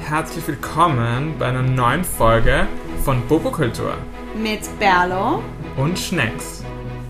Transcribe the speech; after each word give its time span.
herzlich 0.00 0.46
willkommen 0.46 1.34
bei 1.38 1.46
einer 1.46 1.62
neuen 1.62 2.04
Folge 2.04 2.66
von 3.04 3.26
Bobokultur 3.26 3.96
mit 4.36 4.60
Berlo 4.78 5.42
und 5.76 5.98
Schnecks. 5.98 6.62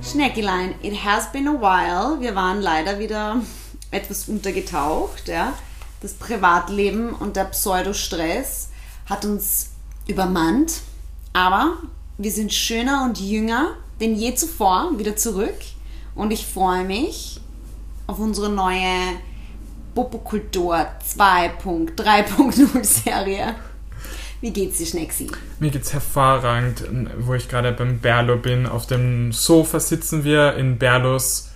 Schneckilein, 0.02 0.74
it 0.82 1.04
has 1.04 1.30
been 1.32 1.48
a 1.48 1.52
while. 1.52 2.20
Wir 2.20 2.34
waren 2.34 2.60
leider 2.60 2.98
wieder 2.98 3.40
etwas 3.90 4.28
untergetaucht. 4.28 5.28
Ja. 5.28 5.52
Das 6.00 6.14
Privatleben 6.14 7.10
und 7.10 7.36
der 7.36 7.44
Pseudostress 7.44 8.70
hat 9.06 9.24
uns 9.24 9.70
übermannt. 10.06 10.82
Aber 11.32 11.78
wir 12.18 12.30
sind 12.30 12.52
schöner 12.52 13.04
und 13.04 13.18
jünger 13.20 13.76
denn 14.00 14.14
je 14.16 14.34
zuvor 14.34 14.90
wieder 14.98 15.16
zurück. 15.16 15.58
Und 16.14 16.32
ich 16.32 16.46
freue 16.46 16.84
mich 16.84 17.40
auf 18.06 18.18
unsere 18.18 18.50
neue 18.50 19.16
Popokultur 19.94 20.86
2.3.0 21.16 22.84
Serie. 22.84 23.54
Wie 24.40 24.50
geht's 24.50 24.78
dir, 24.78 24.86
Schnecksi? 24.86 25.30
Mir 25.58 25.70
geht's 25.70 25.92
hervorragend, 25.92 26.84
wo 27.18 27.34
ich 27.34 27.48
gerade 27.48 27.72
beim 27.72 28.00
Berlo 28.00 28.36
bin. 28.36 28.66
Auf 28.66 28.86
dem 28.86 29.32
Sofa 29.32 29.80
sitzen 29.80 30.24
wir 30.24 30.54
in 30.56 30.78
Berlos 30.78 31.50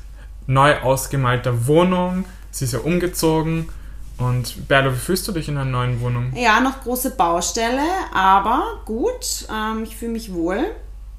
neu 0.47 0.79
ausgemalter 0.81 1.67
Wohnung. 1.67 2.25
Sie 2.51 2.65
ist 2.65 2.73
ja 2.73 2.79
umgezogen. 2.79 3.69
Und 4.17 4.67
Berlo, 4.69 4.93
wie 4.93 4.97
fühlst 4.97 5.29
du 5.29 5.33
dich 5.33 5.49
in 5.49 5.57
der 5.57 5.65
neuen 5.65 6.01
Wohnung? 6.01 6.33
Ja, 6.35 6.61
noch 6.61 6.81
große 6.83 7.11
Baustelle, 7.11 7.87
aber 8.15 8.81
gut. 8.85 9.47
Ähm, 9.53 9.85
ich 9.85 9.97
fühle 9.97 10.13
mich 10.13 10.33
wohl. 10.33 10.65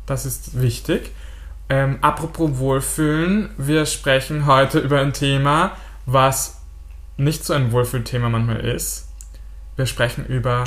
Das 0.06 0.26
ist 0.26 0.60
wichtig. 0.60 1.12
Ähm, 1.70 2.00
apropos 2.02 2.58
Wohlfühlen, 2.58 3.52
wir 3.58 3.86
sprechen 3.86 4.48
heute 4.48 4.80
über 4.80 5.00
ein 5.00 5.14
Thema, 5.14 5.74
was 6.08 6.59
nicht 7.20 7.44
so 7.44 7.54
ein 7.54 7.72
Wohlfühlthema 7.72 8.30
manchmal 8.30 8.66
ist. 8.66 9.10
Wir 9.76 9.86
sprechen 9.86 10.26
über 10.26 10.64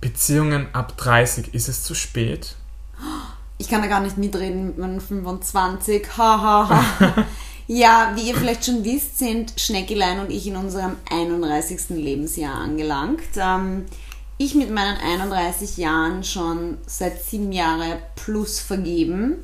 Beziehungen 0.00 0.68
ab 0.72 0.96
30. 0.96 1.54
Ist 1.54 1.68
es 1.68 1.82
zu 1.82 1.94
spät? 1.94 2.54
Ich 3.58 3.68
kann 3.68 3.82
da 3.82 3.88
gar 3.88 4.00
nicht 4.00 4.16
mitreden 4.16 4.66
mit 4.68 4.78
meinen 4.78 5.00
25. 5.00 6.06
Hahaha. 6.16 6.68
Ha, 6.68 7.00
ha. 7.00 7.26
ja, 7.66 8.12
wie 8.14 8.28
ihr 8.28 8.36
vielleicht 8.36 8.64
schon 8.64 8.84
wisst, 8.84 9.18
sind 9.18 9.54
Schneckilein 9.56 10.20
und 10.20 10.30
ich 10.30 10.46
in 10.46 10.56
unserem 10.56 10.96
31. 11.10 11.90
Lebensjahr 11.90 12.54
angelangt. 12.54 13.22
Ähm, 13.36 13.86
ich 14.38 14.54
mit 14.54 14.70
meinen 14.70 14.96
31 14.98 15.78
Jahren 15.78 16.22
schon 16.22 16.78
seit 16.86 17.24
sieben 17.24 17.50
Jahren 17.50 17.98
plus 18.14 18.60
vergeben, 18.60 19.34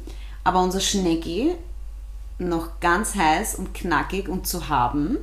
aber 0.45 0.63
unser 0.63 0.81
Schnecki 0.81 1.57
noch 2.39 2.79
ganz 2.79 3.17
heiß 3.17 3.57
und 3.57 3.75
knackig 3.75 4.29
und 4.29 4.47
zu 4.47 4.69
haben. 4.69 5.19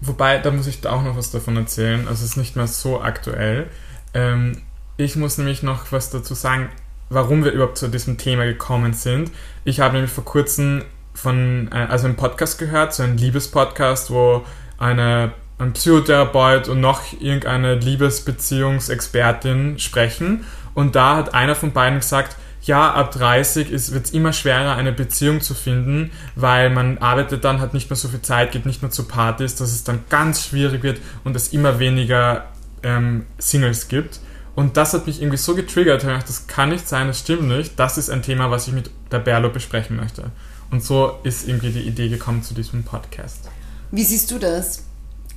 Wobei, 0.00 0.38
da 0.38 0.50
muss 0.50 0.66
ich 0.66 0.86
auch 0.86 1.02
noch 1.02 1.16
was 1.16 1.30
davon 1.30 1.56
erzählen. 1.56 2.08
Also 2.08 2.24
es 2.24 2.30
ist 2.30 2.36
nicht 2.36 2.56
mehr 2.56 2.66
so 2.66 3.00
aktuell. 3.00 3.68
Ähm, 4.14 4.62
ich 4.96 5.16
muss 5.16 5.38
nämlich 5.38 5.62
noch 5.62 5.92
was 5.92 6.10
dazu 6.10 6.34
sagen, 6.34 6.70
warum 7.10 7.44
wir 7.44 7.52
überhaupt 7.52 7.78
zu 7.78 7.88
diesem 7.88 8.18
Thema 8.18 8.44
gekommen 8.44 8.92
sind. 8.92 9.30
Ich 9.64 9.80
habe 9.80 9.94
nämlich 9.94 10.12
vor 10.12 10.24
kurzem 10.24 10.84
von, 11.14 11.68
äh, 11.72 11.86
also 11.88 12.06
einen 12.06 12.16
Podcast 12.16 12.58
gehört, 12.58 12.94
so 12.94 13.02
einen 13.02 13.18
Liebespodcast, 13.18 14.10
wo 14.10 14.44
eine, 14.78 15.32
ein 15.58 15.72
Psychotherapeut 15.72 16.68
und 16.68 16.80
noch 16.80 17.02
irgendeine 17.18 17.74
Liebesbeziehungsexpertin 17.74 19.78
sprechen. 19.78 20.44
Und 20.74 20.94
da 20.94 21.16
hat 21.16 21.34
einer 21.34 21.56
von 21.56 21.72
beiden 21.72 21.98
gesagt, 21.98 22.36
ja, 22.68 22.92
ab 22.92 23.10
30 23.12 23.70
wird 23.70 24.04
es 24.04 24.10
immer 24.12 24.32
schwerer, 24.32 24.76
eine 24.76 24.92
Beziehung 24.92 25.40
zu 25.40 25.54
finden, 25.54 26.12
weil 26.36 26.70
man 26.70 26.98
arbeitet 26.98 27.44
dann, 27.44 27.60
hat 27.60 27.74
nicht 27.74 27.90
mehr 27.90 27.96
so 27.96 28.08
viel 28.08 28.22
Zeit, 28.22 28.52
geht 28.52 28.66
nicht 28.66 28.82
mehr 28.82 28.90
zu 28.90 29.08
Partys, 29.08 29.56
dass 29.56 29.72
es 29.72 29.84
dann 29.84 30.04
ganz 30.10 30.44
schwierig 30.44 30.82
wird 30.82 31.00
und 31.24 31.34
es 31.34 31.48
immer 31.48 31.78
weniger 31.78 32.44
ähm, 32.82 33.26
Singles 33.38 33.88
gibt. 33.88 34.20
Und 34.54 34.76
das 34.76 34.92
hat 34.92 35.06
mich 35.06 35.22
irgendwie 35.22 35.38
so 35.38 35.54
getriggert, 35.54 36.02
ich 36.02 36.08
gedacht, 36.08 36.28
das 36.28 36.46
kann 36.46 36.68
nicht 36.68 36.86
sein, 36.86 37.06
das 37.06 37.20
stimmt 37.20 37.48
nicht. 37.48 37.78
Das 37.78 37.96
ist 37.96 38.10
ein 38.10 38.22
Thema, 38.22 38.50
was 38.50 38.68
ich 38.68 38.74
mit 38.74 38.90
der 39.10 39.20
Berlo 39.20 39.50
besprechen 39.50 39.96
möchte. 39.96 40.30
Und 40.70 40.84
so 40.84 41.18
ist 41.22 41.48
irgendwie 41.48 41.70
die 41.70 41.80
Idee 41.80 42.08
gekommen 42.08 42.42
zu 42.42 42.54
diesem 42.54 42.82
Podcast. 42.82 43.48
Wie 43.90 44.04
siehst 44.04 44.30
du 44.30 44.38
das? 44.38 44.84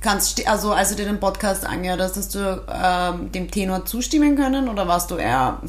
Kannst, 0.00 0.46
also 0.46 0.72
als 0.72 0.90
du 0.90 0.96
dir 0.96 1.06
den 1.06 1.20
Podcast 1.20 1.64
angehört 1.64 2.00
hast, 2.00 2.16
hast 2.16 2.34
du 2.34 2.62
ähm, 2.68 3.32
dem 3.32 3.50
Tenor 3.50 3.86
zustimmen 3.86 4.36
können 4.36 4.68
oder 4.68 4.86
warst 4.88 5.10
du 5.10 5.16
eher 5.16 5.60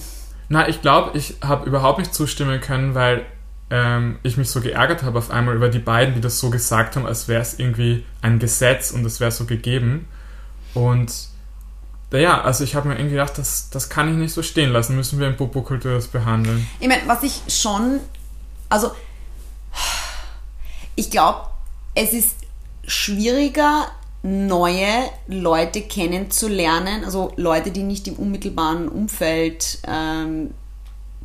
na, 0.54 0.70
ich 0.70 0.84
glaube, 0.84 1.18
ich 1.18 1.38
habe 1.44 1.66
überhaupt 1.66 1.98
nicht 1.98 2.14
zustimmen 2.14 2.62
können, 2.62 2.94
weil 2.94 3.26
ähm, 3.72 4.20
ich 4.22 4.38
mich 4.38 4.52
so 4.52 4.62
geärgert 4.62 5.02
habe 5.02 5.18
auf 5.18 5.32
einmal 5.32 5.56
über 5.56 5.68
die 5.68 5.80
beiden, 5.80 6.14
die 6.14 6.22
das 6.22 6.40
so 6.40 6.52
gesagt 6.52 6.96
haben, 6.96 7.08
als 7.08 7.28
wäre 7.28 7.42
es 7.42 7.58
irgendwie 7.58 8.06
ein 8.22 8.38
Gesetz 8.38 8.92
und 8.92 9.04
es 9.04 9.20
wäre 9.20 9.32
so 9.32 9.46
gegeben. 9.46 10.08
Und 10.76 11.12
ja, 12.12 12.40
also 12.42 12.64
ich 12.64 12.76
habe 12.76 12.88
mir 12.88 12.94
irgendwie 12.94 13.16
gedacht, 13.16 13.40
das, 13.40 13.72
das 13.72 13.90
kann 13.90 14.08
ich 14.10 14.16
nicht 14.16 14.32
so 14.32 14.44
stehen 14.44 14.72
lassen, 14.72 14.96
müssen 14.96 15.20
wir 15.20 15.28
in 15.28 15.38
Popokultur 15.38 15.96
das 15.96 16.08
behandeln. 16.08 16.68
Ich 16.80 16.88
meine, 16.88 17.02
was 17.08 17.24
ich 17.24 17.42
schon, 17.48 18.00
also 18.70 18.92
ich 20.96 21.10
glaube, 21.10 21.48
es 21.96 22.14
ist 22.14 22.36
schwieriger, 22.86 23.88
neue 24.24 24.88
Leute 25.28 25.82
kennenzulernen, 25.82 27.04
also 27.04 27.34
Leute, 27.36 27.72
die 27.72 27.84
nicht 27.84 28.08
im 28.08 28.16
unmittelbaren 28.16 28.88
Umfeld 28.88 29.80
ähm, 29.86 30.52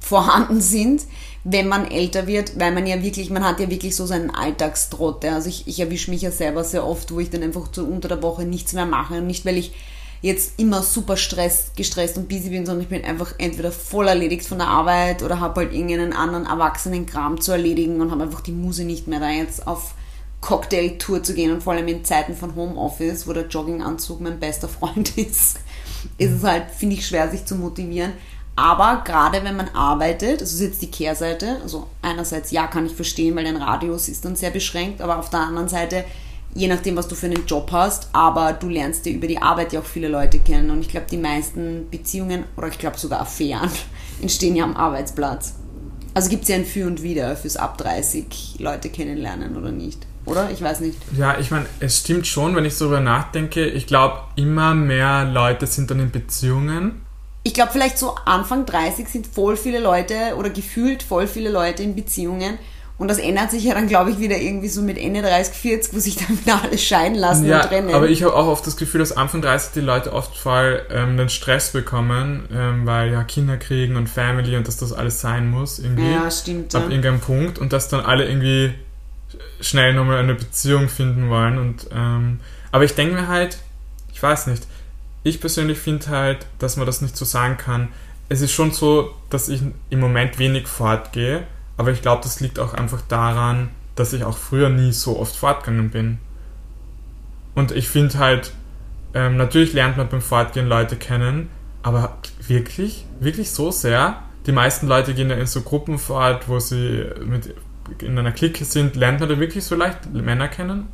vorhanden 0.00 0.60
sind, 0.60 1.03
wenn 1.44 1.69
man 1.69 1.88
älter 1.88 2.26
wird, 2.26 2.59
weil 2.59 2.72
man 2.72 2.86
ja 2.86 3.00
wirklich, 3.03 3.31
man 3.31 3.44
hat 3.44 3.60
ja 3.60 3.70
wirklich 3.70 3.94
so 3.94 4.04
seinen 4.04 4.31
Alltagstrott. 4.31 5.25
Also 5.25 5.48
ich, 5.48 5.66
ich 5.69 5.78
erwische 5.78 6.10
mich 6.10 6.22
ja 6.22 6.32
selber 6.32 6.64
sehr 6.64 6.84
oft, 6.84 7.12
wo 7.12 7.20
ich 7.20 7.31
dann 7.31 7.44
einfach 7.44 7.69
so 7.70 7.84
unter 7.84 8.09
der 8.09 8.22
Woche 8.22 8.44
nichts 8.44 8.72
mehr 8.72 8.86
mache 8.86 9.15
und 9.15 9.28
nicht, 9.28 9.47
weil 9.47 9.56
ich 9.56 9.72
jetzt 10.20 10.59
immer 10.59 10.82
super 10.82 11.16
stress, 11.16 11.70
gestresst 11.76 12.16
und 12.19 12.28
busy 12.28 12.50
bin, 12.50 12.66
sondern 12.66 12.82
ich 12.82 12.88
bin 12.88 13.04
einfach 13.04 13.34
entweder 13.38 13.70
voll 13.70 14.09
erledigt 14.09 14.47
von 14.47 14.59
der 14.59 14.66
Arbeit 14.66 15.22
oder 15.22 15.38
habe 15.38 15.60
halt 15.60 15.72
irgendeinen 15.72 16.12
anderen 16.12 16.47
erwachsenen 16.47 17.06
Kram 17.06 17.41
zu 17.41 17.53
erledigen 17.53 18.00
und 18.00 18.10
habe 18.10 18.25
einfach 18.25 18.41
die 18.41 18.53
Muse 18.53 18.84
nicht 18.84 19.06
mehr 19.06 19.20
da 19.20 19.30
jetzt 19.30 19.69
auf 19.69 19.94
Cocktailtour 20.41 21.22
zu 21.22 21.34
gehen 21.34 21.53
und 21.53 21.62
vor 21.62 21.72
allem 21.72 21.88
in 21.88 22.04
Zeiten 22.04 22.34
von 22.34 22.54
Homeoffice, 22.54 23.26
wo 23.26 23.32
der 23.32 23.49
Jogginganzug 23.49 24.21
mein 24.21 24.38
bester 24.38 24.69
Freund 24.69 25.09
ist, 25.19 25.59
ist 26.16 26.31
es 26.32 26.44
halt, 26.44 26.71
finde 26.71 26.97
ich, 26.97 27.06
schwer, 27.06 27.31
sich 27.31 27.44
zu 27.44 27.56
motivieren. 27.56 28.12
Aber 28.56 29.03
gerade 29.04 29.44
wenn 29.44 29.56
man 29.56 29.69
arbeitet, 29.69 30.41
also 30.41 30.56
ist 30.56 30.60
jetzt 30.60 30.82
die 30.82 30.91
Kehrseite, 30.91 31.59
also 31.62 31.87
einerseits 32.03 32.50
ja, 32.50 32.66
kann 32.66 32.87
ich 32.87 32.93
verstehen, 32.93 33.37
weil 33.37 33.44
dein 33.44 33.56
Radius 33.56 34.09
ist 34.09 34.25
dann 34.25 34.34
sehr 34.34 34.50
beschränkt, 34.50 35.00
aber 35.00 35.19
auf 35.19 35.31
der 35.31 35.41
anderen 35.41 35.69
Seite, 35.69 36.04
je 36.54 36.66
nachdem, 36.66 36.97
was 36.97 37.06
du 37.06 37.15
für 37.15 37.27
einen 37.27 37.47
Job 37.47 37.71
hast, 37.71 38.09
aber 38.12 38.53
du 38.53 38.69
lernst 38.69 39.04
dir 39.04 39.12
über 39.12 39.28
die 39.28 39.41
Arbeit 39.41 39.72
ja 39.72 39.81
auch 39.81 39.84
viele 39.84 40.09
Leute 40.09 40.41
kennen. 40.41 40.71
Und 40.71 40.81
ich 40.81 40.88
glaube, 40.88 41.06
die 41.09 41.19
meisten 41.19 41.88
Beziehungen 41.88 42.44
oder 42.56 42.66
ich 42.66 42.78
glaube 42.78 42.98
sogar 42.98 43.21
Affären 43.21 43.71
entstehen 44.22 44.56
ja 44.56 44.65
am 44.65 44.77
Arbeitsplatz. 44.77 45.54
Also 46.15 46.28
gibt 46.28 46.43
es 46.44 46.48
ja 46.48 46.56
ein 46.56 46.65
Für 46.65 46.88
und 46.88 47.03
Wider 47.03 47.37
fürs 47.37 47.56
Ab 47.56 47.78
30 47.78 48.56
Leute 48.59 48.88
kennenlernen 48.88 49.56
oder 49.56 49.71
nicht 49.71 50.08
oder? 50.28 50.50
Ich 50.50 50.62
weiß 50.62 50.81
nicht. 50.81 50.99
Ja, 51.16 51.39
ich 51.39 51.50
meine, 51.50 51.66
es 51.81 51.99
stimmt 51.99 52.27
schon, 52.27 52.55
wenn 52.55 52.65
ich 52.65 52.75
so 52.75 52.87
darüber 52.87 53.00
nachdenke. 53.00 53.66
Ich 53.66 53.87
glaube, 53.87 54.21
immer 54.37 54.75
mehr 54.75 55.25
Leute 55.25 55.66
sind 55.66 55.91
dann 55.91 56.00
in 56.00 56.11
Beziehungen. 56.11 57.03
Ich 57.43 57.55
glaube, 57.55 57.72
vielleicht 57.72 57.99
so 57.99 58.15
Anfang 58.25 58.66
30 58.66 59.09
sind 59.09 59.27
voll 59.27 59.56
viele 59.56 59.81
Leute 59.81 60.34
oder 60.37 60.50
gefühlt 60.50 61.03
voll 61.03 61.27
viele 61.27 61.50
Leute 61.50 61.83
in 61.83 61.94
Beziehungen. 61.94 62.59
Und 62.99 63.06
das 63.06 63.19
ändert 63.19 63.53
sich 63.53 63.62
ja 63.62 63.75
dann, 63.75 63.87
glaube 63.87 64.11
ich, 64.11 64.19
wieder 64.19 64.37
irgendwie 64.37 64.66
so 64.66 64.83
mit 64.83 64.99
Ende 64.99 65.22
30, 65.22 65.55
40, 65.55 65.94
wo 65.94 66.00
sich 66.00 66.16
dann 66.16 66.37
wieder 66.41 66.60
alles 66.62 66.83
scheiden 66.83 67.16
lassen 67.16 67.47
ja, 67.47 67.62
und 67.62 67.69
trennen. 67.69 67.95
Aber 67.95 68.09
ich 68.09 68.25
habe 68.25 68.34
auch 68.34 68.49
oft 68.49 68.66
das 68.66 68.77
Gefühl, 68.77 68.99
dass 68.99 69.16
Anfang 69.16 69.41
30 69.41 69.71
die 69.72 69.81
Leute 69.81 70.12
oft 70.12 70.37
voll 70.37 70.83
ähm, 70.91 71.16
den 71.16 71.28
Stress 71.28 71.71
bekommen, 71.71 72.49
ähm, 72.53 72.87
weil 72.87 73.12
ja 73.12 73.22
Kinder 73.22 73.56
kriegen 73.56 73.95
und 73.95 74.09
Family 74.09 74.56
und 74.56 74.66
dass 74.66 74.77
das 74.77 74.93
alles 74.93 75.21
sein 75.21 75.49
muss 75.49 75.78
irgendwie. 75.78 76.10
Ja, 76.10 76.28
stimmt. 76.28 76.75
Ab 76.75 76.83
ja. 76.87 76.91
irgendeinem 76.91 77.21
Punkt 77.21 77.60
und 77.60 77.72
dass 77.72 77.89
dann 77.89 78.00
alle 78.00 78.28
irgendwie 78.28 78.75
schnell 79.61 79.94
nochmal 79.94 80.19
eine 80.19 80.34
Beziehung 80.34 80.89
finden 80.89 81.28
wollen. 81.28 81.59
Und, 81.59 81.89
ähm, 81.93 82.41
aber 82.72 82.84
ich 82.84 82.94
denke 82.94 83.15
mir 83.15 83.28
halt, 83.28 83.59
ich 84.12 84.22
weiß 84.22 84.49
nicht, 84.49 84.66
ich 85.22 85.41
persönlich 85.41 85.78
finde 85.78 86.09
halt, 86.09 86.47
dass 86.59 86.77
man 86.77 86.86
das 86.86 87.03
nicht 87.03 87.16
so 87.16 87.25
sagen 87.25 87.57
kann. 87.57 87.89
Es 88.28 88.41
ist 88.41 88.53
schon 88.53 88.72
so, 88.72 89.15
dass 89.30 89.48
ich 89.48 89.63
im 89.91 90.01
Moment 90.01 90.39
wenig 90.39 90.69
fortgehe, 90.69 91.47
aber 91.77 91.91
ich 91.91 92.03
glaube, 92.03 92.22
das 92.22 92.41
liegt 92.41 92.59
auch 92.59 92.75
einfach 92.75 93.01
daran, 93.09 93.71
dass 93.95 94.13
ich 94.13 94.25
auch 94.25 94.36
früher 94.36 94.69
nie 94.69 94.92
so 94.92 95.19
oft 95.19 95.34
fortgegangen 95.34 95.91
bin. 95.91 96.19
Und 97.54 97.72
ich 97.72 97.89
finde 97.89 98.19
halt, 98.19 98.53
ähm, 99.15 99.36
natürlich 99.36 99.72
lernt 99.72 99.97
man 99.97 100.09
beim 100.09 100.21
Fortgehen 100.21 100.69
Leute 100.69 100.97
kennen, 100.97 101.51
aber 101.83 102.19
wirklich, 102.47 103.07
wirklich 103.21 103.51
so 103.51 103.71
sehr. 103.71 104.22
Die 104.47 104.53
meisten 104.53 104.86
Leute 104.86 105.15
gehen 105.15 105.30
ja 105.30 105.36
in 105.36 105.47
so 105.47 105.63
Gruppen 105.63 105.98
fort, 105.98 106.48
wo 106.48 106.60
sie 106.60 107.04
mit 107.25 107.54
in 108.03 108.19
einer 108.19 108.33
Clique 108.33 108.65
sind, 108.65 108.97
lernt 108.97 109.21
man 109.21 109.29
da 109.29 109.39
wirklich 109.39 109.65
so 109.65 109.75
leicht 109.75 110.13
Männer 110.13 110.49
kennen? 110.49 110.89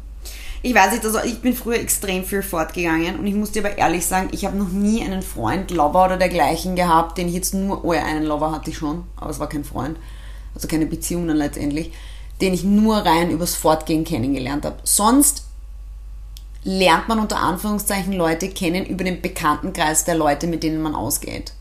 Ich 0.62 0.74
weiß 0.74 0.92
nicht, 0.92 1.04
also 1.04 1.18
ich 1.22 1.40
bin 1.40 1.54
früher 1.54 1.78
extrem 1.78 2.24
viel 2.24 2.42
fortgegangen 2.42 3.18
und 3.18 3.26
ich 3.26 3.34
muss 3.34 3.52
dir 3.52 3.62
aber 3.62 3.76
ehrlich 3.76 4.06
sagen, 4.06 4.30
ich 4.32 4.46
habe 4.46 4.56
noch 4.56 4.70
nie 4.70 5.02
einen 5.02 5.20
Freund, 5.20 5.70
Lover 5.70 6.06
oder 6.06 6.16
dergleichen 6.16 6.74
gehabt, 6.74 7.18
den 7.18 7.28
ich 7.28 7.34
jetzt 7.34 7.52
nur, 7.52 7.84
oh 7.84 7.92
ja, 7.92 8.02
einen 8.02 8.24
Lover 8.24 8.50
hatte 8.50 8.70
ich 8.70 8.78
schon, 8.78 9.04
aber 9.16 9.28
es 9.28 9.38
war 9.38 9.48
kein 9.48 9.64
Freund, 9.64 9.98
also 10.54 10.66
keine 10.66 10.86
Beziehung 10.86 11.28
dann 11.28 11.36
letztendlich, 11.36 11.92
den 12.40 12.54
ich 12.54 12.64
nur 12.64 12.96
rein 12.96 13.30
übers 13.30 13.54
Fortgehen 13.54 14.04
kennengelernt 14.04 14.64
habe. 14.64 14.76
Sonst 14.84 15.44
lernt 16.62 17.08
man 17.08 17.18
unter 17.18 17.40
Anführungszeichen 17.40 18.14
Leute 18.14 18.48
kennen 18.48 18.86
über 18.86 19.04
den 19.04 19.20
Bekanntenkreis 19.20 20.04
der 20.04 20.14
Leute, 20.14 20.46
mit 20.46 20.62
denen 20.62 20.80
man 20.80 20.94
ausgeht. 20.94 21.52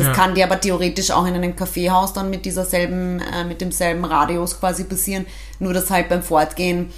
Das 0.00 0.08
Ja. 0.08 0.12
kann 0.14 0.34
dir 0.34 0.44
aber 0.44 0.60
theoretisch 0.60 1.10
auch 1.10 1.26
in 1.26 1.34
einem 1.34 1.54
Kaffeehaus 1.54 2.12
dann 2.12 2.30
mit 2.30 2.44
dieser 2.44 2.64
selben, 2.64 3.20
äh, 3.20 3.44
mit 3.44 3.60
demselben 3.60 4.04
Radius 4.04 4.58
quasi 4.58 4.84
passieren, 4.84 5.26
nur 5.58 5.72
dass 5.74 5.90
halt 5.90 6.08
beim 6.08 6.22
Fortgehen 6.22 6.90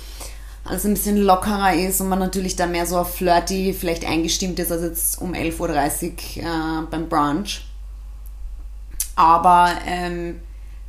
alles 0.64 0.84
ein 0.84 0.94
bisschen 0.94 1.16
lockerer 1.16 1.74
ist 1.74 2.00
und 2.00 2.08
man 2.08 2.20
natürlich 2.20 2.54
dann 2.54 2.70
mehr 2.70 2.86
so 2.86 2.96
auf 2.96 3.16
flirty 3.16 3.74
vielleicht 3.74 4.04
eingestimmt 4.06 4.58
ist 4.60 4.70
als 4.70 4.82
jetzt 4.82 5.20
um 5.20 5.32
11.30 5.34 5.58
Uhr 5.60 6.42
äh, 6.44 6.86
beim 6.88 7.08
Brunch. 7.08 7.66
Aber 9.16 9.72
ähm, 9.86 10.40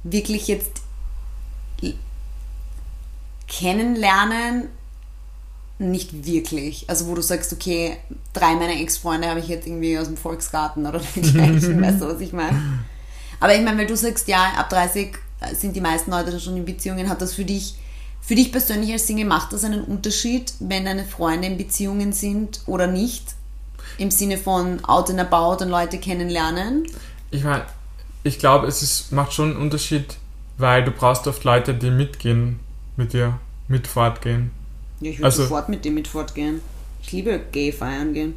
wirklich 0.03 0.47
jetzt 0.47 0.81
kennenlernen 3.47 4.69
nicht 5.79 6.25
wirklich. 6.25 6.85
Also 6.87 7.07
wo 7.07 7.15
du 7.15 7.21
sagst, 7.21 7.51
okay, 7.53 7.97
drei 8.33 8.55
meiner 8.55 8.79
Ex-Freunde 8.79 9.27
habe 9.27 9.39
ich 9.39 9.47
jetzt 9.47 9.67
irgendwie 9.67 9.97
aus 9.97 10.07
dem 10.07 10.17
Volksgarten 10.17 10.85
oder 10.85 10.99
dergleichen, 11.15 11.81
weißt 11.81 12.01
du, 12.01 12.07
was 12.07 12.21
ich 12.21 12.33
meine? 12.33 12.61
Aber 13.39 13.55
ich 13.55 13.61
meine, 13.61 13.77
weil 13.77 13.87
du 13.87 13.97
sagst, 13.97 14.27
ja, 14.27 14.53
ab 14.57 14.69
30 14.69 15.15
sind 15.53 15.75
die 15.75 15.81
meisten 15.81 16.11
Leute 16.11 16.39
schon 16.39 16.55
in 16.55 16.65
Beziehungen, 16.65 17.09
hat 17.09 17.21
das 17.21 17.33
für 17.33 17.43
dich, 17.43 17.75
für 18.21 18.35
dich 18.35 18.51
persönlich 18.51 18.91
als 18.93 19.07
Single, 19.07 19.25
macht 19.25 19.51
das 19.51 19.63
einen 19.63 19.83
Unterschied, 19.83 20.53
wenn 20.59 20.85
deine 20.85 21.03
Freunde 21.03 21.47
in 21.47 21.57
Beziehungen 21.57 22.13
sind 22.13 22.61
oder 22.67 22.87
nicht? 22.87 23.35
Im 23.97 24.11
Sinne 24.11 24.37
von 24.37 24.83
out 24.85 25.09
and 25.09 25.19
about 25.19 25.63
und 25.63 25.69
Leute 25.69 25.97
kennenlernen? 25.97 26.87
Ich 27.31 27.43
meine, 27.43 27.65
ich 28.23 28.39
glaube, 28.39 28.67
es 28.67 28.81
ist, 28.81 29.11
macht 29.11 29.33
schon 29.33 29.51
einen 29.51 29.61
Unterschied, 29.61 30.15
weil 30.57 30.85
du 30.85 30.91
brauchst 30.91 31.27
oft 31.27 31.43
Leute, 31.43 31.73
die 31.73 31.91
mitgehen 31.91 32.59
mit 32.95 33.13
dir, 33.13 33.39
mit 33.67 33.87
fortgehen. 33.87 34.51
Ja, 35.03 35.11
ich 35.11 35.17
würde 35.19 35.25
Also- 35.25 35.43
sofort 35.43 35.69
mit 35.69 35.85
dem 35.85 35.93
mit 35.95 36.07
fortgehen. 36.07 36.61
Ich 37.01 37.11
liebe 37.11 37.39
gay 37.51 37.71
feiern 37.71 38.13
gehen. 38.13 38.35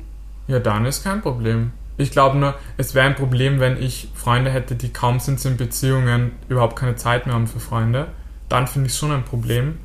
Ja, 0.49 0.59
dann 0.59 0.85
ist 0.87 1.03
kein 1.05 1.23
Problem. 1.23 1.73
Ich 1.99 2.11
glaube 2.11 2.37
nur, 2.37 2.55
es 2.77 2.95
wäre 2.95 3.07
ein 3.07 3.15
Problem, 3.15 3.59
wenn 3.59 3.81
ich 3.83 4.09
Freunde 4.15 4.51
hätte, 4.51 4.75
die 4.75 4.91
kaum 4.93 5.19
sind 5.19 5.43
in 5.45 5.57
Beziehungen, 5.57 6.33
überhaupt 6.49 6.77
keine 6.77 6.97
Zeit 6.97 7.27
mehr 7.27 7.35
haben 7.35 7.47
für 7.47 7.61
Freunde. 7.61 8.09
Dann 8.49 8.67
finde 8.67 8.89
ich 8.89 8.93
es 8.93 8.99
schon 8.99 9.13
ein 9.13 9.25
Problem. 9.25 9.79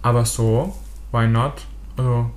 Aber 0.00 0.24
so, 0.24 0.74
why 1.12 1.26
not? 1.26 1.54
Also, 1.96 2.30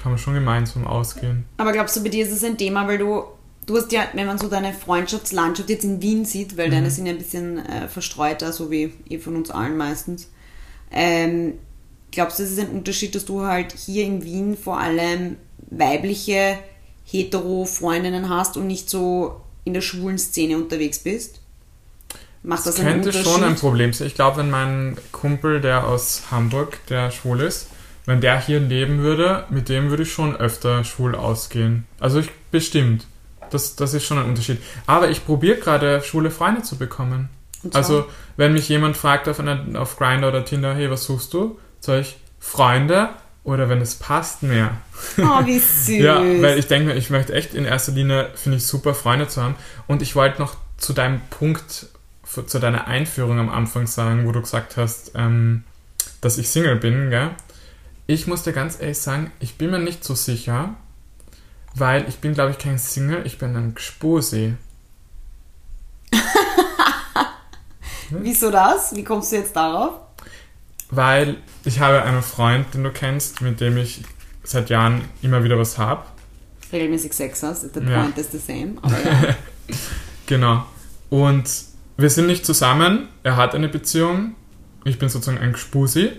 kann 0.00 0.12
man 0.12 0.18
schon 0.18 0.34
gemeinsam 0.34 0.86
ausgehen. 0.86 1.44
Aber 1.58 1.72
glaubst 1.72 1.96
du, 1.96 2.02
bei 2.02 2.08
dir 2.08 2.24
ist 2.24 2.32
es 2.32 2.44
ein 2.44 2.56
Thema, 2.56 2.86
weil 2.88 2.98
du, 2.98 3.24
du 3.66 3.76
hast 3.76 3.92
ja, 3.92 4.04
wenn 4.14 4.26
man 4.26 4.38
so 4.38 4.48
deine 4.48 4.72
Freundschaftslandschaft 4.72 5.68
jetzt 5.68 5.84
in 5.84 6.00
Wien 6.00 6.24
sieht, 6.24 6.56
weil 6.56 6.70
deine 6.70 6.90
sind 6.90 7.06
ja 7.06 7.12
ein 7.12 7.18
bisschen 7.18 7.58
äh, 7.66 7.88
verstreuter, 7.88 8.52
so 8.52 8.70
wie 8.70 8.94
eh 9.08 9.18
von 9.18 9.36
uns 9.36 9.50
allen 9.50 9.76
meistens. 9.76 10.30
Ähm, 10.90 11.54
glaubst 12.16 12.38
du, 12.38 12.42
es 12.42 12.52
ist 12.52 12.58
ein 12.58 12.70
Unterschied, 12.70 13.14
dass 13.14 13.24
du 13.24 13.42
halt 13.42 13.72
hier 13.72 14.04
in 14.04 14.24
Wien 14.24 14.56
vor 14.56 14.80
allem 14.80 15.36
weibliche 15.70 16.58
Hetero-Freundinnen 17.04 18.28
hast 18.28 18.56
und 18.56 18.66
nicht 18.66 18.90
so 18.90 19.40
in 19.64 19.74
der 19.74 19.82
schwulen 19.82 20.18
Szene 20.18 20.56
unterwegs 20.56 20.98
bist? 20.98 21.40
Macht 22.42 22.66
das, 22.66 22.80
einen 22.80 23.02
Könnte 23.02 23.12
schon 23.12 23.44
ein 23.44 23.56
Problem 23.56 23.92
sein. 23.92 24.06
Ich 24.06 24.14
glaube, 24.14 24.38
wenn 24.38 24.50
mein 24.50 24.96
Kumpel, 25.12 25.60
der 25.60 25.86
aus 25.86 26.24
Hamburg, 26.30 26.78
der 26.88 27.10
schwul 27.10 27.40
ist, 27.40 27.68
wenn 28.06 28.20
der 28.20 28.40
hier 28.40 28.60
leben 28.60 29.02
würde, 29.02 29.44
mit 29.50 29.68
dem 29.68 29.90
würde 29.90 30.04
ich 30.04 30.12
schon 30.12 30.36
öfter 30.36 30.84
schwul 30.84 31.14
ausgehen. 31.14 31.84
Also 32.00 32.20
ich 32.20 32.30
bestimmt. 32.50 33.06
Das, 33.50 33.76
das 33.76 33.94
ist 33.94 34.04
schon 34.04 34.18
ein 34.18 34.24
Unterschied. 34.24 34.58
Aber 34.86 35.10
ich 35.10 35.24
probiere 35.24 35.58
gerade, 35.58 36.02
schwule 36.02 36.30
Freunde 36.30 36.62
zu 36.62 36.76
bekommen. 36.76 37.28
Also, 37.72 38.06
wenn 38.36 38.52
mich 38.52 38.68
jemand 38.68 38.96
fragt 38.96 39.28
auf, 39.28 39.40
einer, 39.40 39.80
auf 39.80 39.96
Grindr 39.96 40.28
oder 40.28 40.44
Tinder, 40.44 40.74
hey, 40.74 40.90
was 40.90 41.04
suchst 41.04 41.32
du? 41.34 41.58
Ich, 41.88 42.16
Freunde 42.40 43.10
oder 43.44 43.68
wenn 43.68 43.80
es 43.80 43.94
passt, 43.94 44.42
mehr. 44.42 44.72
Oh, 45.18 45.44
wie 45.46 45.58
süß. 45.60 45.98
Ja, 46.02 46.18
weil 46.20 46.58
ich 46.58 46.66
denke 46.66 46.88
mir, 46.88 46.94
ich 46.96 47.10
möchte 47.10 47.32
echt 47.32 47.54
in 47.54 47.64
erster 47.64 47.92
Linie, 47.92 48.30
finde 48.34 48.58
ich 48.58 48.66
super, 48.66 48.94
Freunde 48.94 49.28
zu 49.28 49.42
haben. 49.42 49.54
Und 49.86 50.02
ich 50.02 50.16
wollte 50.16 50.40
noch 50.40 50.56
zu 50.78 50.92
deinem 50.92 51.20
Punkt, 51.30 51.86
für- 52.24 52.46
zu 52.46 52.58
deiner 52.58 52.86
Einführung 52.88 53.38
am 53.38 53.48
Anfang 53.48 53.86
sagen, 53.86 54.26
wo 54.26 54.32
du 54.32 54.40
gesagt 54.40 54.76
hast, 54.76 55.12
ähm, 55.14 55.62
dass 56.20 56.38
ich 56.38 56.48
Single 56.50 56.76
bin, 56.76 57.10
gell? 57.10 57.30
Ich 58.08 58.26
muss 58.26 58.42
dir 58.42 58.52
ganz 58.52 58.80
ehrlich 58.80 58.98
sagen, 58.98 59.30
ich 59.40 59.56
bin 59.58 59.70
mir 59.70 59.78
nicht 59.78 60.02
so 60.04 60.14
sicher, 60.14 60.74
weil 61.74 62.08
ich 62.08 62.18
bin, 62.18 62.34
glaube 62.34 62.50
ich, 62.52 62.58
kein 62.58 62.78
Single, 62.78 63.22
ich 63.26 63.38
bin 63.38 63.54
ein 63.56 63.74
Gspusi. 63.74 64.54
Wieso 68.10 68.50
das? 68.50 68.94
Wie 68.94 69.02
kommst 69.04 69.32
du 69.32 69.36
jetzt 69.36 69.54
darauf? 69.56 69.94
Weil 70.90 71.36
ich 71.64 71.80
habe 71.80 72.02
einen 72.02 72.22
Freund, 72.22 72.72
den 72.74 72.84
du 72.84 72.90
kennst, 72.90 73.40
mit 73.40 73.60
dem 73.60 73.76
ich 73.76 74.02
seit 74.44 74.70
Jahren 74.70 75.02
immer 75.22 75.42
wieder 75.42 75.58
was 75.58 75.78
habe. 75.78 76.04
Regelmäßig 76.72 77.12
Sex 77.12 77.42
hast, 77.42 77.62
the 77.74 77.80
Ja. 77.80 78.02
point 78.02 78.18
is 78.18 78.30
the 78.32 78.38
same. 78.38 78.74
Aber 78.82 78.92
ja. 78.98 79.34
Genau. 80.26 80.66
Und 81.10 81.48
wir 81.96 82.10
sind 82.10 82.26
nicht 82.26 82.44
zusammen. 82.44 83.08
Er 83.22 83.36
hat 83.36 83.54
eine 83.54 83.68
Beziehung. 83.68 84.34
Ich 84.84 84.98
bin 84.98 85.08
sozusagen 85.08 85.38
ein 85.38 85.52
Gspusi. 85.52 86.10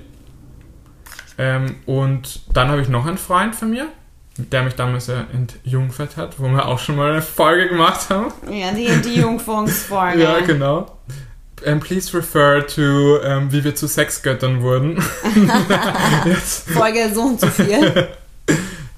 Ähm, 1.38 1.76
und 1.86 2.42
dann 2.54 2.70
habe 2.70 2.82
ich 2.82 2.90
noch 2.90 3.06
einen 3.06 3.18
Freund 3.18 3.54
von 3.56 3.70
mir, 3.70 3.88
der 4.38 4.64
mich 4.64 4.74
damals 4.76 5.08
ja 5.08 5.26
entjungfert 5.34 6.18
hat, 6.18 6.40
wo 6.40 6.48
wir 6.50 6.66
auch 6.66 6.80
schon 6.80 6.96
mal 6.96 7.12
eine 7.12 7.22
Folge 7.22 7.68
gemacht 7.70 8.10
haben. 8.10 8.32
ja, 8.52 8.72
die, 8.72 9.20
Jungfunksfolge. 9.20 10.24
Ja, 10.24 10.40
genau. 10.40 10.97
Ähm, 11.64 11.80
please 11.80 12.16
refer 12.16 12.66
to, 12.66 13.22
ähm, 13.22 13.52
wie 13.52 13.64
wir 13.64 13.76
zu 13.76 13.88
Sexgöttern 13.88 14.62
wurden. 14.62 15.02
Folge 16.42 17.12
so 17.14 17.22
und 17.22 17.40
so 17.40 17.48
viel. 17.48 18.10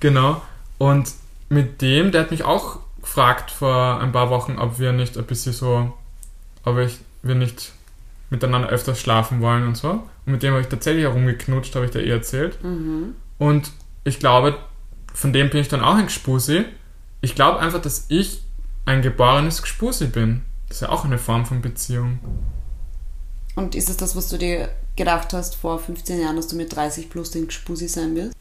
Genau. 0.02 0.42
Und 0.78 1.12
mit 1.50 1.82
dem, 1.82 2.14
der 2.14 2.22
hat 2.22 2.32
mich 2.32 2.44
auch 2.44 2.80
gefragt 3.02 3.52
vor 3.52 4.00
ein 4.00 4.12
paar 4.12 4.30
Wochen, 4.30 4.58
ob 4.58 4.80
wir 4.80 4.94
nicht 4.94 5.18
ein 5.18 5.26
bisschen 5.26 5.52
so, 5.52 5.94
ob 6.64 6.78
ich, 6.78 7.00
wir 7.22 7.36
nicht 7.36 7.74
miteinander 8.30 8.70
öfters 8.70 9.00
schlafen 9.00 9.42
wollen 9.42 9.68
und 9.68 9.76
so. 9.76 9.90
Und 9.90 10.32
mit 10.34 10.44
dem 10.44 10.52
habe 10.52 10.62
ich 10.62 10.70
tatsächlich 10.70 11.04
herumgeknutscht, 11.04 11.76
habe 11.76 11.86
ich 11.86 11.92
dir 11.92 12.02
eh 12.02 12.12
erzählt. 12.12 12.64
Mhm. 12.64 13.16
Und 13.40 13.72
ich 14.04 14.20
glaube, 14.20 14.58
von 15.14 15.34
dem 15.34 15.50
bin 15.50 15.60
ich 15.60 15.68
dann 15.68 15.82
auch 15.82 15.96
ein 15.96 16.08
Gspusi. 16.08 16.66
Ich 17.22 17.36
glaube 17.36 17.60
einfach, 17.60 17.82
dass 17.82 18.06
ich 18.10 18.44
ein 18.86 19.02
geborenes 19.02 19.64
Gspusi 19.64 20.08
bin. 20.08 20.44
Das 20.69 20.77
ist 20.77 20.81
ja 20.81 20.89
auch 20.89 21.04
eine 21.04 21.18
Form 21.18 21.45
von 21.45 21.62
Beziehung. 21.62 22.19
Und 23.56 23.75
ist 23.75 23.89
es 23.89 23.98
das, 23.98 24.16
was 24.16 24.30
du 24.30 24.38
dir 24.38 24.69
gedacht 24.95 25.33
hast 25.33 25.56
vor 25.56 25.80
15 25.80 26.21
Jahren, 26.21 26.36
dass 26.36 26.48
du 26.48 26.56
mit 26.56 26.74
30 26.74 27.10
plus 27.10 27.31
den 27.31 27.48
Gspusi 27.48 27.88
sein 27.88 28.16
wirst? 28.16 28.33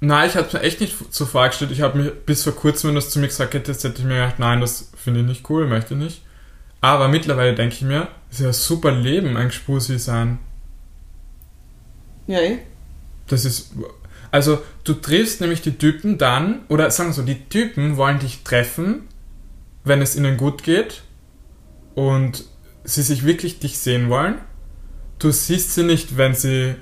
Nein, 0.00 0.28
ich 0.28 0.36
habe 0.36 0.46
es 0.46 0.52
mir 0.52 0.60
echt 0.60 0.80
nicht 0.80 0.96
so 1.10 1.26
vorgestellt. 1.26 1.72
Ich 1.72 1.80
habe 1.80 1.98
mir 1.98 2.10
bis 2.10 2.44
vor 2.44 2.54
kurzem, 2.54 2.88
wenn 2.88 2.94
das 2.94 3.10
zu 3.10 3.18
mir 3.18 3.26
gesagt 3.26 3.54
hätte, 3.54 3.72
hätte 3.72 3.88
ich 3.88 4.04
mir 4.04 4.14
gedacht, 4.14 4.38
nein, 4.38 4.60
das 4.60 4.90
finde 4.96 5.20
ich 5.20 5.26
nicht 5.26 5.50
cool, 5.50 5.66
möchte 5.66 5.94
ich 5.94 6.00
nicht. 6.00 6.22
Aber 6.80 7.08
mittlerweile 7.08 7.54
denke 7.54 7.74
ich 7.74 7.82
mir, 7.82 8.08
es 8.30 8.40
ist 8.40 8.44
ja 8.44 8.52
super 8.52 8.92
Leben, 8.92 9.36
ein 9.36 9.48
Gspusi 9.48 9.98
sein. 9.98 10.38
Ja, 12.26 12.40
eh. 12.40 12.58
Das 13.26 13.44
ist. 13.44 13.72
Also, 14.30 14.62
du 14.84 14.94
triffst 14.94 15.40
nämlich 15.40 15.62
die 15.62 15.78
Typen 15.78 16.18
dann, 16.18 16.60
oder 16.68 16.90
sagen 16.90 17.10
wir 17.10 17.14
so, 17.14 17.22
die 17.22 17.48
Typen 17.48 17.96
wollen 17.96 18.18
dich 18.18 18.42
treffen, 18.44 19.08
wenn 19.84 20.02
es 20.02 20.16
ihnen 20.16 20.36
gut 20.36 20.62
geht 20.62 21.02
und 21.94 22.44
sie 22.84 23.02
sich 23.02 23.24
wirklich 23.24 23.58
dich 23.58 23.78
sehen 23.78 24.08
wollen. 24.10 24.36
Du 25.18 25.30
siehst 25.30 25.74
sie 25.74 25.84
nicht, 25.84 26.16
wenn 26.16 26.34
sie 26.34 26.74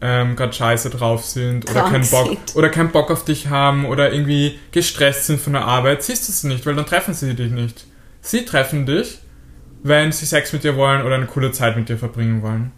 ähm, 0.00 0.36
gerade 0.36 0.52
scheiße 0.52 0.90
drauf 0.90 1.24
sind 1.24 1.70
oder 1.70 1.82
keinen, 1.82 2.08
Bock, 2.08 2.26
sind. 2.26 2.56
oder 2.56 2.68
keinen 2.68 2.90
Bock 2.90 3.10
auf 3.10 3.24
dich 3.24 3.48
haben 3.48 3.86
oder 3.86 4.12
irgendwie 4.12 4.58
gestresst 4.72 5.26
sind 5.26 5.40
von 5.40 5.54
der 5.54 5.64
Arbeit. 5.64 6.02
Siehst 6.02 6.28
du 6.28 6.32
sie 6.32 6.48
nicht, 6.48 6.66
weil 6.66 6.74
dann 6.74 6.86
treffen 6.86 7.14
sie 7.14 7.34
dich 7.34 7.52
nicht. 7.52 7.86
Sie 8.20 8.44
treffen 8.44 8.86
dich, 8.86 9.18
wenn 9.82 10.12
sie 10.12 10.26
Sex 10.26 10.52
mit 10.52 10.64
dir 10.64 10.76
wollen 10.76 11.04
oder 11.04 11.14
eine 11.14 11.26
coole 11.26 11.52
Zeit 11.52 11.76
mit 11.76 11.88
dir 11.88 11.96
verbringen 11.96 12.42
wollen. 12.42 12.72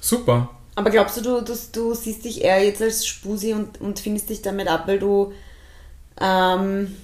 Super. 0.00 0.50
Aber 0.74 0.90
glaubst 0.90 1.18
du, 1.18 1.20
du, 1.20 1.42
du, 1.42 1.54
du 1.72 1.94
siehst 1.94 2.24
dich 2.24 2.42
eher 2.42 2.64
jetzt 2.64 2.80
als 2.80 3.06
Spusi 3.06 3.52
und, 3.52 3.80
und 3.80 3.98
findest 3.98 4.30
dich 4.30 4.40
damit 4.40 4.68
ab, 4.68 4.84
weil 4.86 4.98
du 4.98 5.32
ähm, 6.20 6.94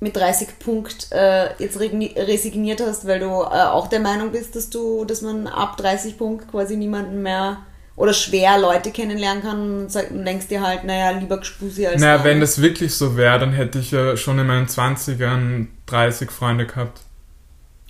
mit 0.00 0.16
30 0.16 0.58
Punkt 0.58 1.08
äh, 1.10 1.50
jetzt 1.58 1.78
resigniert 1.80 2.80
hast, 2.80 3.06
weil 3.06 3.20
du 3.20 3.26
äh, 3.26 3.64
auch 3.64 3.88
der 3.88 4.00
Meinung 4.00 4.32
bist, 4.32 4.54
dass 4.54 4.70
du, 4.70 5.04
dass 5.04 5.22
man 5.22 5.46
ab 5.46 5.76
30 5.76 6.16
Punkt 6.16 6.50
quasi 6.50 6.76
niemanden 6.76 7.22
mehr 7.22 7.58
oder 7.96 8.12
schwer 8.12 8.58
Leute 8.58 8.92
kennenlernen 8.92 9.42
kann 9.42 9.80
und, 9.80 9.90
sag, 9.90 10.12
und 10.12 10.24
denkst 10.24 10.46
dir 10.46 10.62
halt, 10.62 10.84
naja, 10.84 11.18
lieber 11.18 11.42
Spusi 11.42 11.86
als 11.86 12.00
Naja, 12.00 12.22
wenn 12.22 12.40
das 12.40 12.62
wirklich 12.62 12.94
so 12.94 13.16
wäre, 13.16 13.40
dann 13.40 13.52
hätte 13.52 13.80
ich 13.80 13.90
ja 13.90 14.16
schon 14.16 14.38
in 14.38 14.46
meinen 14.46 14.66
20ern 14.66 15.66
30 15.86 16.30
Freunde 16.30 16.66
gehabt. 16.66 17.00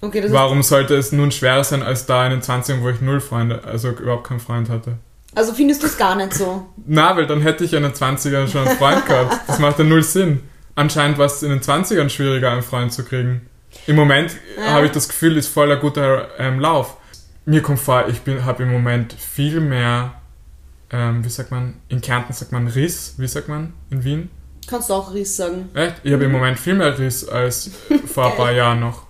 Okay, 0.00 0.22
das 0.22 0.32
Warum 0.32 0.62
sollte 0.62 0.94
es 0.94 1.12
nun 1.12 1.30
schwerer 1.30 1.64
sein 1.64 1.82
als 1.82 2.06
da 2.06 2.24
in 2.24 2.30
den 2.30 2.40
20ern, 2.40 2.82
wo 2.82 2.88
ich 2.88 3.00
null 3.00 3.20
Freunde, 3.20 3.64
also 3.64 3.90
überhaupt 3.90 4.28
keinen 4.28 4.40
Freund 4.40 4.70
hatte? 4.70 4.94
ist, 5.38 5.38
also 5.38 5.52
findest 5.52 5.82
du 5.82 5.86
es 5.86 5.96
gar 5.96 6.16
nicht 6.16 6.34
so. 6.34 6.66
Na, 6.86 7.16
weil 7.16 7.26
dann 7.26 7.40
hätte 7.40 7.64
ich 7.64 7.72
in 7.72 7.82
den 7.82 7.92
20ern 7.92 8.48
schon 8.48 8.66
einen 8.66 8.78
Freund 8.78 9.06
gehabt. 9.06 9.48
Das 9.48 9.58
macht 9.58 9.78
ja 9.78 9.84
null 9.84 10.02
Sinn. 10.02 10.40
Anscheinend 10.78 11.18
war 11.18 11.26
es 11.26 11.42
in 11.42 11.50
den 11.50 11.60
20ern 11.60 12.08
schwieriger, 12.08 12.52
einen 12.52 12.62
Freund 12.62 12.92
zu 12.92 13.04
kriegen. 13.04 13.48
Im 13.86 13.96
Moment 13.96 14.36
Ja. 14.56 14.72
habe 14.72 14.86
ich 14.86 14.92
das 14.92 15.08
Gefühl, 15.08 15.36
ist 15.36 15.48
voller 15.48 15.76
guter 15.76 16.28
ähm, 16.38 16.60
Lauf. 16.60 16.96
Mir 17.44 17.62
kommt 17.62 17.80
vor, 17.80 18.08
ich 18.08 18.20
bin 18.20 18.44
habe 18.44 18.62
im 18.62 18.70
Moment 18.72 19.12
viel 19.12 19.60
mehr 19.60 20.14
ähm, 20.90 21.24
wie 21.24 21.28
sagt 21.28 21.50
man, 21.50 21.74
in 21.88 22.00
Kärnten 22.00 22.32
sagt 22.32 22.52
man 22.52 22.66
Riss, 22.66 23.14
wie 23.18 23.28
sagt 23.28 23.48
man 23.48 23.74
in 23.90 24.04
Wien? 24.04 24.30
Kannst 24.66 24.90
du 24.90 24.94
auch 24.94 25.12
Riss 25.12 25.36
sagen. 25.36 25.68
Echt? 25.74 25.96
Ich 26.02 26.12
habe 26.12 26.24
im 26.24 26.32
Moment 26.32 26.58
viel 26.58 26.74
mehr 26.74 26.98
Riss 26.98 27.28
als 27.28 27.70
vor 28.06 28.30
ein 28.30 28.36
paar 28.36 28.52
Jahren 28.52 28.80
noch. 28.80 29.02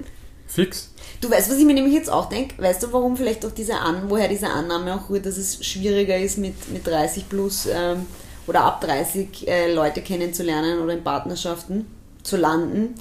Fix. 0.47 0.93
Du 1.21 1.31
weißt, 1.31 1.51
was 1.51 1.59
ich 1.59 1.65
mir 1.65 1.75
nämlich 1.75 1.95
jetzt 1.95 2.11
auch 2.11 2.29
denke? 2.29 2.61
Weißt 2.63 2.83
du, 2.83 2.93
warum 2.93 3.17
vielleicht 3.17 3.45
auch 3.45 3.51
diese 3.51 3.75
An 3.79 4.09
woher 4.09 4.29
diese 4.29 4.49
Annahme 4.49 4.95
auch 4.95 5.11
rührt, 5.11 5.27
dass 5.27 5.37
es 5.37 5.65
schwieriger 5.65 6.17
ist, 6.17 6.39
mit, 6.39 6.55
mit 6.73 6.87
30 6.87 7.29
plus 7.29 7.69
ähm, 7.73 8.07
oder 8.49 8.63
ab 8.65 8.81
30 8.81 9.49
äh, 9.49 9.73
Leute 9.75 10.03
kennenzulernen 10.03 10.81
oder 10.81 10.95
in 10.95 11.05
Partnerschaften 11.05 11.87
zu 12.23 12.37
landen? 12.37 12.95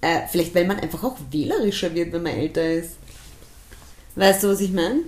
Äh, 0.00 0.22
vielleicht, 0.30 0.54
weil 0.54 0.66
man 0.66 0.80
einfach 0.80 1.04
auch 1.04 1.16
wählerischer 1.30 1.94
wird, 1.94 2.12
wenn 2.12 2.22
man 2.24 2.32
älter 2.34 2.64
ist. 2.70 2.98
Weißt 4.16 4.42
du, 4.42 4.48
was 4.48 4.60
ich 4.60 4.72
meine? 4.72 5.02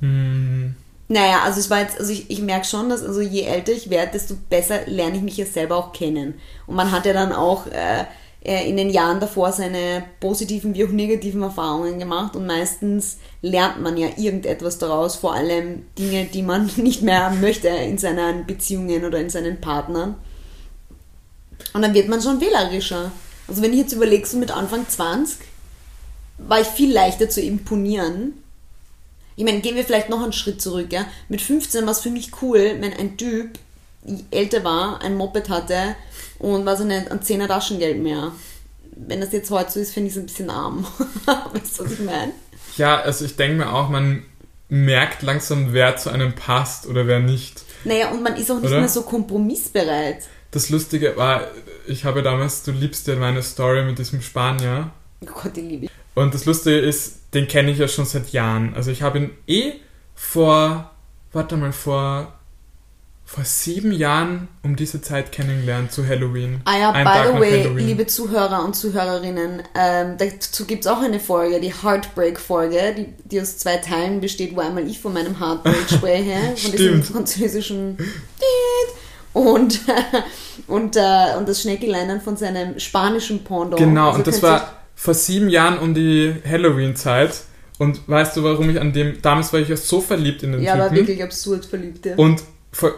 Hm, 0.00 0.74
Naja, 1.08 1.42
also 1.44 1.60
es 1.60 1.70
war 1.70 1.80
jetzt, 1.80 1.98
also 1.98 2.12
ich, 2.12 2.30
ich 2.30 2.40
merke 2.42 2.66
schon, 2.66 2.90
dass 2.90 3.02
also 3.02 3.20
je 3.20 3.42
älter 3.42 3.72
ich 3.72 3.88
werde, 3.90 4.12
desto 4.12 4.34
besser 4.50 4.86
lerne 4.86 5.16
ich 5.16 5.22
mich 5.22 5.36
ja 5.38 5.46
selber 5.46 5.76
auch 5.76 5.92
kennen. 5.92 6.34
Und 6.66 6.76
man 6.76 6.92
hat 6.92 7.06
ja 7.06 7.12
dann 7.14 7.32
auch 7.32 7.66
äh, 7.68 8.04
in 8.40 8.76
den 8.76 8.90
Jahren 8.90 9.18
davor 9.18 9.52
seine 9.52 10.04
positiven 10.20 10.74
wie 10.74 10.84
auch 10.84 10.90
negativen 10.90 11.42
Erfahrungen 11.42 11.98
gemacht 11.98 12.36
und 12.36 12.46
meistens 12.46 13.18
lernt 13.42 13.80
man 13.82 13.96
ja 13.96 14.08
irgendetwas 14.16 14.78
daraus, 14.78 15.16
vor 15.16 15.34
allem 15.34 15.86
Dinge, 15.98 16.26
die 16.26 16.42
man 16.42 16.70
nicht 16.76 17.02
mehr 17.02 17.30
möchte 17.30 17.68
in 17.68 17.98
seinen 17.98 18.46
Beziehungen 18.46 19.04
oder 19.04 19.18
in 19.18 19.30
seinen 19.30 19.60
Partnern. 19.60 20.16
Und 21.74 21.82
dann 21.82 21.94
wird 21.94 22.08
man 22.08 22.22
schon 22.22 22.40
wählerischer. 22.40 23.10
Also 23.48 23.60
wenn 23.60 23.72
ich 23.72 23.80
jetzt 23.80 23.92
überlege, 23.92 24.26
so 24.26 24.36
mit 24.36 24.50
Anfang 24.50 24.88
20 24.88 25.38
war 26.38 26.60
ich 26.60 26.68
viel 26.68 26.92
leichter 26.92 27.28
zu 27.28 27.40
imponieren. 27.40 28.34
Ich 29.34 29.44
meine, 29.44 29.60
gehen 29.60 29.76
wir 29.76 29.84
vielleicht 29.84 30.08
noch 30.08 30.22
einen 30.22 30.32
Schritt 30.32 30.62
zurück, 30.62 30.92
ja. 30.92 31.06
Mit 31.28 31.42
15 31.42 31.84
war 31.84 31.92
es 31.92 32.00
für 32.00 32.10
mich 32.10 32.30
cool, 32.42 32.76
wenn 32.80 32.92
ein 32.92 33.16
Typ 33.16 33.58
älter 34.30 34.62
war, 34.64 35.00
ein 35.02 35.16
Moped 35.16 35.48
hatte 35.48 35.96
und 36.38 36.66
was 36.66 36.80
nicht, 36.80 37.10
ein 37.10 37.20
10er 37.20 37.48
Taschengeld 37.48 38.02
mehr. 38.02 38.32
Wenn 38.96 39.20
das 39.20 39.32
jetzt 39.32 39.50
heute 39.50 39.70
so 39.70 39.80
ist, 39.80 39.92
finde 39.92 40.08
ich 40.08 40.16
es 40.16 40.20
ein 40.20 40.26
bisschen 40.26 40.50
arm. 40.50 40.84
weißt 41.26 41.78
du, 41.78 41.84
was 41.84 41.92
ich 41.92 42.00
meine? 42.00 42.32
Ja, 42.76 43.00
also 43.00 43.24
ich 43.24 43.36
denke 43.36 43.58
mir 43.58 43.72
auch, 43.72 43.88
man 43.88 44.24
merkt 44.68 45.22
langsam, 45.22 45.72
wer 45.72 45.96
zu 45.96 46.10
einem 46.10 46.34
passt 46.34 46.86
oder 46.86 47.06
wer 47.06 47.20
nicht. 47.20 47.64
Naja, 47.84 48.10
und 48.10 48.22
man 48.22 48.36
ist 48.36 48.50
auch 48.50 48.60
nicht 48.60 48.70
Oder? 48.70 48.80
mehr 48.80 48.88
so 48.88 49.02
kompromissbereit. 49.02 50.24
Das 50.50 50.70
Lustige 50.70 51.16
war, 51.16 51.42
ich 51.86 52.04
habe 52.04 52.22
damals, 52.22 52.62
du 52.62 52.72
liebst 52.72 53.06
ja 53.06 53.16
meine 53.16 53.42
Story 53.42 53.84
mit 53.84 53.98
diesem 53.98 54.20
Spanier. 54.20 54.90
Oh 55.22 55.26
Gott, 55.26 55.56
die 55.56 55.60
liebe 55.60 55.84
ich. 55.86 55.90
Und 56.14 56.34
das 56.34 56.44
Lustige 56.44 56.78
ist, 56.78 57.34
den 57.34 57.46
kenne 57.48 57.70
ich 57.70 57.78
ja 57.78 57.88
schon 57.88 58.04
seit 58.04 58.30
Jahren. 58.30 58.74
Also 58.74 58.90
ich 58.90 59.02
habe 59.02 59.18
ihn 59.18 59.30
eh 59.46 59.74
vor, 60.14 60.90
warte 61.32 61.56
mal, 61.56 61.72
vor, 61.72 62.37
vor 63.30 63.44
sieben 63.44 63.92
Jahren 63.92 64.48
um 64.62 64.74
diese 64.74 65.02
Zeit 65.02 65.32
kennengelernt 65.32 65.92
zu 65.92 66.08
Halloween. 66.08 66.62
Ah 66.64 66.78
ja, 66.78 66.90
Ein 66.92 67.04
by 67.04 67.10
Tag 67.12 67.26
the 67.34 67.40
way, 67.40 67.62
Halloween. 67.62 67.86
liebe 67.86 68.06
Zuhörer 68.06 68.64
und 68.64 68.74
Zuhörerinnen, 68.74 69.62
ähm, 69.78 70.14
dazu 70.16 70.64
gibt 70.64 70.86
es 70.86 70.90
auch 70.90 71.02
eine 71.02 71.20
Folge, 71.20 71.60
die 71.60 71.70
Heartbreak-Folge, 71.74 72.94
die, 72.96 73.06
die 73.28 73.40
aus 73.42 73.58
zwei 73.58 73.76
Teilen 73.76 74.22
besteht, 74.22 74.56
wo 74.56 74.60
einmal 74.60 74.88
ich 74.88 74.98
von 74.98 75.12
meinem 75.12 75.38
Heartbreak 75.38 75.90
spreche, 75.90 76.36
von 76.56 76.72
diesem 76.72 77.02
französischen 77.02 77.98
und, 79.34 79.80
und, 80.66 80.96
äh, 80.96 81.36
und 81.36 81.46
das 81.48 81.60
Schneckelein 81.60 82.08
dann 82.08 82.22
von 82.22 82.38
seinem 82.38 82.78
spanischen 82.80 83.44
Pendant. 83.44 83.76
Genau, 83.76 84.06
Also 84.06 84.18
und 84.20 84.26
das 84.26 84.42
war 84.42 84.72
vor 84.94 85.12
sieben 85.12 85.50
Jahren 85.50 85.78
um 85.78 85.92
die 85.92 86.34
Halloween-Zeit. 86.48 87.42
Und 87.78 88.08
weißt 88.08 88.36
du, 88.38 88.42
warum 88.42 88.70
ich 88.70 88.80
an 88.80 88.92
dem, 88.94 89.20
damals 89.22 89.52
war 89.52 89.60
ich 89.60 89.68
ja 89.68 89.76
so 89.76 90.00
verliebt 90.00 90.42
in 90.42 90.52
den 90.52 90.62
Ja, 90.62 90.76
Typen. 90.88 90.96
wirklich 90.96 91.22
absurd 91.22 91.64
verliebt. 91.66 92.06
Ja. 92.06 92.16
Und, 92.16 92.42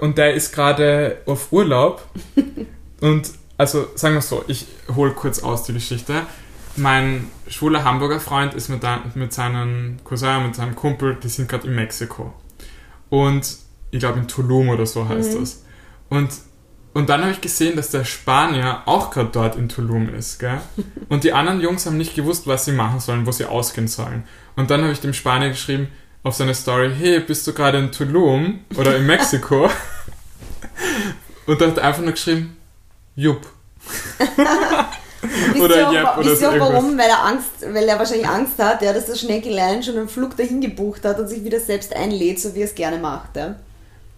und 0.00 0.18
der 0.18 0.34
ist 0.34 0.52
gerade 0.52 1.18
auf 1.26 1.52
Urlaub. 1.52 2.06
und 3.00 3.30
also 3.56 3.88
sagen 3.94 4.14
wir 4.14 4.22
so, 4.22 4.44
ich 4.48 4.66
hole 4.94 5.12
kurz 5.12 5.42
aus 5.42 5.64
die 5.64 5.72
Geschichte. 5.72 6.22
Mein 6.76 7.28
schwuler 7.48 7.84
Hamburger 7.84 8.20
Freund 8.20 8.54
ist 8.54 8.68
mit, 8.68 8.82
da- 8.82 9.02
mit 9.14 9.32
seinem 9.32 9.98
Cousin, 10.04 10.46
mit 10.46 10.54
seinem 10.54 10.74
Kumpel, 10.74 11.16
die 11.22 11.28
sind 11.28 11.48
gerade 11.48 11.66
in 11.66 11.74
Mexiko. 11.74 12.32
Und 13.10 13.56
ich 13.90 13.98
glaube 13.98 14.20
in 14.20 14.28
Tulum 14.28 14.68
oder 14.68 14.86
so 14.86 15.08
heißt 15.08 15.38
das. 15.38 15.64
Und, 16.08 16.30
und 16.94 17.08
dann 17.08 17.22
habe 17.22 17.32
ich 17.32 17.40
gesehen, 17.40 17.76
dass 17.76 17.90
der 17.90 18.04
Spanier 18.04 18.82
auch 18.86 19.10
gerade 19.10 19.30
dort 19.32 19.56
in 19.56 19.68
Tulum 19.68 20.14
ist. 20.14 20.38
Gell? 20.38 20.60
Und 21.08 21.24
die 21.24 21.32
anderen 21.32 21.60
Jungs 21.60 21.86
haben 21.86 21.96
nicht 21.96 22.14
gewusst, 22.14 22.46
was 22.46 22.64
sie 22.64 22.72
machen 22.72 23.00
sollen, 23.00 23.26
wo 23.26 23.32
sie 23.32 23.44
ausgehen 23.46 23.88
sollen. 23.88 24.24
Und 24.56 24.70
dann 24.70 24.82
habe 24.82 24.92
ich 24.92 25.00
dem 25.00 25.12
Spanier 25.14 25.50
geschrieben 25.50 25.88
auf 26.22 26.34
seine 26.34 26.54
Story, 26.54 26.92
hey, 26.96 27.20
bist 27.20 27.46
du 27.46 27.52
gerade 27.52 27.78
in 27.78 27.92
Tulum 27.92 28.60
oder 28.76 28.96
in 28.96 29.06
Mexiko? 29.06 29.70
Und 31.46 31.60
dann 31.60 31.70
hat 31.70 31.78
er 31.78 31.84
einfach 31.84 32.02
nur 32.02 32.12
geschrieben, 32.12 32.56
jupp. 33.16 33.46
Oder 35.60 35.86
wa- 35.92 36.16
oder 36.18 36.30
wisst 36.30 36.42
ihr 36.42 36.50
auch 36.50 36.58
warum? 36.58 36.96
Weil 36.98 37.08
er 37.08 37.24
Angst, 37.24 37.50
weil 37.62 37.88
er 37.88 37.98
wahrscheinlich 37.98 38.28
Angst 38.28 38.58
hat, 38.58 38.82
ja, 38.82 38.92
dass 38.92 39.06
das 39.06 39.20
Schneckelein 39.20 39.82
schon 39.82 39.96
einen 39.96 40.08
Flug 40.08 40.36
dahin 40.36 40.60
gebucht 40.60 41.04
hat 41.04 41.18
und 41.18 41.28
sich 41.28 41.42
wieder 41.44 41.60
selbst 41.60 41.94
einlädt, 41.94 42.40
so 42.40 42.54
wie 42.54 42.60
er 42.60 42.66
es 42.66 42.74
gerne 42.74 42.98
macht. 42.98 43.36
Ja. 43.36 43.56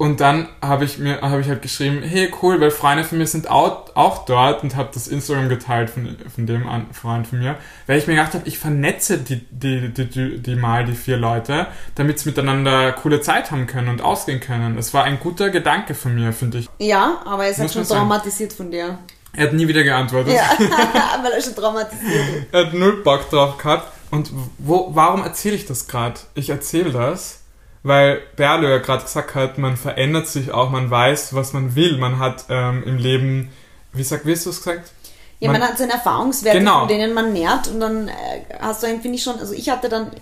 Und 0.03 0.19
dann 0.19 0.49
habe 0.61 0.85
ich 0.85 0.99
mir 0.99 1.21
habe 1.21 1.43
ich 1.43 1.49
halt 1.49 1.63
geschrieben, 1.63 2.03
hey 2.03 2.29
cool, 2.43 2.61
weil 2.61 2.73
Freunde 2.73 3.05
von 3.05 3.19
mir 3.19 3.27
sind 3.29 3.49
auch, 3.49 3.95
auch 3.95 4.25
dort 4.25 4.65
und 4.65 4.75
habe 4.75 4.89
das 4.93 5.07
Instagram 5.07 5.49
geteilt 5.49 5.91
von, 5.91 6.17
von 6.35 6.45
dem 6.45 6.65
Freund 6.93 7.25
von 7.29 7.39
mir, 7.39 7.55
weil 7.87 7.99
ich 7.99 8.09
mir 8.09 8.15
gedacht 8.17 8.35
habe, 8.35 8.49
ich 8.49 8.59
vernetze 8.59 9.19
die, 9.19 9.47
die, 9.49 9.95
die, 9.95 10.07
die, 10.07 10.43
die 10.43 10.57
mal 10.57 10.85
die 10.85 10.97
vier 10.97 11.19
Leute, 11.19 11.69
damit 11.95 12.19
sie 12.19 12.31
miteinander 12.31 12.91
coole 12.91 13.21
Zeit 13.21 13.53
haben 13.53 13.69
können 13.69 13.91
und 13.91 14.03
ausgehen 14.03 14.41
können. 14.41 14.77
Es 14.77 14.93
war 14.93 15.05
ein 15.05 15.21
guter 15.21 15.51
Gedanke 15.51 15.95
von 15.95 16.17
mir, 16.17 16.33
finde 16.33 16.59
ich. 16.59 16.69
Ja, 16.81 17.21
aber 17.25 17.45
er 17.45 17.53
ist 17.53 17.61
halt 17.61 17.73
schon 17.73 17.87
traumatisiert 17.87 18.53
von 18.53 18.73
dir. 18.73 18.99
Er 19.35 19.45
hat 19.45 19.53
nie 19.53 19.69
wieder 19.69 19.85
geantwortet. 19.85 20.35
Ja, 20.35 20.51
weil 21.23 21.31
er 21.31 21.41
schon 21.41 21.55
traumatisiert 21.55 22.29
ist. 22.29 22.47
Er 22.51 22.67
hat 22.67 22.75
null 22.75 23.05
Bock 23.05 23.31
drauf 23.31 23.57
gehabt. 23.57 23.93
Und 24.11 24.33
wo, 24.59 24.91
warum 24.95 25.23
erzähle 25.23 25.55
ich 25.55 25.67
das 25.67 25.87
gerade? 25.87 26.19
Ich 26.35 26.51
erzähle 26.51 26.91
das, 26.91 27.42
weil 27.83 28.21
Berlo 28.37 28.69
ja 28.69 28.79
gerade 28.79 29.03
gesagt 29.03 29.35
hat, 29.35 29.59
man 29.59 29.77
verändert 29.77 30.29
sich 30.29 30.53
auch, 30.53 30.71
man 30.71 30.91
weiß, 30.91 31.35
was 31.35 31.53
man 31.53 31.75
will. 31.75 31.99
Man 31.99 32.19
hat 32.19 32.45
ähm, 32.49 32.83
im 32.85 32.97
Leben, 32.97 33.51
wie, 33.93 34.03
sag, 34.05 34.25
wie 34.25 34.33
hast 34.33 34.47
du 34.47 34.51
es 34.51 34.59
gesagt? 34.59 34.93
Ja, 35.41 35.51
man, 35.51 35.61
hat 35.61 35.77
seine 35.77 35.95
Erfahrungswerte, 35.95 36.59
Genau. 36.61 36.81
von 36.81 36.89
denen 36.89 37.15
man 37.15 37.33
nährt 37.33 37.67
und 37.69 37.81
dann 37.81 38.07
äh, 38.07 38.13
hast 38.61 38.83
du 38.83 38.87
einen, 38.87 39.01
finde 39.03 39.17
ich 39.17 39.25
schon, 39.25 39.41
also 39.41 39.53
ich 39.55 39.69
hatte 39.69 39.89
dann, 39.89 40.13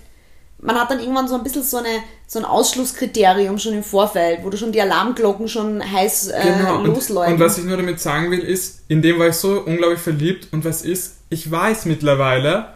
man 0.62 0.76
hat 0.80 0.90
dann 0.90 0.98
irgendwann 0.98 1.28
so 1.28 1.34
ein 1.34 1.42
bisschen 1.42 1.62
so, 1.62 1.76
eine, 1.76 1.88
so 2.26 2.38
ein 2.38 2.46
Ausschlusskriterium 2.46 3.58
schon 3.58 3.74
im 3.74 3.84
Vorfeld, 3.84 4.40
wo 4.42 4.48
du 4.48 4.56
schon 4.56 4.72
die 4.72 4.80
Alarmglocken 4.80 5.46
schon 5.48 5.82
heiß 5.82 6.28
äh, 6.28 6.40
Genau, 6.42 6.76
und, 6.76 6.86
losläuten. 6.86 7.34
und 7.34 7.40
was 7.40 7.58
ich 7.58 7.64
nur 7.64 7.76
damit 7.76 8.00
sagen 8.00 8.30
will, 8.30 8.40
ist, 8.40 8.84
in 8.88 9.02
dem 9.02 9.18
war 9.18 9.28
ich 9.28 9.34
so 9.34 9.60
unglaublich 9.60 10.00
verliebt 10.00 10.48
und 10.52 10.64
was 10.64 10.80
ist, 10.82 11.18
ich 11.28 11.50
weiß 11.50 11.84
mittlerweile, 11.84 12.68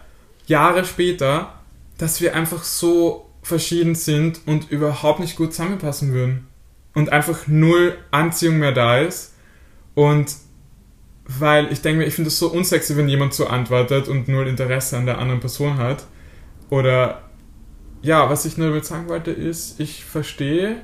Jahre 0.46 0.84
später, 0.84 1.54
dass 1.96 2.20
wir 2.20 2.34
einfach 2.36 2.62
so 2.62 3.24
verschieden 3.44 3.94
sind 3.94 4.40
und 4.46 4.70
überhaupt 4.70 5.20
nicht 5.20 5.36
gut 5.36 5.52
zusammenpassen 5.52 6.12
würden. 6.12 6.48
Und 6.94 7.12
einfach 7.12 7.46
null 7.46 7.96
Anziehung 8.10 8.58
mehr 8.58 8.72
da 8.72 8.98
ist. 8.98 9.34
Und 9.94 10.34
weil 11.26 11.72
ich 11.72 11.82
denke 11.82 12.00
mir, 12.00 12.06
ich 12.06 12.14
finde 12.14 12.28
es 12.28 12.38
so 12.38 12.48
unsexy, 12.48 12.96
wenn 12.96 13.08
jemand 13.08 13.34
so 13.34 13.46
antwortet 13.46 14.08
und 14.08 14.28
null 14.28 14.48
Interesse 14.48 14.96
an 14.96 15.06
der 15.06 15.18
anderen 15.18 15.40
Person 15.40 15.78
hat. 15.78 16.04
Oder 16.70 17.22
ja, 18.02 18.28
was 18.28 18.44
ich 18.44 18.56
nur 18.56 18.68
damit 18.68 18.84
sagen 18.84 19.08
wollte, 19.08 19.30
ist, 19.30 19.80
ich 19.80 20.04
verstehe 20.04 20.82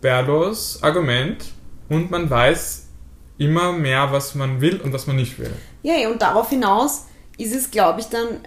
Berlos 0.00 0.82
Argument 0.82 1.44
und 1.88 2.10
man 2.10 2.30
weiß 2.30 2.88
immer 3.38 3.72
mehr, 3.72 4.12
was 4.12 4.34
man 4.34 4.60
will 4.60 4.80
und 4.80 4.92
was 4.92 5.06
man 5.06 5.16
nicht 5.16 5.38
will. 5.38 5.52
Ja, 5.82 6.08
und 6.08 6.22
darauf 6.22 6.50
hinaus 6.50 7.06
ist 7.38 7.54
es, 7.54 7.70
glaube 7.70 8.00
ich, 8.00 8.06
dann 8.06 8.40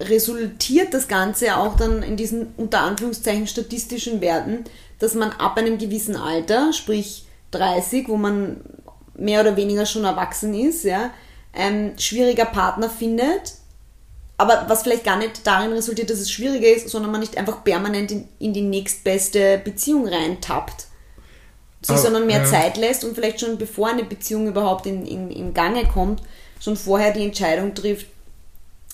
resultiert 0.00 0.92
das 0.94 1.08
Ganze 1.08 1.56
auch 1.56 1.76
dann 1.76 2.02
in 2.02 2.16
diesen 2.16 2.48
unter 2.56 2.80
Anführungszeichen 2.80 3.46
statistischen 3.46 4.20
Werten, 4.20 4.64
dass 4.98 5.14
man 5.14 5.32
ab 5.32 5.56
einem 5.56 5.78
gewissen 5.78 6.16
Alter, 6.16 6.72
sprich 6.72 7.24
30, 7.52 8.08
wo 8.08 8.16
man 8.16 8.60
mehr 9.14 9.40
oder 9.40 9.56
weniger 9.56 9.86
schon 9.86 10.04
erwachsen 10.04 10.54
ist, 10.54 10.84
ja, 10.84 11.10
ein 11.52 11.98
schwieriger 11.98 12.44
Partner 12.44 12.90
findet, 12.90 13.54
aber 14.38 14.64
was 14.68 14.82
vielleicht 14.82 15.04
gar 15.04 15.16
nicht 15.16 15.46
darin 15.46 15.72
resultiert, 15.72 16.10
dass 16.10 16.18
es 16.18 16.30
schwieriger 16.30 16.68
ist, 16.68 16.88
sondern 16.90 17.10
man 17.10 17.20
nicht 17.20 17.38
einfach 17.38 17.64
permanent 17.64 18.12
in, 18.12 18.28
in 18.38 18.52
die 18.52 18.62
nächstbeste 18.62 19.58
Beziehung 19.64 20.06
reintappt. 20.06 20.86
Sich 21.80 21.90
Aber, 21.90 21.98
sondern 21.98 22.26
mehr 22.26 22.40
ja. 22.40 22.44
Zeit 22.44 22.76
lässt 22.76 23.04
und 23.04 23.14
vielleicht 23.14 23.40
schon 23.40 23.58
bevor 23.58 23.88
eine 23.88 24.04
Beziehung 24.04 24.48
überhaupt 24.48 24.86
in, 24.86 25.06
in, 25.06 25.30
in 25.30 25.54
Gange 25.54 25.86
kommt, 25.86 26.20
schon 26.60 26.76
vorher 26.76 27.12
die 27.12 27.24
Entscheidung 27.24 27.74
trifft, 27.74 28.06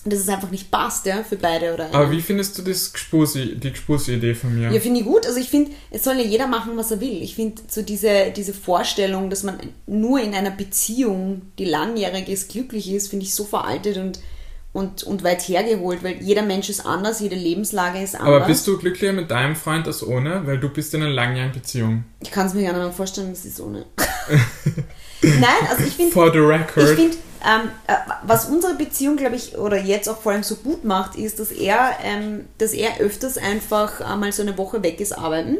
dass 0.05 0.19
es 0.19 0.29
einfach 0.29 0.51
nicht 0.51 0.69
passt, 0.69 1.05
ja, 1.05 1.23
für 1.23 1.37
beide 1.37 1.73
oder 1.73 1.93
Aber 1.93 2.11
wie 2.11 2.21
findest 2.21 2.57
du 2.57 2.61
das 2.61 2.91
Gspusi, 2.91 3.55
die 3.55 3.71
Gspusi-Idee 3.71 4.35
von 4.35 4.53
mir? 4.53 4.69
Ja, 4.69 4.79
finde 4.81 4.99
ich 4.99 5.05
gut. 5.05 5.25
Also 5.25 5.39
ich 5.39 5.49
finde, 5.49 5.71
es 5.91 6.03
soll 6.03 6.15
ja 6.15 6.23
jeder 6.23 6.47
machen, 6.47 6.75
was 6.75 6.91
er 6.91 6.99
will. 6.99 7.21
Ich 7.21 7.35
finde 7.35 7.61
so 7.67 7.81
diese, 7.81 8.31
diese 8.35 8.53
Vorstellung, 8.53 9.29
dass 9.29 9.43
man 9.43 9.57
nur 9.87 10.19
in 10.19 10.33
einer 10.33 10.51
Beziehung, 10.51 11.43
die 11.57 11.65
langjährig 11.65 12.27
ist, 12.27 12.51
glücklich 12.51 12.91
ist, 12.91 13.09
finde 13.09 13.25
ich 13.25 13.33
so 13.33 13.45
veraltet 13.45 13.97
und, 13.97 14.19
und, 14.73 15.03
und 15.03 15.23
weit 15.23 15.41
hergeholt, 15.47 16.03
weil 16.03 16.21
jeder 16.21 16.41
Mensch 16.41 16.69
ist 16.69 16.85
anders, 16.85 17.21
jede 17.21 17.35
Lebenslage 17.35 18.01
ist 18.01 18.15
anders. 18.15 18.27
Aber 18.27 18.45
bist 18.45 18.67
du 18.67 18.77
glücklicher 18.77 19.13
mit 19.13 19.31
deinem 19.31 19.55
Freund 19.55 19.87
als 19.87 20.05
ohne? 20.05 20.45
Weil 20.45 20.59
du 20.59 20.67
bist 20.67 20.93
in 20.93 21.01
einer 21.01 21.13
langjährigen 21.13 21.53
Beziehung. 21.53 22.03
Ich 22.19 22.31
kann 22.31 22.47
es 22.47 22.53
mir 22.53 22.63
gerne 22.63 22.79
mal 22.79 22.91
vorstellen, 22.91 23.29
das 23.29 23.45
ist 23.45 23.61
ohne. 23.61 23.85
Nein, 25.21 25.67
also 25.69 25.83
ich 25.85 25.93
finde. 25.93 26.11
For 26.11 26.29
the 26.33 26.39
record. 26.39 26.89
Ich 26.89 26.95
finde, 26.95 27.17
ähm, 27.45 27.69
äh, 27.87 27.95
was 28.23 28.45
unsere 28.45 28.75
Beziehung, 28.75 29.17
glaube 29.17 29.35
ich, 29.35 29.57
oder 29.57 29.77
jetzt 29.77 30.07
auch 30.07 30.21
vor 30.21 30.31
allem 30.31 30.43
so 30.43 30.55
gut 30.55 30.85
macht, 30.85 31.15
ist, 31.15 31.39
dass 31.39 31.51
er, 31.51 31.97
ähm, 32.01 32.45
dass 32.57 32.73
er 32.73 32.99
öfters 32.99 33.37
einfach 33.37 33.99
einmal 34.01 34.31
so 34.31 34.41
eine 34.41 34.57
Woche 34.57 34.81
weg 34.81 35.01
ist 35.01 35.11
arbeiten. 35.11 35.57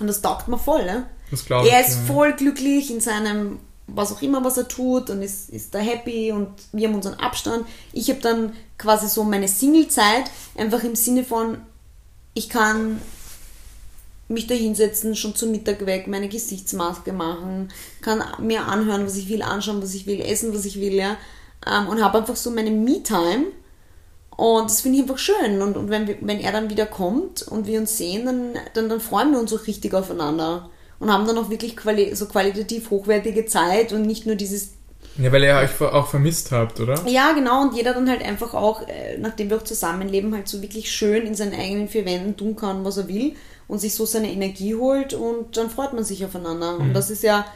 Und 0.00 0.06
das 0.06 0.22
taugt 0.22 0.48
mir 0.48 0.58
voll, 0.58 0.84
ne? 0.84 1.06
Das 1.30 1.44
glaube 1.44 1.66
ich. 1.66 1.72
Er 1.72 1.80
ist 1.80 1.94
ja. 1.94 2.14
voll 2.14 2.32
glücklich 2.32 2.90
in 2.90 3.00
seinem, 3.00 3.60
was 3.86 4.12
auch 4.12 4.22
immer, 4.22 4.44
was 4.44 4.58
er 4.58 4.66
tut 4.66 5.10
und 5.10 5.22
ist, 5.22 5.50
ist 5.50 5.74
da 5.74 5.78
happy 5.78 6.32
und 6.32 6.48
wir 6.72 6.88
haben 6.88 6.94
unseren 6.94 7.14
Abstand. 7.14 7.64
Ich 7.92 8.08
habe 8.10 8.20
dann 8.20 8.54
quasi 8.78 9.08
so 9.08 9.22
meine 9.22 9.48
Single-Zeit, 9.48 10.24
einfach 10.56 10.82
im 10.82 10.96
Sinne 10.96 11.22
von, 11.22 11.58
ich 12.34 12.48
kann 12.48 13.00
mich 14.28 14.46
da 14.46 14.54
hinsetzen, 14.54 15.14
schon 15.14 15.34
zum 15.34 15.50
Mittag 15.50 15.84
weg, 15.86 16.06
meine 16.06 16.28
Gesichtsmaske 16.28 17.12
machen, 17.12 17.68
kann 18.00 18.22
mir 18.40 18.66
anhören, 18.66 19.04
was 19.04 19.16
ich 19.16 19.28
will, 19.28 19.42
anschauen, 19.42 19.82
was 19.82 19.94
ich 19.94 20.06
will, 20.06 20.20
essen, 20.20 20.54
was 20.54 20.64
ich 20.64 20.80
will, 20.80 20.94
ja. 20.94 21.16
Ähm, 21.66 21.88
und 21.88 22.02
habe 22.02 22.18
einfach 22.18 22.36
so 22.36 22.50
meine 22.50 22.70
Me-Time. 22.70 23.46
Und 24.36 24.64
das 24.64 24.80
finde 24.80 24.98
ich 24.98 25.02
einfach 25.04 25.18
schön. 25.18 25.60
Und, 25.60 25.76
und 25.76 25.90
wenn, 25.90 26.08
wir, 26.08 26.16
wenn 26.20 26.40
er 26.40 26.52
dann 26.52 26.70
wieder 26.70 26.86
kommt 26.86 27.42
und 27.42 27.66
wir 27.66 27.78
uns 27.78 27.98
sehen, 27.98 28.24
dann, 28.26 28.54
dann, 28.74 28.88
dann 28.88 29.00
freuen 29.00 29.32
wir 29.32 29.38
uns 29.38 29.52
auch 29.52 29.66
richtig 29.66 29.94
aufeinander. 29.94 30.70
Und 30.98 31.12
haben 31.12 31.26
dann 31.26 31.38
auch 31.38 31.50
wirklich 31.50 31.76
quali 31.76 32.14
so 32.14 32.26
qualitativ 32.26 32.90
hochwertige 32.90 33.44
Zeit 33.46 33.92
und 33.92 34.02
nicht 34.02 34.24
nur 34.24 34.36
dieses 34.36 34.70
Ja, 35.18 35.32
weil 35.32 35.42
ihr 35.42 35.56
euch 35.56 35.80
auch 35.80 36.06
vermisst 36.06 36.52
habt, 36.52 36.78
oder? 36.80 37.04
ja, 37.08 37.32
genau, 37.32 37.62
und 37.62 37.74
jeder 37.74 37.92
dann 37.92 38.08
halt 38.08 38.24
einfach 38.24 38.54
auch, 38.54 38.86
äh, 38.88 39.18
nachdem 39.18 39.50
wir 39.50 39.56
auch 39.56 39.64
zusammenleben, 39.64 40.32
halt 40.32 40.48
so 40.48 40.62
wirklich 40.62 40.92
schön 40.92 41.26
in 41.26 41.34
seinen 41.34 41.54
eigenen 41.54 41.88
vier 41.88 42.04
Wänden 42.04 42.36
tun 42.36 42.54
kann, 42.54 42.84
was 42.84 42.98
er 42.98 43.08
will 43.08 43.34
und 43.72 43.78
sich 43.78 43.94
so 43.94 44.04
seine 44.04 44.30
Energie 44.30 44.74
holt 44.74 45.14
und 45.14 45.56
dann 45.56 45.70
freut 45.70 45.94
man 45.94 46.04
sich 46.04 46.26
aufeinander. 46.26 46.76
Und 46.76 46.92
das 46.92 47.08
ist 47.08 47.22
ja, 47.22 47.46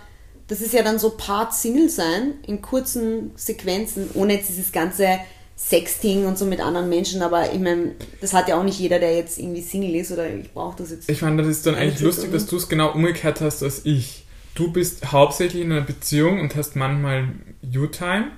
das 0.49 0.62
ist 0.62 0.73
ja 0.73 0.82
dann 0.82 0.99
so 0.99 1.11
Part 1.11 1.52
Single 1.52 1.90
sein 1.90 2.37
in 2.46 2.62
kurzen 2.62 3.32
Sequenzen, 3.37 4.08
ohne 4.14 4.37
jetzt 4.37 4.49
dieses 4.49 4.73
ganze 4.73 5.18
Sexting 5.58 6.25
und 6.25 6.38
so 6.38 6.46
mit 6.46 6.61
anderen 6.61 6.88
Menschen, 6.88 7.20
aber 7.20 7.52
ich 7.52 7.61
meine, 7.61 7.96
das 8.23 8.32
hat 8.32 8.49
ja 8.49 8.58
auch 8.58 8.62
nicht 8.62 8.78
jeder, 8.78 8.99
der 8.99 9.14
jetzt 9.14 9.38
irgendwie 9.38 9.61
Single 9.61 9.94
ist 9.94 10.11
oder 10.11 10.26
ich 10.26 10.54
brauche 10.54 10.78
das 10.78 10.90
jetzt. 10.90 11.11
Ich 11.11 11.20
fand, 11.20 11.38
das 11.38 11.49
ist 11.49 11.66
dann 11.66 11.75
eigentlich 11.75 12.00
lustig, 12.00 12.32
dass 12.32 12.46
du 12.46 12.56
es 12.56 12.70
genau 12.70 12.92
umgekehrt 12.92 13.42
hast 13.42 13.62
als 13.62 13.85
ich. 13.85 14.25
Du 14.54 14.73
bist 14.73 15.12
hauptsächlich 15.12 15.64
in 15.64 15.70
einer 15.70 15.82
Beziehung 15.82 16.40
und 16.40 16.56
hast 16.56 16.76
manchmal 16.76 17.28
You-Time. 17.61 18.30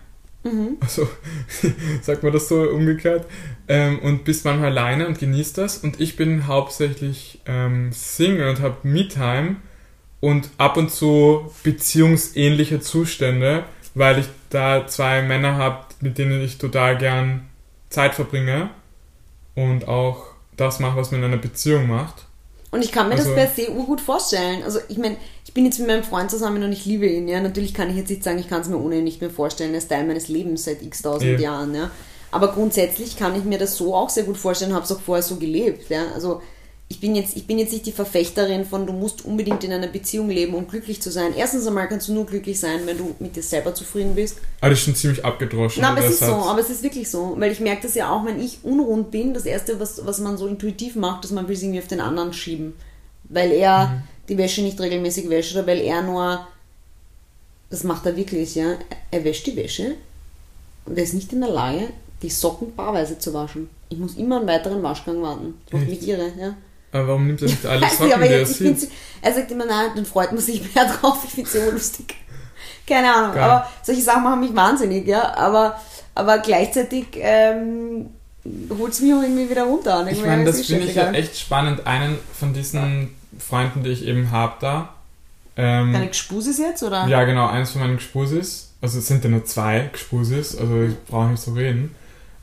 Mhm. 0.45 0.77
Also, 0.81 1.09
sagt 2.03 2.23
man 2.23 2.33
das 2.33 2.49
so 2.49 2.63
umgekehrt? 2.63 3.27
Ähm, 3.69 3.99
und 3.99 4.25
bist 4.25 4.45
manchmal 4.45 4.71
alleine 4.71 5.07
und 5.07 5.19
genießt 5.19 5.59
das. 5.59 5.79
Und 5.79 6.01
ich 6.01 6.17
bin 6.17 6.47
hauptsächlich 6.47 7.41
ähm, 7.47 7.93
Single 7.93 8.49
und 8.49 8.61
habe 8.61 8.77
Me-Time 8.83 9.57
und 10.21 10.51
ab 10.59 10.77
und 10.77 10.91
zu 10.91 11.53
beziehungsähnliche 11.63 12.81
Zustände, 12.81 13.65
weil 13.95 14.19
ich 14.19 14.27
da 14.51 14.87
zwei 14.87 15.23
Männer 15.23 15.57
habe, 15.57 15.87
mit 16.01 16.19
denen 16.19 16.41
ich 16.41 16.59
total 16.59 16.97
gern 16.97 17.49
Zeit 17.91 18.15
verbringe 18.15 18.71
und 19.55 19.89
auch 19.89 20.27
das 20.57 20.81
mache, 20.81 20.97
was 20.97 21.11
man 21.11 21.21
in 21.21 21.27
einer 21.27 21.37
Beziehung 21.37 21.89
macht. 21.89 22.28
Und 22.71 22.85
ich 22.85 22.93
kann 22.93 23.09
mir 23.09 23.15
Also- 23.15 23.35
das 23.35 23.35
per 23.35 23.65
se 23.67 23.71
urgut 23.73 24.01
vorstellen. 24.01 24.63
Also 24.63 24.79
ich 24.89 24.99
meine, 24.99 25.17
ich 25.45 25.55
bin 25.55 25.65
jetzt 25.65 25.79
mit 25.79 25.89
meinem 25.89 26.05
Freund 26.05 26.31
zusammen 26.31 26.63
und 26.63 26.73
ich 26.73 26.85
liebe 26.85 27.07
ihn, 27.07 27.27
ja. 27.29 27.41
Natürlich 27.41 27.73
kann 27.73 27.89
ich 27.91 27.97
jetzt 27.97 28.11
nicht 28.11 28.23
sagen, 28.23 28.39
ich 28.39 28.49
kann 28.49 28.61
es 28.61 28.69
mir 28.69 28.77
ohne 28.79 28.97
ihn 28.99 29.05
nicht 29.05 29.21
mehr 29.21 29.31
vorstellen. 29.31 29.73
Er 29.73 29.79
ist 29.79 29.89
Teil 29.89 30.07
meines 30.07 30.29
Lebens 30.29 30.65
seit 30.65 30.83
x 30.83 31.03
tausend 31.03 31.33
Ja. 31.33 31.39
Jahren, 31.39 31.75
ja. 31.75 31.91
Aber 32.31 32.49
grundsätzlich 32.53 33.17
kann 33.17 33.35
ich 33.37 33.45
mir 33.45 33.57
das 33.59 33.77
so 33.77 33.95
auch 33.95 34.11
sehr 34.11 34.25
gut 34.25 34.37
vorstellen, 34.37 34.75
habe 34.75 34.85
es 34.85 34.93
auch 34.93 35.01
vorher 35.01 35.23
so 35.23 35.37
gelebt, 35.37 35.89
ja. 35.89 36.03
Also 36.15 36.43
ich 36.91 37.01
bin, 37.01 37.15
jetzt, 37.15 37.37
ich 37.37 37.47
bin 37.47 37.59
jetzt 37.59 37.73
nicht 37.73 37.85
die 37.85 37.93
Verfechterin 37.93 38.65
von, 38.65 38.87
du 38.87 38.95
musst 38.95 39.25
unbedingt 39.25 39.63
in 39.63 39.73
einer 39.73 39.89
Beziehung 39.89 40.31
leben, 40.31 40.55
um 40.55 40.67
glücklich 40.67 41.03
zu 41.03 41.11
sein. 41.11 41.35
Erstens 41.37 41.67
einmal 41.67 41.87
kannst 41.87 42.09
du 42.09 42.15
nur 42.15 42.25
glücklich 42.25 42.59
sein, 42.59 42.81
wenn 42.87 42.97
du 42.97 43.15
mit 43.19 43.37
dir 43.37 43.43
selber 43.43 43.75
zufrieden 43.75 44.15
bist. 44.15 44.39
Aber 44.63 44.71
das 44.71 44.79
ist 44.79 44.85
schon 44.87 44.95
ziemlich 44.95 45.23
abgedroschen. 45.25 45.83
Na, 45.83 45.91
aber 45.91 46.01
es 46.03 46.13
ist 46.13 46.21
so, 46.21 46.27
Satz. 46.27 46.47
aber 46.47 46.61
es 46.61 46.71
ist 46.71 46.83
wirklich 46.83 47.11
so. 47.11 47.35
Weil 47.39 47.53
ich 47.53 47.61
merke 47.61 47.83
das 47.83 47.95
ja 47.95 48.11
auch, 48.11 48.25
wenn 48.25 48.41
ich 48.41 48.61
unrund 48.63 49.11
bin, 49.11 49.35
das 49.35 49.45
Erste, 49.45 49.79
was, 49.79 50.05
was 50.07 50.19
man 50.21 50.39
so 50.39 50.47
intuitiv 50.47 50.97
macht, 50.97 51.25
ist, 51.27 51.33
man 51.33 51.47
will 51.47 51.55
es 51.57 51.63
irgendwie 51.63 51.81
auf 51.81 51.89
den 51.89 52.01
anderen 52.01 52.33
schieben. 52.33 52.73
Weil 53.25 53.53
er 53.53 53.89
Mhm. 53.89 54.03
die 54.31 54.39
Wäsche 54.39 54.63
nicht 54.63 54.81
regelmäßig 54.81 55.29
wäscht 55.29 55.55
oder 55.55 55.67
weil 55.67 55.81
er 55.81 56.01
nur, 56.03 56.47
das 57.69 57.85
macht 57.85 58.07
er 58.07 58.17
wirklich, 58.17 58.55
ja, 58.55 58.77
er 59.11 59.25
wäscht 59.25 59.47
die 59.47 59.57
Wäsche 59.57 59.95
und 60.87 60.97
er 60.97 61.05
ist 61.05 61.13
nicht 61.15 61.33
in 61.35 61.43
der 61.43 61.51
Lage, 61.51 61.91
die 62.23 62.31
Socken 62.31 62.75
paarweise 62.75 63.19
zu 63.19 63.35
waschen. 63.35 63.69
Ich 63.91 63.99
muss 63.99 64.17
immer 64.17 64.39
einen 64.39 64.49
weiteren 64.49 64.83
Waschgang 64.83 65.21
warten. 65.23 65.55
Das 65.71 65.81
macht 65.81 65.91
mich 65.91 66.09
irre, 66.09 66.33
ja. 66.41 66.57
Aber 66.93 67.09
warum 67.09 67.27
nimmt 67.27 67.43
er 67.43 67.49
nicht 67.49 67.67
alle 67.67 67.83
Weiß 67.83 67.91
nicht, 67.91 67.99
Socken, 67.99 68.13
aber 68.15 68.29
die 68.29 68.35
er 68.35 68.47
sieht? 68.47 68.89
er 69.21 69.35
sagt 69.35 69.51
immer, 69.51 69.67
nein, 69.67 69.91
dann 69.95 70.07
freut 70.07 70.33
man 70.33 70.41
sich 70.41 70.75
mehr 70.75 70.85
drauf. 71.01 71.19
Ich 71.25 71.31
finde 71.31 71.51
es 71.51 71.65
so 71.65 71.71
lustig. 71.71 72.15
Keine 72.87 73.15
Ahnung, 73.15 73.35
Geil. 73.35 73.43
aber 73.43 73.69
solche 73.83 74.01
Sachen 74.01 74.23
machen 74.23 74.41
mich 74.41 74.55
wahnsinnig, 74.57 75.07
ja. 75.07 75.35
Aber, 75.35 75.79
aber 76.15 76.39
gleichzeitig 76.39 77.07
ähm, 77.17 78.07
holt 78.79 78.93
es 78.93 79.01
mich 79.01 79.13
auch 79.13 79.23
irgendwie 79.23 79.51
wieder 79.51 79.65
runter. 79.65 80.07
Ich 80.11 80.25
meine, 80.25 80.45
das 80.45 80.65
finde 80.65 80.87
ich 80.87 80.95
ja 80.95 81.11
echt 81.13 81.39
spannend. 81.39 81.87
Einen 81.87 82.19
von 82.39 82.55
diesen 82.55 83.15
Freunden, 83.39 83.83
die 83.83 83.91
ich 83.91 84.07
eben 84.07 84.31
habe 84.31 84.55
da. 84.61 84.95
Ähm, 85.57 85.93
Deine 85.93 86.09
Gspusis 86.09 86.59
jetzt, 86.59 86.83
oder? 86.83 87.07
ja, 87.09 87.25
genau, 87.25 87.47
eins 87.49 87.73
von 87.73 87.83
meinen 87.83 87.99
Gspusis. 87.99 88.71
Also 88.81 89.01
es 89.01 89.09
sind 89.09 89.25
ja 89.25 89.31
nur 89.31 89.45
zwei 89.45 89.91
Gspusis, 89.93 90.57
also 90.57 90.83
ich 90.83 91.05
brauche 91.05 91.27
nicht 91.27 91.43
so 91.43 91.53
reden. 91.53 91.95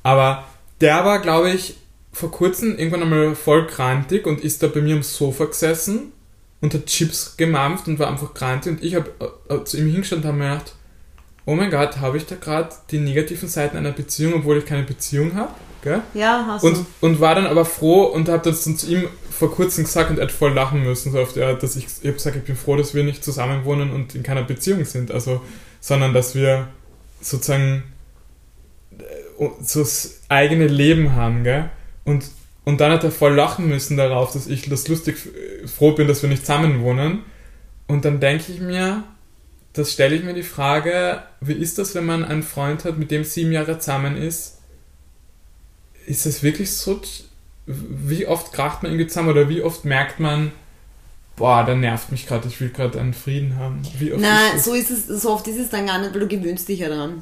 Aber 0.03 0.43
der 0.81 1.05
war, 1.05 1.19
glaube 1.19 1.49
ich, 1.51 1.77
vor 2.15 2.31
kurzem 2.31 2.77
irgendwann 2.77 3.01
einmal 3.03 3.35
voll 3.35 3.67
krantig 3.67 4.25
und 4.25 4.39
ist 4.39 4.63
da 4.63 4.67
bei 4.67 4.79
mir 4.79 4.95
am 4.95 5.03
Sofa 5.03 5.45
gesessen 5.45 6.13
und 6.61 6.73
hat 6.73 6.85
Chips 6.85 7.35
gemampft 7.35 7.89
und 7.89 7.99
war 7.99 8.07
einfach 8.07 8.33
krantig. 8.33 8.71
Und 8.71 8.83
ich 8.85 8.95
habe 8.95 9.11
äh, 9.49 9.61
zu 9.65 9.77
ihm 9.77 9.91
hingestanden 9.91 10.29
und 10.29 10.33
habe 10.33 10.37
mir 10.37 10.49
gedacht, 10.55 10.75
oh 11.45 11.55
mein 11.55 11.69
Gott, 11.69 11.97
habe 11.99 12.15
ich 12.15 12.25
da 12.25 12.35
gerade 12.35 12.69
die 12.89 12.99
negativen 12.99 13.49
Seiten 13.49 13.75
einer 13.75 13.91
Beziehung, 13.91 14.35
obwohl 14.35 14.59
ich 14.59 14.65
keine 14.65 14.83
Beziehung 14.83 15.35
habe? 15.35 15.51
Ja, 16.13 16.45
hast 16.47 16.63
Und, 16.63 16.77
du. 16.77 16.85
und 17.01 17.19
war 17.19 17.35
dann 17.35 17.47
aber 17.47 17.65
froh 17.65 18.03
und 18.05 18.29
habe 18.29 18.49
das 18.49 18.63
dann 18.63 18.77
zu 18.77 18.87
ihm 18.89 19.09
vor 19.29 19.51
kurzem 19.51 19.83
gesagt 19.83 20.09
und 20.09 20.17
er 20.17 20.23
hat 20.23 20.31
voll 20.31 20.53
lachen 20.53 20.83
müssen, 20.83 21.11
so 21.11 21.21
der 21.35 21.49
Art, 21.49 21.63
dass 21.63 21.75
ich, 21.75 21.85
ich 21.85 21.97
habe 22.05 22.13
gesagt, 22.13 22.37
ich 22.37 22.43
bin 22.43 22.55
froh, 22.55 22.77
dass 22.77 22.93
wir 22.93 23.03
nicht 23.03 23.25
zusammen 23.25 23.65
wohnen 23.65 23.91
und 23.91 24.15
in 24.15 24.23
keiner 24.23 24.43
Beziehung 24.43 24.85
sind, 24.85 25.11
also, 25.11 25.41
sondern 25.81 26.13
dass 26.13 26.33
wir 26.33 26.69
sozusagen 27.19 27.83
äh, 28.97 29.03
so 29.61 29.81
das 29.81 30.21
eigene 30.29 30.67
Leben 30.67 31.13
haben, 31.13 31.43
gell? 31.43 31.69
Und, 32.05 32.25
und 32.63 32.79
dann 32.79 32.91
hat 32.91 33.03
er 33.03 33.11
voll 33.11 33.33
lachen 33.33 33.67
müssen 33.67 33.97
darauf, 33.97 34.31
dass 34.31 34.47
ich 34.47 34.69
das 34.69 34.87
lustig 34.87 35.17
äh, 35.25 35.67
froh 35.67 35.91
bin, 35.91 36.07
dass 36.07 36.21
wir 36.21 36.29
nicht 36.29 36.45
zusammen 36.45 36.81
wohnen. 36.81 37.23
Und 37.87 38.05
dann 38.05 38.19
denke 38.19 38.51
ich 38.51 38.61
mir, 38.61 39.03
das 39.73 39.91
stelle 39.91 40.15
ich 40.15 40.23
mir 40.23 40.33
die 40.33 40.43
Frage, 40.43 41.23
wie 41.41 41.53
ist 41.53 41.77
das, 41.77 41.93
wenn 41.95 42.05
man 42.05 42.23
einen 42.23 42.43
Freund 42.43 42.85
hat, 42.85 42.97
mit 42.97 43.11
dem 43.11 43.23
sieben 43.23 43.51
Jahre 43.51 43.77
zusammen 43.79 44.15
ist? 44.15 44.59
Ist 46.05 46.25
es 46.25 46.43
wirklich 46.43 46.71
so, 46.71 47.01
wie 47.65 48.25
oft 48.25 48.53
kracht 48.53 48.83
man 48.83 48.91
irgendwie 48.91 49.07
zusammen 49.07 49.29
oder 49.29 49.49
wie 49.49 49.61
oft 49.61 49.83
merkt 49.83 50.19
man, 50.19 50.51
boah, 51.35 51.65
der 51.65 51.75
nervt 51.75 52.11
mich 52.11 52.25
gerade, 52.27 52.47
ich 52.47 52.61
will 52.61 52.69
gerade 52.69 52.99
einen 52.99 53.13
Frieden 53.13 53.57
haben? 53.57 53.81
Wie 53.99 54.13
oft 54.13 54.21
Nein, 54.21 54.55
ist 54.55 54.65
so 54.65 54.73
ist 54.73 54.91
es, 54.91 55.07
so 55.07 55.31
oft 55.31 55.47
ist 55.47 55.57
es 55.57 55.69
dann 55.69 55.87
gar 55.87 55.99
nicht, 55.99 56.13
weil 56.13 56.21
du 56.21 56.27
gewöhnst 56.27 56.69
dich 56.69 56.79
ja 56.79 56.89
dran. 56.89 57.21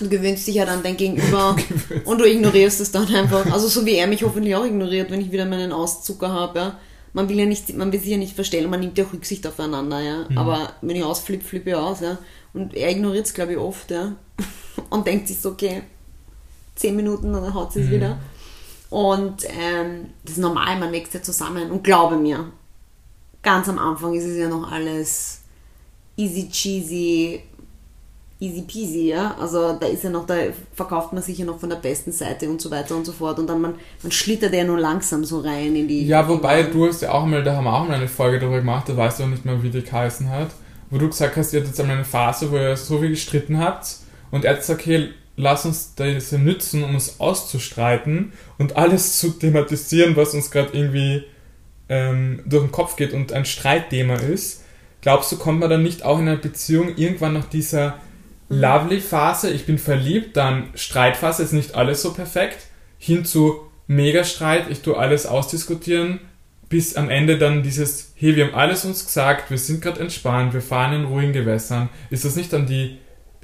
Du 0.00 0.08
gewöhnst 0.08 0.46
dich 0.46 0.56
ja 0.56 0.66
dann 0.66 0.82
dein 0.82 0.96
Gegenüber 0.96 1.56
und 2.04 2.18
du 2.18 2.24
ignorierst 2.24 2.80
es 2.80 2.90
dann 2.90 3.06
einfach. 3.14 3.46
Also 3.52 3.68
so 3.68 3.86
wie 3.86 3.94
er 3.94 4.06
mich 4.06 4.24
hoffentlich 4.24 4.54
auch 4.56 4.64
ignoriert, 4.64 5.10
wenn 5.10 5.20
ich 5.20 5.30
wieder 5.30 5.46
meinen 5.46 5.72
Auszucker 5.72 6.30
habe, 6.30 6.58
ja. 6.58 6.78
Man 7.12 7.28
will 7.28 7.38
ja 7.38 7.46
nicht, 7.46 7.72
man 7.76 7.92
will 7.92 8.00
sich 8.00 8.10
ja 8.10 8.16
nicht 8.16 8.34
verstellen, 8.34 8.68
man 8.68 8.80
nimmt 8.80 8.98
ja 8.98 9.04
auch 9.04 9.12
Rücksicht 9.12 9.46
aufeinander, 9.46 10.00
ja. 10.00 10.26
Aber 10.34 10.72
wenn 10.82 10.96
ich 10.96 11.04
ausflippe, 11.04 11.44
flippe 11.44 11.70
ich 11.70 11.76
aus, 11.76 12.00
ja. 12.00 12.18
Und 12.52 12.74
er 12.74 12.90
ignoriert 12.90 13.26
es, 13.26 13.34
glaube 13.34 13.52
ich, 13.52 13.58
oft, 13.58 13.92
ja. 13.92 14.16
Und 14.90 15.06
denkt 15.06 15.28
sich 15.28 15.40
so, 15.40 15.50
okay, 15.50 15.82
zehn 16.74 16.96
Minuten, 16.96 17.32
dann 17.32 17.54
haut 17.54 17.72
sie 17.72 17.82
es 17.82 17.90
wieder. 17.90 18.18
Und 18.90 19.44
ähm, 19.44 20.10
das 20.24 20.34
ist 20.34 20.40
normal, 20.40 20.78
man 20.78 20.92
wächst 20.92 21.14
ja 21.14 21.22
zusammen. 21.22 21.70
Und 21.70 21.84
glaube 21.84 22.16
mir, 22.16 22.50
ganz 23.42 23.68
am 23.68 23.78
Anfang 23.78 24.14
ist 24.14 24.24
es 24.24 24.36
ja 24.36 24.48
noch 24.48 24.70
alles 24.70 25.42
easy 26.16 26.48
cheesy, 26.48 27.42
easy 28.44 28.62
peasy, 28.62 29.08
ja. 29.08 29.36
Also 29.40 29.76
da 29.78 29.86
ist 29.86 30.04
ja 30.04 30.10
noch, 30.10 30.26
da 30.26 30.34
verkauft 30.74 31.12
man 31.12 31.22
sich 31.22 31.38
ja 31.38 31.44
noch 31.44 31.58
von 31.58 31.70
der 31.70 31.76
besten 31.76 32.12
Seite 32.12 32.48
und 32.48 32.60
so 32.60 32.70
weiter 32.70 32.96
und 32.96 33.04
so 33.04 33.12
fort. 33.12 33.38
Und 33.38 33.46
dann 33.46 33.60
man, 33.60 33.74
man 34.02 34.12
schlittert 34.12 34.54
ja 34.54 34.64
nur 34.64 34.78
langsam 34.78 35.24
so 35.24 35.40
rein 35.40 35.74
in 35.74 35.88
die. 35.88 36.06
Ja, 36.06 36.28
wobei 36.28 36.62
du 36.64 36.86
hast 36.86 37.02
ja 37.02 37.12
auch 37.12 37.26
mal, 37.26 37.42
da 37.42 37.56
haben 37.56 37.64
wir 37.64 37.72
auch 37.72 37.86
mal 37.86 37.94
eine 37.94 38.08
Folge 38.08 38.38
darüber 38.38 38.58
gemacht, 38.58 38.88
da 38.88 38.96
weißt 38.96 39.20
du 39.20 39.24
auch 39.24 39.28
nicht 39.28 39.44
mehr, 39.44 39.62
wie 39.62 39.70
die 39.70 39.82
geheißen 39.82 40.30
hat, 40.30 40.50
wo 40.90 40.98
du 40.98 41.08
gesagt 41.08 41.36
hast, 41.36 41.52
ihr 41.52 41.60
hattet 41.60 41.72
jetzt 41.72 41.80
einmal 41.80 41.96
eine 41.96 42.04
Phase, 42.04 42.50
wo 42.50 42.56
ihr 42.56 42.76
so 42.76 42.98
viel 42.98 43.10
gestritten 43.10 43.58
habt 43.58 43.96
und 44.30 44.44
er 44.44 44.52
hat 44.52 44.60
gesagt, 44.60 44.80
okay, 44.80 45.10
lass 45.36 45.64
uns 45.64 45.94
das 45.96 46.32
nützen, 46.32 46.84
um 46.84 46.94
uns 46.94 47.20
auszustreiten 47.20 48.32
und 48.58 48.76
alles 48.76 49.18
zu 49.18 49.30
thematisieren, 49.30 50.16
was 50.16 50.34
uns 50.34 50.50
gerade 50.50 50.70
irgendwie 50.72 51.24
ähm, 51.88 52.42
durch 52.46 52.62
den 52.62 52.72
Kopf 52.72 52.96
geht 52.96 53.12
und 53.12 53.32
ein 53.32 53.44
Streitthema 53.44 54.14
ist. 54.14 54.62
Glaubst 55.00 55.32
du, 55.32 55.36
kommt 55.36 55.60
man 55.60 55.68
dann 55.68 55.82
nicht 55.82 56.02
auch 56.02 56.18
in 56.18 56.28
einer 56.28 56.38
Beziehung 56.38 56.96
irgendwann 56.96 57.34
nach 57.34 57.44
dieser 57.44 57.98
lovely 58.48 59.00
Phase, 59.00 59.50
ich 59.50 59.66
bin 59.66 59.78
verliebt, 59.78 60.36
dann 60.36 60.70
Streitphase, 60.74 61.42
ist 61.42 61.52
nicht 61.52 61.74
alles 61.74 62.02
so 62.02 62.12
perfekt, 62.12 62.66
hin 62.98 63.24
zu 63.24 63.60
Mega-Streit, 63.86 64.70
ich 64.70 64.80
tue 64.80 64.96
alles 64.96 65.26
ausdiskutieren, 65.26 66.20
bis 66.68 66.96
am 66.96 67.10
Ende 67.10 67.38
dann 67.38 67.62
dieses, 67.62 68.14
hey, 68.16 68.36
wir 68.36 68.46
haben 68.46 68.54
alles 68.54 68.84
uns 68.84 69.04
gesagt, 69.04 69.50
wir 69.50 69.58
sind 69.58 69.82
gerade 69.82 70.00
entspannt, 70.00 70.54
wir 70.54 70.62
fahren 70.62 70.92
in 70.94 71.04
ruhigen 71.04 71.32
Gewässern. 71.32 71.88
Ist 72.10 72.24
das 72.24 72.36
nicht 72.36 72.52
dann 72.52 72.66
die 72.66 72.98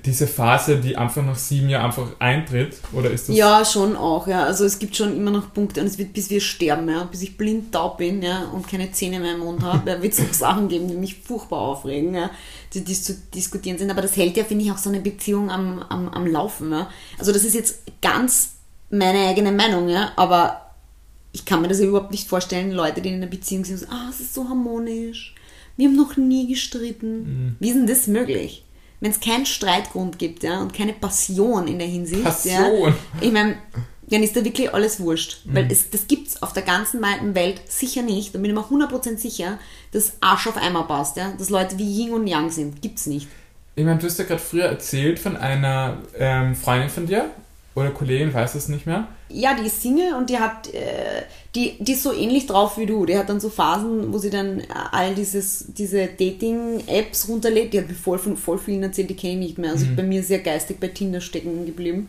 diese 0.05 0.27
Phase, 0.27 0.79
die 0.79 0.97
einfach 0.97 1.25
nach 1.25 1.37
sieben 1.37 1.69
Jahren 1.69 1.87
einfach 1.87 2.09
eintritt? 2.19 2.77
Oder 2.93 3.11
ist 3.11 3.29
das. 3.29 3.37
Ja, 3.37 3.65
schon 3.65 3.97
auch, 3.97 4.27
ja. 4.27 4.45
Also 4.45 4.65
es 4.65 4.79
gibt 4.79 4.97
schon 4.97 5.17
immer 5.17 5.31
noch 5.31 5.53
Punkte 5.53 5.81
und 5.81 5.87
es 5.87 5.99
wird, 5.99 6.13
bis 6.13 6.31
wir 6.31 6.41
sterben, 6.41 6.89
ja, 6.89 7.05
bis 7.05 7.23
ich 7.23 7.37
blind 7.37 7.73
taub 7.73 7.99
bin, 7.99 8.23
ja, 8.23 8.45
und 8.53 8.69
keine 8.69 8.91
Zähne 8.93 9.21
mehr 9.21 9.35
im 9.35 9.41
Mund 9.41 9.63
habe, 9.63 9.91
da 9.91 10.03
wird 10.03 10.13
es 10.13 10.19
noch 10.19 10.33
Sachen 10.33 10.69
geben, 10.69 10.89
die 10.89 10.95
mich 10.95 11.17
furchtbar 11.17 11.61
aufregen, 11.61 12.15
ja, 12.15 12.31
die, 12.75 12.83
die 12.83 12.95
zu 12.95 13.15
diskutieren 13.35 13.79
sind. 13.79 13.91
Aber 13.91 14.03
das 14.03 14.17
hält 14.17 14.37
ja, 14.37 14.45
finde 14.45 14.65
ich, 14.65 14.73
auch 14.73 14.79
so 14.79 14.91
eine 14.91 15.01
Beziehung 15.01 15.51
am, 15.51 15.83
am, 15.89 16.09
am 16.09 16.27
Laufen, 16.27 16.73
ja. 16.73 16.89
Also 17.19 17.33
das 17.33 17.45
ist 17.45 17.55
jetzt 17.55 17.81
ganz 18.03 18.55
meine 18.91 19.29
eigene 19.29 19.53
Meinung, 19.53 19.89
ja, 19.89 20.13
aber 20.17 20.71
ich 21.33 21.45
kann 21.45 21.63
mir 21.63 21.69
das 21.69 21.79
ja 21.79 21.87
überhaupt 21.87 22.11
nicht 22.11 22.29
vorstellen, 22.29 22.73
Leute, 22.73 23.01
die 23.01 23.11
in 23.11 23.17
einer 23.17 23.27
Beziehung 23.27 23.65
sind, 23.65 23.87
ah, 23.91 24.09
es 24.11 24.21
ist 24.21 24.35
so 24.35 24.49
harmonisch, 24.49 25.35
wir 25.77 25.89
haben 25.89 25.97
noch 25.97 26.17
nie 26.17 26.47
gestritten. 26.47 27.23
Mhm. 27.23 27.57
Wie 27.59 27.69
ist 27.69 27.77
denn 27.77 27.87
das 27.87 28.07
möglich? 28.07 28.65
Wenn 29.01 29.11
es 29.11 29.21
keinen 29.21 29.47
Streitgrund 29.47 30.19
gibt 30.19 30.43
ja, 30.43 30.61
und 30.61 30.75
keine 30.75 30.93
Passion 30.93 31.67
in 31.67 31.79
der 31.79 31.89
Hinsicht, 31.89 32.23
Passion. 32.23 32.89
ja, 32.89 32.95
ich 33.21 33.33
meine, 33.33 33.57
dann 34.11 34.23
ist 34.23 34.37
da 34.37 34.45
wirklich 34.45 34.75
alles 34.75 35.01
wurscht. 35.01 35.45
Mhm. 35.45 35.55
Weil 35.55 35.73
es, 35.73 35.91
das 35.91 36.07
gibt 36.07 36.29
es 36.29 36.43
auf 36.43 36.53
der 36.53 36.63
ganzen 36.63 37.01
weiten 37.01 37.35
Welt 37.35 37.61
sicher 37.69 38.03
nicht. 38.03 38.35
Da 38.35 38.39
bin 38.39 38.51
ich 38.51 38.57
mir 38.57 38.65
100% 38.65 39.17
sicher, 39.17 39.59
dass 39.93 40.15
Arsch 40.21 40.47
auf 40.49 40.57
Eimer 40.57 40.85
passt. 40.85 41.17
Ja? 41.17 41.33
Dass 41.39 41.49
Leute 41.49 41.79
wie 41.79 42.03
Yin 42.03 42.13
und 42.13 42.27
Yang 42.27 42.51
sind. 42.51 42.83
Gibt 42.83 42.99
es 42.99 43.07
nicht. 43.07 43.29
Ich 43.77 43.85
meine, 43.85 43.99
du 43.99 44.07
hast 44.07 44.19
ja 44.19 44.25
gerade 44.25 44.41
früher 44.41 44.65
erzählt 44.65 45.19
von 45.19 45.37
einer 45.37 45.99
ähm, 46.19 46.55
Freundin 46.57 46.91
von 46.91 47.07
dir, 47.07 47.31
oder 47.75 47.91
Kollegin, 47.91 48.35
weiß 48.35 48.57
es 48.57 48.69
nicht 48.69 48.87
mehr. 48.87 49.07
Ja, 49.29 49.55
die 49.55 49.67
ist 49.67 49.81
Single 49.81 50.15
und 50.15 50.29
die 50.29 50.39
hat, 50.39 50.73
äh, 50.75 51.23
die, 51.55 51.77
die 51.79 51.93
ist 51.93 52.03
so 52.03 52.13
ähnlich 52.13 52.47
drauf 52.47 52.79
wie 52.79 52.87
du. 52.87 53.07
Die 53.07 53.17
hat 53.17 53.29
dann 53.29 53.39
so 53.39 53.49
Phasen, 53.49 54.13
wo 54.13 54.19
sie 54.19 54.31
dann 54.31 54.63
all 54.91 55.15
dieses, 55.15 55.67
diese 55.69 56.07
Dating-Apps 56.07 57.29
runterlädt. 57.29 57.73
Die 57.73 57.79
hat 57.79 57.89
mir 57.89 57.95
voll 57.95 58.19
von 58.19 58.37
voll 58.37 58.59
vielen 58.59 58.83
erzählt, 58.83 59.11
die 59.11 59.17
kenne 59.17 59.35
ich 59.35 59.39
nicht 59.39 59.59
mehr. 59.59 59.71
Also 59.71 59.87
mhm. 59.87 59.97
bei 59.97 60.03
mir 60.03 60.23
sehr 60.25 60.41
geistig 60.41 60.81
bei 60.81 60.89
Tinder 60.89 61.21
stecken 61.21 61.65
geblieben. 61.65 62.09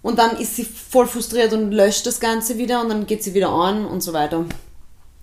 Und 0.00 0.18
dann 0.18 0.36
ist 0.36 0.56
sie 0.56 0.64
voll 0.64 1.06
frustriert 1.06 1.52
und 1.52 1.72
löscht 1.72 2.06
das 2.06 2.20
Ganze 2.20 2.58
wieder 2.58 2.82
und 2.82 2.88
dann 2.88 3.06
geht 3.06 3.22
sie 3.22 3.34
wieder 3.34 3.50
an 3.50 3.84
und 3.84 4.02
so 4.02 4.12
weiter. 4.12 4.44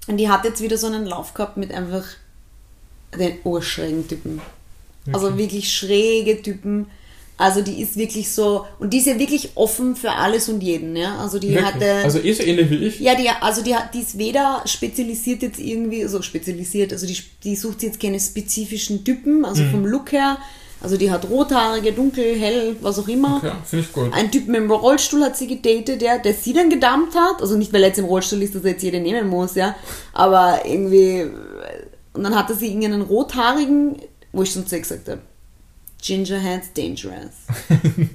Und 0.07 0.17
die 0.17 0.29
hat 0.29 0.43
jetzt 0.43 0.61
wieder 0.61 0.77
so 0.77 0.87
einen 0.87 1.05
Lauf 1.05 1.33
gehabt 1.33 1.57
mit 1.57 1.73
einfach 1.73 2.05
den 3.17 3.37
urschrägen 3.43 4.07
Typen. 4.07 4.41
Okay. 5.03 5.13
Also 5.13 5.37
wirklich 5.37 5.73
schräge 5.73 6.41
Typen 6.41 6.87
also 7.39 7.61
die 7.61 7.81
ist 7.81 7.95
wirklich 7.95 8.29
so, 8.33 8.65
und 8.79 8.91
die 8.91 8.97
ist 8.97 9.07
ja 9.07 9.17
wirklich 9.17 9.51
offen 9.55 9.95
für 9.95 10.11
alles 10.11 10.49
und 10.49 10.61
jeden, 10.61 10.97
ja. 10.97 11.17
Also 11.19 11.39
die 11.39 11.51
wirklich? 11.51 11.73
hatte. 11.73 11.93
Also 12.03 12.19
eh 12.19 12.33
so 12.33 12.43
ähnlich 12.43 12.69
wie 12.69 12.75
ich. 12.87 12.99
Ja, 12.99 13.15
die, 13.15 13.29
also 13.29 13.63
die, 13.63 13.73
die 13.93 14.01
ist 14.01 14.17
weder 14.17 14.61
spezialisiert 14.65 15.41
jetzt 15.41 15.57
irgendwie, 15.57 16.05
so 16.05 16.21
spezialisiert, 16.21 16.91
also 16.91 17.07
die, 17.07 17.17
die 17.45 17.55
sucht 17.55 17.81
jetzt 17.83 17.97
keine 17.97 18.19
spezifischen 18.19 19.05
Typen, 19.05 19.45
also 19.45 19.63
mhm. 19.63 19.71
vom 19.71 19.85
Look 19.85 20.11
her. 20.11 20.37
Also 20.81 20.97
die 20.97 21.09
hat 21.09 21.29
rothaarige, 21.29 21.93
dunkel, 21.93 22.37
hell, 22.37 22.75
was 22.81 22.99
auch 22.99 23.07
immer. 23.07 23.37
Okay, 23.37 23.51
finde 23.63 23.85
ich 23.85 23.93
gut. 23.93 24.13
Ein 24.13 24.31
Typ 24.31 24.47
mit 24.47 24.57
dem 24.57 24.69
Rollstuhl 24.69 25.23
hat 25.23 25.37
sie 25.37 25.47
gedatet, 25.47 26.01
ja, 26.01 26.17
der 26.17 26.33
sie 26.33 26.51
dann 26.51 26.69
gedammt 26.69 27.15
hat. 27.15 27.41
Also 27.41 27.55
nicht, 27.55 27.71
weil 27.71 27.83
er 27.83 27.87
jetzt 27.87 27.99
im 27.99 28.05
Rollstuhl 28.05 28.41
ist, 28.41 28.53
dass 28.53 28.65
er 28.65 28.71
jetzt 28.71 28.83
jeder 28.83 28.99
nehmen 28.99 29.29
muss, 29.29 29.55
ja. 29.55 29.75
Aber 30.11 30.65
irgendwie. 30.65 31.25
Und 32.13 32.23
dann 32.23 32.35
hatte 32.35 32.53
sie 32.53 32.67
irgendeinen 32.67 33.01
rothaarigen, 33.01 33.95
wo 34.33 34.43
ich 34.43 34.51
schon 34.51 34.67
zu 34.67 34.77
gesagt 34.77 35.07
habe 35.07 35.21
Gingerhead's 36.01 36.73
dangerous. 36.73 37.33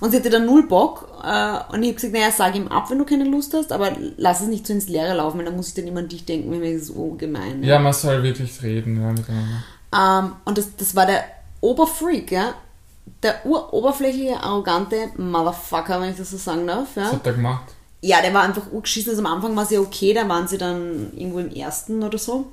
und 0.00 0.10
sie 0.10 0.16
hatte 0.16 0.30
dann 0.30 0.46
null 0.46 0.66
Bock 0.66 1.08
äh, 1.22 1.58
und 1.72 1.82
ich 1.82 1.88
habe 1.88 1.94
gesagt, 1.94 2.12
naja, 2.12 2.30
sag 2.30 2.54
ihm 2.54 2.68
ab, 2.68 2.90
wenn 2.90 2.98
du 2.98 3.04
keine 3.04 3.24
Lust 3.24 3.54
hast, 3.54 3.72
aber 3.72 3.92
lass 4.16 4.40
es 4.40 4.48
nicht 4.48 4.66
so 4.66 4.72
ins 4.72 4.88
Leere 4.88 5.14
laufen, 5.14 5.38
weil 5.38 5.46
dann 5.46 5.56
muss 5.56 5.68
ich 5.68 5.74
dann 5.74 5.86
immer 5.86 6.00
an 6.00 6.08
dich 6.08 6.24
denken, 6.24 6.50
wenn 6.50 6.60
mir 6.60 6.80
so 6.80 7.14
gemein. 7.18 7.62
Ja, 7.62 7.78
man 7.78 7.92
soll 7.92 8.22
wirklich 8.22 8.62
reden 8.62 9.00
ja, 9.00 9.12
miteinander. 9.12 9.64
Ähm, 9.94 10.32
und 10.44 10.58
das, 10.58 10.76
das 10.76 10.94
war 10.94 11.06
der 11.06 11.24
Oberfreak, 11.60 12.30
ja. 12.30 12.54
Der 13.22 13.44
uroberflächliche, 13.46 14.40
arrogante 14.40 15.08
Motherfucker, 15.16 16.00
wenn 16.00 16.10
ich 16.10 16.18
das 16.18 16.30
so 16.30 16.36
sagen 16.36 16.66
darf. 16.66 16.94
Ja. 16.94 17.04
Was 17.04 17.12
hat 17.12 17.26
der 17.26 17.32
gemacht? 17.32 17.74
Ja, 18.00 18.20
der 18.20 18.32
war 18.32 18.42
einfach 18.42 18.70
urgeschissen. 18.70 19.10
Also 19.10 19.24
am 19.24 19.32
Anfang 19.32 19.56
war 19.56 19.66
sie 19.66 19.78
okay, 19.78 20.12
da 20.12 20.28
waren 20.28 20.46
sie 20.46 20.58
dann 20.58 21.10
irgendwo 21.16 21.40
im 21.40 21.50
ersten 21.50 22.02
oder 22.02 22.18
so. 22.18 22.52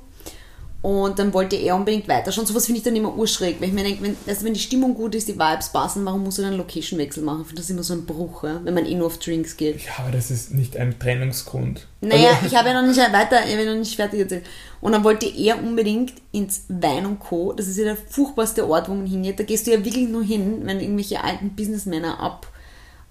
Und 0.86 1.18
dann 1.18 1.34
wollte 1.34 1.56
er 1.56 1.74
unbedingt 1.74 2.06
weiterschauen. 2.06 2.46
Sowas 2.46 2.66
finde 2.66 2.78
ich 2.78 2.84
dann 2.84 2.94
immer 2.94 3.12
urschräg, 3.16 3.60
weil 3.60 3.70
ich 3.70 3.74
mir 3.74 3.82
denke, 3.82 4.04
wenn, 4.04 4.16
also 4.24 4.44
wenn 4.44 4.54
die 4.54 4.60
Stimmung 4.60 4.94
gut 4.94 5.16
ist, 5.16 5.26
die 5.26 5.36
Vibes 5.36 5.70
passen, 5.70 6.04
warum 6.04 6.22
muss 6.22 6.38
er 6.38 6.42
dann 6.42 6.52
einen 6.52 6.60
Location-Wechsel 6.60 7.24
machen? 7.24 7.40
Ich 7.40 7.48
finde 7.48 7.62
das 7.62 7.70
immer 7.70 7.82
so 7.82 7.94
ein 7.94 8.06
Bruch, 8.06 8.44
ja? 8.44 8.60
wenn 8.62 8.72
man 8.72 8.86
eh 8.86 8.94
nur 8.94 9.08
auf 9.08 9.18
Drinks 9.18 9.56
geht. 9.56 9.84
Ja, 9.84 9.90
aber 9.98 10.12
das 10.12 10.30
ist 10.30 10.54
nicht 10.54 10.76
ein 10.76 10.96
Trennungsgrund. 10.96 11.88
Naja, 12.02 12.28
also, 12.28 12.46
ich 12.46 12.54
habe 12.54 12.68
ja 12.68 12.80
noch 12.80 12.86
nicht 12.86 13.00
weiter, 13.00 13.44
ich 13.44 13.52
habe 13.52 13.64
ja 13.64 13.72
noch 13.72 13.80
nicht 13.80 13.96
fertig 13.96 14.20
erzählt. 14.20 14.46
Und 14.80 14.92
dann 14.92 15.02
wollte 15.02 15.26
er 15.26 15.58
unbedingt 15.60 16.12
ins 16.30 16.66
Wein 16.68 17.04
und 17.04 17.18
Co. 17.18 17.52
Das 17.52 17.66
ist 17.66 17.78
ja 17.78 17.84
der 17.84 17.96
furchtbarste 17.96 18.68
Ort, 18.68 18.88
wo 18.88 18.94
man 18.94 19.06
hingeht. 19.06 19.40
Da 19.40 19.42
gehst 19.42 19.66
du 19.66 19.72
ja 19.72 19.84
wirklich 19.84 20.08
nur 20.08 20.22
hin, 20.22 20.60
wenn 20.66 20.78
irgendwelche 20.78 21.24
alten 21.24 21.50
Businessmänner 21.56 22.20
ab 22.20 22.46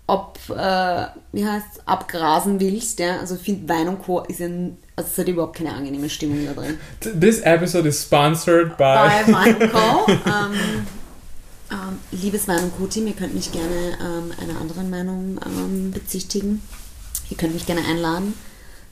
ob, 0.07 0.37
äh, 0.49 1.07
wie 1.31 1.45
heißt 1.45 1.81
abgrasen 1.87 2.59
willst, 2.59 2.99
ja. 2.99 3.19
Also 3.19 3.35
ich 3.35 3.41
finde 3.41 3.67
Wein 3.67 3.87
und 3.87 4.03
Co. 4.03 4.21
ist 4.21 4.39
ja, 4.39 4.47
also 4.95 5.09
es 5.11 5.17
hat 5.17 5.27
überhaupt 5.27 5.57
keine 5.57 5.73
angenehme 5.73 6.09
Stimmung 6.09 6.45
da 6.45 6.53
drin. 6.53 6.77
This 6.99 7.41
episode 7.41 7.87
is 7.87 8.01
sponsored 8.01 8.77
by... 8.77 9.09
By 9.25 9.67
Co. 9.71 10.07
ähm, 10.07 10.87
ähm, 11.71 11.99
liebes 12.11 12.47
Wein 12.47 12.63
und 12.63 12.77
Co-Team, 12.77 13.07
ihr 13.07 13.13
könnt 13.13 13.33
mich 13.33 13.51
gerne 13.51 13.97
ähm, 13.99 14.31
einer 14.41 14.59
anderen 14.59 14.89
Meinung 14.89 15.39
ähm, 15.45 15.91
bezichtigen. 15.91 16.61
Ihr 17.29 17.37
könnt 17.37 17.53
mich 17.53 17.65
gerne 17.65 17.81
einladen. 17.85 18.35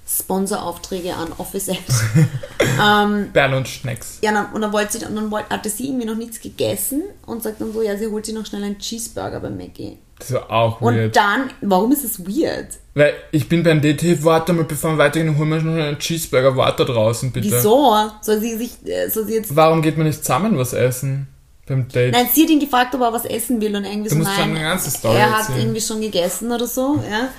Sponsoraufträge 0.05 1.15
an 1.15 1.31
Office 1.37 1.69
Apps. 1.69 2.01
ähm, 2.81 3.31
Berl 3.31 3.53
und 3.53 3.67
Schnecks. 3.67 4.19
Ja, 4.21 4.49
und 4.53 4.61
dann, 4.61 4.73
wollte 4.73 4.99
sie, 4.99 5.05
und 5.05 5.15
dann 5.15 5.31
wollte, 5.31 5.49
hatte 5.49 5.69
sie 5.69 5.87
irgendwie 5.87 6.05
noch 6.05 6.15
nichts 6.15 6.41
gegessen 6.41 7.03
und 7.25 7.41
sagt 7.41 7.61
dann 7.61 7.71
so, 7.71 7.81
ja, 7.81 7.97
sie 7.97 8.07
holt 8.07 8.25
sich 8.25 8.35
noch 8.35 8.45
schnell 8.45 8.63
einen 8.63 8.77
Cheeseburger 8.77 9.39
bei 9.39 9.49
Mackie. 9.49 9.97
Das 10.19 10.33
war 10.33 10.51
auch 10.51 10.81
weird. 10.81 11.07
Und 11.07 11.15
dann, 11.15 11.49
warum 11.61 11.91
ist 11.91 12.03
es 12.03 12.25
weird? 12.25 12.67
Weil 12.93 13.13
ich 13.31 13.49
bin 13.49 13.63
beim 13.63 13.81
DT, 13.81 14.23
warte 14.23 14.53
mal, 14.53 14.65
bevor 14.65 14.91
wir 14.91 14.97
weitergehen, 14.99 15.37
holen 15.37 15.49
wir 15.49 15.61
noch 15.61 15.73
einen 15.73 15.97
Cheeseburger, 15.97 16.55
warte 16.55 16.85
draußen, 16.85 17.31
bitte. 17.31 17.47
Wieso? 17.47 17.95
Soll 18.21 18.39
sie 18.39 18.55
sich, 18.55 18.71
äh, 18.85 19.09
soll 19.09 19.25
sie 19.25 19.35
jetzt... 19.35 19.55
Warum 19.55 19.81
geht 19.81 19.97
man 19.97 20.07
nicht 20.07 20.23
zusammen 20.23 20.57
was 20.57 20.73
essen? 20.73 21.27
Beim 21.65 21.87
Date? 21.87 22.13
Nein, 22.13 22.27
sie 22.31 22.43
hat 22.43 22.49
ihn 22.49 22.59
gefragt, 22.59 22.93
ob 22.93 23.01
er 23.01 23.13
was 23.13 23.25
essen 23.25 23.59
will 23.61 23.75
und 23.75 23.85
irgendwie 23.85 24.09
du 24.09 24.15
so, 24.15 24.19
musst 24.19 24.31
nein, 24.37 24.51
eine 24.51 24.61
ganze 24.61 24.91
Story 24.91 25.15
er 25.15 25.31
hat 25.31 25.39
erzählen. 25.39 25.59
irgendwie 25.59 25.81
schon 25.81 26.01
gegessen 26.01 26.51
oder 26.51 26.67
so, 26.67 26.99
ja. 27.09 27.29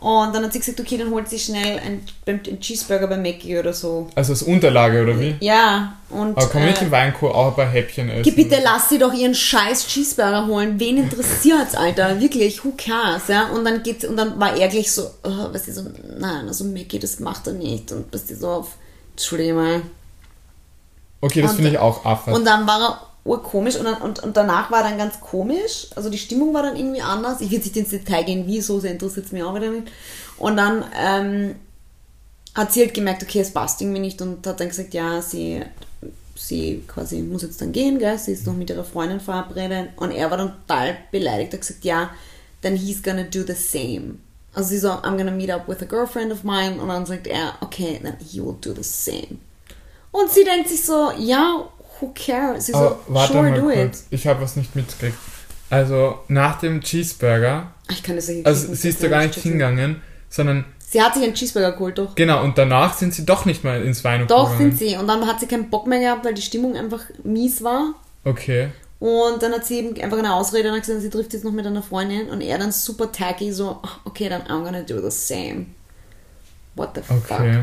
Und 0.00 0.34
dann 0.34 0.42
hat 0.44 0.54
sie 0.54 0.60
gesagt, 0.60 0.80
okay, 0.80 0.96
dann 0.96 1.10
holt 1.10 1.28
sie 1.28 1.38
schnell 1.38 1.78
einen, 1.78 2.06
einen 2.26 2.60
Cheeseburger 2.60 3.06
bei 3.06 3.18
Mackie 3.18 3.58
oder 3.58 3.74
so. 3.74 4.08
Also 4.14 4.32
als 4.32 4.42
Unterlage, 4.42 5.02
oder 5.02 5.20
wie? 5.20 5.36
Ja. 5.40 5.96
Und, 6.08 6.38
Aber 6.38 6.48
kann 6.48 6.62
man 6.62 6.70
nicht 6.70 6.80
äh, 6.80 6.86
im 6.86 6.90
Weinkur 6.90 7.34
auch 7.34 7.48
ein 7.48 7.54
paar 7.54 7.68
Häppchen 7.68 8.08
essen? 8.08 8.22
Geh 8.22 8.30
bitte 8.30 8.60
lass 8.64 8.88
sie 8.88 8.98
doch 8.98 9.12
ihren 9.12 9.34
scheiß 9.34 9.86
Cheeseburger 9.86 10.46
holen. 10.46 10.80
Wen 10.80 10.96
interessiert's, 10.96 11.74
Alter? 11.74 12.18
Wirklich, 12.18 12.64
who 12.64 12.72
cares, 12.78 13.28
ja? 13.28 13.48
Und 13.48 13.66
dann 13.66 13.82
geht, 13.82 14.04
und 14.06 14.16
dann 14.16 14.40
war 14.40 14.56
er 14.56 14.68
gleich 14.68 14.90
so, 14.90 15.02
oh, 15.22 15.48
was 15.52 15.68
ist 15.68 15.76
so, 15.76 15.82
nein, 16.18 16.48
also 16.48 16.64
Mackie, 16.64 16.98
das 16.98 17.20
macht 17.20 17.46
er 17.46 17.52
nicht. 17.52 17.92
Und 17.92 18.10
bist 18.10 18.30
du 18.30 18.36
so 18.36 18.48
auf, 18.48 18.68
Entschuldige 19.12 19.52
mal. 19.52 19.82
Okay, 21.20 21.42
das 21.42 21.52
finde 21.52 21.72
ich 21.72 21.78
auch 21.78 22.06
affig. 22.06 22.32
Und 22.32 22.46
dann 22.46 22.66
war 22.66 22.80
er 22.80 23.09
urkomisch 23.24 23.76
und, 23.76 23.86
und, 23.86 24.22
und 24.22 24.36
danach 24.36 24.70
war 24.70 24.82
dann 24.82 24.98
ganz 24.98 25.20
komisch. 25.20 25.88
Also 25.94 26.08
die 26.10 26.18
Stimmung 26.18 26.54
war 26.54 26.62
dann 26.62 26.76
irgendwie 26.76 27.02
anders. 27.02 27.40
Ich 27.40 27.50
will 27.50 27.58
nicht 27.58 27.76
ins 27.76 27.90
Detail 27.90 28.24
gehen, 28.24 28.44
wieso, 28.46 28.80
sehr 28.80 28.92
interessiert 28.92 29.26
es 29.26 29.32
mich 29.32 29.42
auch 29.42 29.54
wieder 29.54 29.70
nicht. 29.70 29.90
Und 30.38 30.56
dann 30.56 30.84
ähm, 30.98 31.54
hat 32.54 32.72
sie 32.72 32.80
halt 32.80 32.94
gemerkt, 32.94 33.22
okay, 33.22 33.40
es 33.40 33.52
passt 33.52 33.80
irgendwie 33.80 34.00
nicht 34.00 34.20
und 34.22 34.46
hat 34.46 34.60
dann 34.60 34.68
gesagt, 34.68 34.94
ja, 34.94 35.20
sie, 35.20 35.62
sie 36.34 36.82
quasi 36.86 37.20
muss 37.20 37.42
jetzt 37.42 37.60
dann 37.60 37.72
gehen, 37.72 37.98
gell? 37.98 38.18
sie 38.18 38.32
ist 38.32 38.46
noch 38.46 38.54
mit 38.54 38.70
ihrer 38.70 38.84
Freundin 38.84 39.20
verabredet. 39.20 39.90
Und 39.96 40.12
er 40.12 40.30
war 40.30 40.38
dann 40.38 40.54
total 40.66 40.96
beleidigt, 41.12 41.52
hat 41.52 41.60
gesagt, 41.60 41.84
ja, 41.84 42.10
then 42.62 42.76
he's 42.76 43.02
gonna 43.02 43.24
do 43.24 43.42
the 43.46 43.54
same. 43.54 44.16
Also 44.54 44.70
sie 44.70 44.78
so, 44.78 44.88
I'm 44.88 45.16
gonna 45.16 45.30
meet 45.30 45.50
up 45.50 45.68
with 45.68 45.82
a 45.82 45.84
girlfriend 45.84 46.32
of 46.32 46.42
mine 46.42 46.80
und 46.80 46.88
dann 46.88 47.06
sagt 47.06 47.26
er, 47.26 47.54
okay, 47.60 48.00
then 48.02 48.16
he 48.18 48.40
will 48.40 48.56
do 48.60 48.74
the 48.74 48.82
same. 48.82 49.38
Und 50.10 50.30
sie 50.30 50.42
denkt 50.42 50.68
sich 50.68 50.84
so, 50.84 51.12
ja, 51.18 51.68
who 52.00 52.12
cares? 52.14 52.66
Sie 52.66 52.72
so, 52.72 52.98
warte 53.08 53.32
sure, 53.32 53.42
mal 53.50 53.60
do 53.60 53.66
kurz. 53.66 54.00
it. 54.00 54.06
Ich 54.10 54.26
habe 54.26 54.40
was 54.42 54.56
nicht 54.56 54.74
mitgekriegt. 54.74 55.16
Also 55.68 56.18
nach 56.28 56.58
dem 56.58 56.80
Cheeseburger, 56.80 57.72
ich 57.88 58.02
kann 58.02 58.16
das 58.16 58.28
nicht 58.28 58.44
also 58.44 58.74
sie 58.74 58.88
ist 58.88 59.02
da 59.02 59.08
gar 59.08 59.22
nicht 59.22 59.36
hingegangen, 59.36 60.02
sondern 60.28 60.64
Sie 60.90 61.00
hat 61.00 61.14
sich 61.14 61.22
einen 61.22 61.34
Cheeseburger 61.34 61.70
geholt, 61.70 61.98
doch. 61.98 62.16
Genau, 62.16 62.42
und 62.42 62.58
danach 62.58 62.98
sind 62.98 63.14
sie 63.14 63.24
doch 63.24 63.44
nicht 63.44 63.62
mal 63.62 63.80
ins 63.80 64.02
Wein 64.02 64.26
Doch, 64.26 64.56
sind 64.56 64.76
sie. 64.76 64.96
Und 64.96 65.06
dann 65.06 65.24
hat 65.24 65.38
sie 65.38 65.46
keinen 65.46 65.70
Bock 65.70 65.86
mehr 65.86 66.00
gehabt, 66.00 66.24
weil 66.24 66.34
die 66.34 66.42
Stimmung 66.42 66.76
einfach 66.76 67.04
mies 67.22 67.62
war. 67.62 67.94
Okay. 68.24 68.70
Und 68.98 69.40
dann 69.40 69.52
hat 69.52 69.64
sie 69.64 69.78
eben 69.78 70.00
einfach 70.00 70.18
eine 70.18 70.34
Ausrede 70.34 70.68
und 70.68 70.74
hat 70.74 70.82
gesagt, 70.82 71.00
sie 71.00 71.08
trifft 71.08 71.32
jetzt 71.32 71.44
noch 71.44 71.52
mit 71.52 71.64
einer 71.64 71.84
Freundin. 71.84 72.28
Und 72.28 72.40
er 72.40 72.58
dann 72.58 72.72
super 72.72 73.12
tacky, 73.12 73.52
so, 73.52 73.80
okay, 74.04 74.28
dann 74.28 74.42
I'm 74.42 74.64
gonna 74.64 74.82
do 74.82 75.00
the 75.00 75.16
same. 75.16 75.66
What 76.74 76.90
the 76.96 77.02
fuck? 77.02 77.18
Okay. 77.30 77.62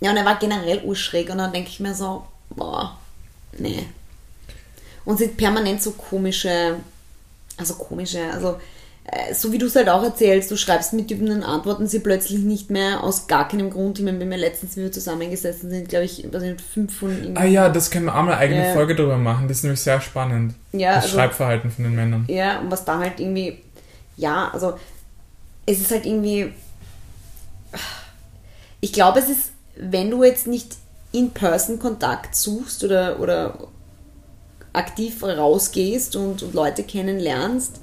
Ja, 0.00 0.10
und 0.10 0.16
er 0.16 0.24
war 0.24 0.40
generell 0.40 0.82
urschräg. 0.84 1.30
Und 1.30 1.38
dann 1.38 1.52
denke 1.52 1.70
ich 1.70 1.78
mir 1.78 1.94
so, 1.94 2.26
boah, 2.50 2.98
nee. 3.58 3.84
und 5.04 5.18
sind 5.18 5.36
permanent 5.36 5.82
so 5.82 5.92
komische, 5.92 6.76
also 7.56 7.74
komische, 7.74 8.20
also 8.32 8.56
äh, 9.04 9.34
so 9.34 9.50
wie 9.50 9.58
du 9.58 9.66
es 9.66 9.74
halt 9.74 9.88
auch 9.88 10.02
erzählst, 10.04 10.50
du 10.50 10.56
schreibst 10.56 10.92
mit 10.92 11.08
Typen, 11.08 11.26
dann 11.26 11.42
antworten 11.42 11.88
sie 11.88 11.98
plötzlich 11.98 12.38
nicht 12.38 12.70
mehr 12.70 13.02
aus 13.02 13.26
gar 13.26 13.48
keinem 13.48 13.70
Grund. 13.70 13.98
Ich 13.98 14.04
meine, 14.04 14.20
wenn 14.20 14.30
wir 14.30 14.36
letztens, 14.36 14.76
wie 14.76 14.82
wir 14.82 14.92
zusammengesessen 14.92 15.70
sind, 15.70 15.88
glaube 15.88 16.04
ich, 16.04 16.24
weiß 16.32 16.42
nicht, 16.42 16.60
fünf 16.60 16.98
von 16.98 17.10
ihnen. 17.10 17.36
Ah 17.36 17.44
ja, 17.44 17.68
das 17.68 17.90
können 17.90 18.04
wir 18.06 18.12
auch 18.14 18.22
mal 18.22 18.32
eine 18.32 18.38
eigene 18.38 18.68
Ja. 18.68 18.72
Folge 18.74 18.94
drüber 18.94 19.18
machen. 19.18 19.48
Das 19.48 19.58
ist 19.58 19.64
nämlich 19.64 19.80
sehr 19.80 20.00
spannend. 20.00 20.54
Ja, 20.72 20.94
das 20.94 21.04
also- 21.04 21.16
Schreibverhalten 21.16 21.70
von 21.70 21.84
den 21.84 21.96
Männern. 21.96 22.24
Ja, 22.28 22.60
und 22.60 22.70
was 22.70 22.84
da 22.84 22.98
halt 22.98 23.18
irgendwie, 23.18 23.58
ja, 24.16 24.50
also 24.52 24.74
es 25.66 25.80
ist 25.80 25.90
halt 25.90 26.06
irgendwie, 26.06 26.52
ich 28.80 28.92
glaube, 28.92 29.18
es 29.18 29.28
ist, 29.28 29.50
wenn 29.76 30.10
du 30.10 30.22
jetzt 30.22 30.46
nicht 30.46 30.76
in-person 31.12 31.78
Kontakt 31.78 32.34
suchst 32.34 32.84
oder, 32.84 33.20
oder 33.20 33.58
aktiv 34.72 35.22
rausgehst 35.22 36.16
und, 36.16 36.42
und 36.42 36.54
Leute 36.54 36.82
kennenlernst, 36.82 37.80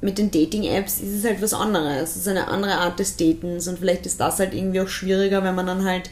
mit 0.00 0.18
den 0.18 0.30
Dating-Apps 0.30 1.00
ist 1.00 1.18
es 1.18 1.24
halt 1.24 1.40
was 1.40 1.54
anderes. 1.54 2.10
Es 2.10 2.16
ist 2.16 2.28
eine 2.28 2.48
andere 2.48 2.72
Art 2.72 2.98
des 2.98 3.16
Datens 3.16 3.68
und 3.68 3.78
vielleicht 3.78 4.04
ist 4.04 4.20
das 4.20 4.40
halt 4.40 4.52
irgendwie 4.52 4.80
auch 4.80 4.88
schwieriger, 4.88 5.44
wenn 5.44 5.54
man 5.54 5.66
dann 5.66 5.84
halt 5.84 6.10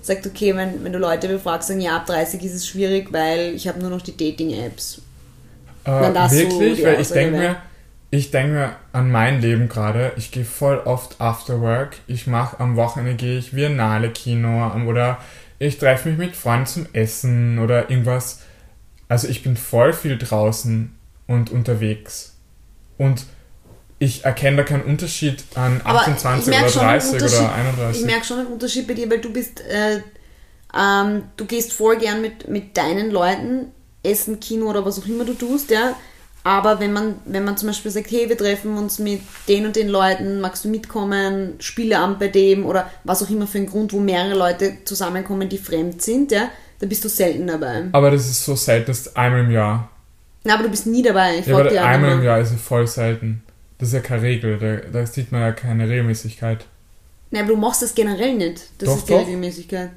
sagt, 0.00 0.26
okay, 0.26 0.54
wenn, 0.56 0.84
wenn 0.84 0.92
du 0.92 0.98
Leute 0.98 1.28
befragst, 1.28 1.68
sagen, 1.68 1.80
ja, 1.80 1.96
ab 1.96 2.06
30 2.06 2.42
ist 2.44 2.54
es 2.54 2.66
schwierig, 2.66 3.12
weil 3.12 3.54
ich 3.54 3.66
habe 3.66 3.80
nur 3.80 3.90
noch 3.90 4.02
die 4.02 4.16
Dating-Apps. 4.16 5.02
Äh, 5.84 6.28
so 6.28 6.30
wirklich? 6.30 6.78
die 6.78 6.84
Weil 6.84 7.00
ich 7.00 7.08
denke 7.08 7.36
mir, 7.36 7.56
ich 8.10 8.30
denke 8.30 8.52
mir 8.52 8.76
an 8.92 9.10
mein 9.10 9.40
Leben 9.40 9.68
gerade. 9.68 10.12
Ich 10.16 10.30
gehe 10.30 10.44
voll 10.44 10.78
oft 10.84 11.20
after 11.20 11.60
work. 11.60 11.96
Ich 12.06 12.26
mache 12.26 12.60
am 12.60 12.76
Wochenende 12.76 13.14
gehe 13.14 13.38
ich 13.38 13.52
Biennale 13.52 14.10
Kino 14.10 14.70
oder 14.86 15.18
ich 15.66 15.78
treffe 15.78 16.08
mich 16.08 16.18
mit 16.18 16.36
Freunden 16.36 16.66
zum 16.66 16.86
Essen 16.92 17.58
oder 17.58 17.90
irgendwas. 17.90 18.40
Also 19.08 19.28
ich 19.28 19.42
bin 19.42 19.56
voll 19.56 19.92
viel 19.92 20.18
draußen 20.18 20.92
und 21.26 21.50
unterwegs. 21.50 22.34
Und 22.98 23.24
ich 23.98 24.24
erkenne 24.24 24.58
da 24.58 24.62
keinen 24.64 24.82
Unterschied 24.82 25.44
an 25.54 25.80
Aber 25.84 26.00
28 26.00 26.42
ich 26.42 26.50
merk 26.50 26.62
oder 26.62 26.72
schon 26.72 26.82
einen 26.82 27.00
30 27.00 27.12
Unterschied. 27.12 27.38
oder 27.38 27.54
31. 27.54 28.00
Ich 28.00 28.06
merke 28.06 28.24
schon 28.24 28.38
einen 28.38 28.48
Unterschied 28.48 28.86
bei 28.88 28.94
dir, 28.94 29.10
weil 29.10 29.20
du 29.20 29.32
bist, 29.32 29.60
äh, 29.60 30.02
ähm, 30.76 31.24
du 31.36 31.44
gehst 31.44 31.72
voll 31.72 31.98
gern 31.98 32.20
mit, 32.20 32.48
mit 32.48 32.76
deinen 32.76 33.10
Leuten 33.10 33.70
essen, 34.02 34.40
Kino 34.40 34.68
oder 34.68 34.84
was 34.84 34.98
auch 34.98 35.06
immer 35.06 35.24
du 35.24 35.34
tust, 35.34 35.70
ja. 35.70 35.94
Aber 36.44 36.80
wenn 36.80 36.92
man, 36.92 37.14
wenn 37.24 37.44
man 37.44 37.56
zum 37.56 37.68
Beispiel 37.68 37.90
sagt, 37.90 38.10
hey, 38.10 38.28
wir 38.28 38.36
treffen 38.36 38.76
uns 38.76 38.98
mit 38.98 39.20
den 39.48 39.64
und 39.66 39.76
den 39.76 39.88
Leuten, 39.88 40.40
magst 40.40 40.64
du 40.64 40.68
mitkommen, 40.68 41.54
Spieleabend 41.60 42.18
bei 42.18 42.28
dem 42.28 42.66
oder 42.66 42.90
was 43.04 43.22
auch 43.22 43.30
immer 43.30 43.46
für 43.46 43.58
ein 43.58 43.66
Grund, 43.66 43.92
wo 43.92 44.00
mehrere 44.00 44.36
Leute 44.36 44.78
zusammenkommen, 44.84 45.48
die 45.48 45.58
fremd 45.58 46.02
sind, 46.02 46.32
ja, 46.32 46.48
dann 46.80 46.88
bist 46.88 47.04
du 47.04 47.08
selten 47.08 47.46
dabei. 47.46 47.84
aber 47.92 48.10
das 48.10 48.28
ist 48.28 48.44
so 48.44 48.56
selten, 48.56 48.86
das 48.88 49.00
ist 49.02 49.16
einmal 49.16 49.40
im 49.44 49.50
Jahr. 49.52 49.88
Na, 50.44 50.54
aber 50.54 50.64
du 50.64 50.70
bist 50.70 50.86
nie 50.88 51.02
dabei. 51.02 51.38
Ich 51.38 51.46
Ja, 51.46 51.56
aber 51.56 51.70
auch 51.70 51.76
einmal 51.76 52.12
im. 52.12 52.22
Jahr 52.24 52.40
ist 52.40 52.50
es 52.52 52.60
voll 52.60 52.88
selten. 52.88 53.42
Das 53.78 53.88
ist 53.88 53.94
ja 53.94 54.00
keine 54.00 54.22
Regel, 54.22 54.58
da, 54.58 54.98
da 55.00 55.06
sieht 55.06 55.30
man 55.30 55.40
ja 55.42 55.52
keine 55.52 55.88
Regelmäßigkeit. 55.88 56.66
Nein, 57.30 57.44
aber 57.44 57.52
du 57.54 57.60
machst 57.60 57.82
das 57.82 57.94
generell 57.94 58.34
nicht. 58.34 58.62
Das 58.78 58.88
Doch, 58.88 58.96
ist 58.96 59.08
die 59.08 59.12
doch. 59.12 59.20
Regelmäßigkeit. 59.20 59.90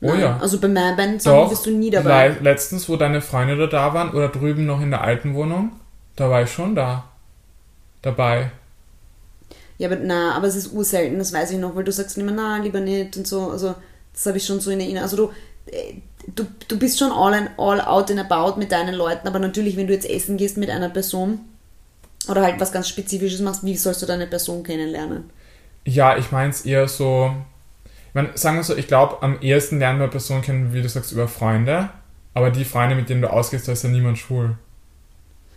Oh 0.00 0.06
Nein. 0.06 0.20
ja. 0.20 0.38
Also 0.40 0.58
bei 0.58 0.68
meinen 0.68 0.96
beiden 0.96 1.20
Sachen 1.20 1.50
bist 1.50 1.66
du 1.66 1.70
nie 1.72 1.90
dabei. 1.90 2.28
le- 2.28 2.36
letztens, 2.40 2.88
wo 2.88 2.96
deine 2.96 3.20
Freunde 3.20 3.56
da, 3.58 3.66
da 3.66 3.92
waren 3.92 4.10
oder 4.14 4.28
drüben 4.30 4.64
noch 4.64 4.80
in 4.80 4.90
der 4.90 5.02
alten 5.02 5.34
Wohnung, 5.34 5.72
da 6.16 6.30
war 6.30 6.42
ich 6.42 6.50
schon 6.50 6.74
da. 6.74 7.04
Dabei. 8.02 8.50
Ja, 9.78 9.88
aber 9.88 9.96
na, 9.96 10.34
aber 10.34 10.46
es 10.46 10.56
ist 10.56 10.72
urselten, 10.72 11.18
das 11.18 11.32
weiß 11.32 11.52
ich 11.52 11.58
noch, 11.58 11.74
weil 11.74 11.84
du 11.84 11.92
sagst 11.92 12.18
immer, 12.18 12.32
na, 12.32 12.58
lieber 12.58 12.80
nicht 12.80 13.16
und 13.16 13.26
so. 13.26 13.50
Also, 13.50 13.74
das 14.12 14.26
habe 14.26 14.36
ich 14.36 14.44
schon 14.44 14.60
so 14.60 14.70
in 14.70 14.80
Erinnerung. 14.80 15.04
Also, 15.04 15.16
du, 15.16 15.32
äh, 15.72 15.94
du, 16.34 16.46
du 16.68 16.78
bist 16.78 16.98
schon 16.98 17.12
all, 17.12 17.34
in, 17.34 17.48
all 17.56 17.80
out 17.80 18.10
and 18.10 18.20
about 18.20 18.58
mit 18.58 18.72
deinen 18.72 18.94
Leuten, 18.94 19.26
aber 19.26 19.38
natürlich, 19.38 19.76
wenn 19.76 19.86
du 19.86 19.94
jetzt 19.94 20.08
essen 20.08 20.36
gehst 20.36 20.56
mit 20.56 20.70
einer 20.70 20.90
Person 20.90 21.40
oder 22.28 22.42
halt 22.42 22.60
was 22.60 22.72
ganz 22.72 22.88
Spezifisches 22.88 23.40
machst, 23.40 23.64
wie 23.64 23.76
sollst 23.76 24.02
du 24.02 24.06
deine 24.06 24.26
Person 24.26 24.62
kennenlernen? 24.62 25.30
Ja, 25.86 26.16
ich 26.16 26.30
meine 26.30 26.50
es 26.50 26.66
eher 26.66 26.86
so. 26.86 27.34
Ich 28.08 28.14
mein, 28.14 28.30
sagen 28.34 28.56
wir 28.56 28.64
so, 28.64 28.76
ich 28.76 28.86
glaube, 28.86 29.22
am 29.22 29.40
ehesten 29.40 29.78
lernen 29.78 30.00
wir 30.00 30.08
Personen 30.08 30.42
kennen, 30.42 30.72
wie 30.74 30.82
du 30.82 30.88
sagst, 30.88 31.12
über 31.12 31.28
Freunde. 31.28 31.90
Aber 32.34 32.50
die 32.50 32.64
Freunde, 32.64 32.94
mit 32.94 33.08
denen 33.08 33.22
du 33.22 33.32
ausgehst, 33.32 33.66
da 33.66 33.72
ist 33.72 33.82
ja 33.82 33.88
niemand 33.88 34.18
schwul. 34.18 34.56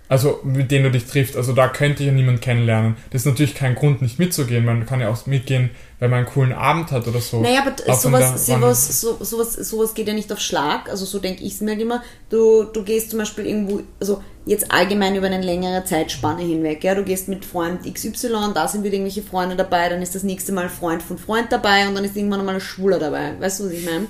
Also, 0.09 0.41
mit 0.43 0.69
denen 0.69 0.83
du 0.83 0.91
dich 0.91 1.05
triffst. 1.05 1.35
Also, 1.35 1.53
da 1.53 1.67
könnte 1.69 2.03
ja 2.03 2.11
niemand 2.11 2.41
kennenlernen. 2.41 2.97
Das 3.11 3.21
ist 3.21 3.25
natürlich 3.25 3.55
kein 3.55 3.75
Grund, 3.75 4.01
nicht 4.01 4.19
mitzugehen. 4.19 4.65
Man 4.65 4.85
kann 4.85 4.99
ja 4.99 5.09
auch 5.09 5.25
mitgehen, 5.25 5.69
wenn 6.03 6.09
man 6.09 6.19
einen 6.19 6.27
coolen 6.27 6.51
Abend 6.51 6.91
hat 6.91 7.07
oder 7.07 7.21
so. 7.21 7.39
Naja, 7.39 7.61
aber 7.61 7.95
sowas, 7.95 8.45
sowas, 8.45 8.99
so, 8.99 9.23
sowas, 9.23 9.53
sowas 9.53 9.93
geht 9.93 10.05
ja 10.09 10.13
nicht 10.13 10.29
auf 10.33 10.39
Schlag, 10.39 10.89
also 10.89 11.05
so 11.05 11.17
denke 11.17 11.41
ich 11.45 11.53
es 11.53 11.61
mir 11.61 11.71
halt 11.71 11.81
immer. 11.81 12.03
Du, 12.29 12.65
du 12.65 12.83
gehst 12.83 13.11
zum 13.11 13.19
Beispiel 13.19 13.45
irgendwo, 13.45 13.79
also 14.01 14.21
jetzt 14.45 14.69
allgemein 14.69 15.15
über 15.15 15.27
eine 15.27 15.41
längere 15.41 15.85
Zeitspanne 15.85 16.41
hinweg, 16.41 16.83
ja, 16.83 16.93
du 16.93 17.05
gehst 17.05 17.29
mit 17.29 17.45
Freund 17.45 17.81
XY, 17.85 18.51
da 18.53 18.67
sind 18.67 18.83
wieder 18.83 18.95
irgendwelche 18.95 19.23
Freunde 19.23 19.55
dabei, 19.55 19.87
dann 19.87 20.01
ist 20.01 20.13
das 20.13 20.23
nächste 20.23 20.51
Mal 20.51 20.67
Freund 20.67 21.01
von 21.01 21.17
Freund 21.17 21.49
dabei 21.53 21.87
und 21.87 21.95
dann 21.95 22.03
ist 22.03 22.17
irgendwann 22.17 22.43
mal 22.43 22.55
ein 22.55 22.59
Schwuler 22.59 22.99
dabei. 22.99 23.39
Weißt 23.39 23.61
du, 23.61 23.67
was 23.67 23.71
ich 23.71 23.85
meine? 23.85 24.07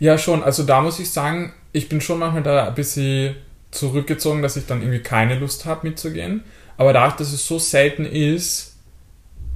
Ja, 0.00 0.18
schon. 0.18 0.42
Also 0.42 0.64
da 0.64 0.82
muss 0.82 0.98
ich 0.98 1.10
sagen, 1.10 1.54
ich 1.72 1.88
bin 1.88 2.02
schon 2.02 2.18
manchmal 2.18 2.42
da 2.42 2.68
ein 2.68 2.74
bisschen 2.74 3.36
zurückgezogen, 3.72 4.42
dass 4.42 4.56
ich 4.56 4.66
dann 4.66 4.80
irgendwie 4.80 5.00
keine 5.00 5.38
Lust 5.38 5.64
habe 5.66 5.88
mitzugehen. 5.88 6.44
Aber 6.76 6.92
dadurch, 6.92 7.16
dass 7.16 7.32
es 7.32 7.46
so 7.46 7.58
selten 7.58 8.04
ist, 8.04 8.76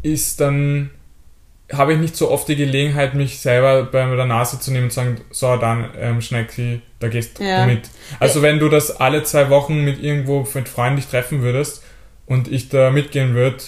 ist 0.02 0.40
dann 0.40 0.90
habe 1.72 1.94
ich 1.94 1.98
nicht 1.98 2.16
so 2.16 2.31
oft 2.31 2.46
die 2.48 2.57
Gelegenheit, 2.57 3.14
mich 3.14 3.40
selber 3.40 3.85
bei 3.85 4.14
der 4.14 4.26
Nase 4.26 4.61
zu 4.61 4.70
nehmen 4.70 4.85
und 4.85 4.90
zu 4.90 4.96
sagen, 4.96 5.20
so, 5.31 5.57
dann 5.57 5.90
ähm, 5.98 6.20
Schnecki, 6.20 6.81
da 7.00 7.09
gehst 7.09 7.40
Ja. 7.40 7.64
du 7.64 7.72
mit. 7.72 7.90
Also 8.20 8.40
wenn 8.42 8.59
du 8.61 8.68
das 8.68 8.92
alle 9.00 9.24
zwei 9.24 9.50
Wochen 9.50 9.85
mit 9.85 10.00
irgendwo 10.02 10.46
mit 10.55 10.68
Freunden 10.68 10.96
dich 10.96 11.07
treffen 11.07 11.42
würdest 11.42 11.83
und 12.26 12.46
ich 12.48 12.68
da 12.68 12.90
mitgehen 12.90 13.35
würde, 13.35 13.59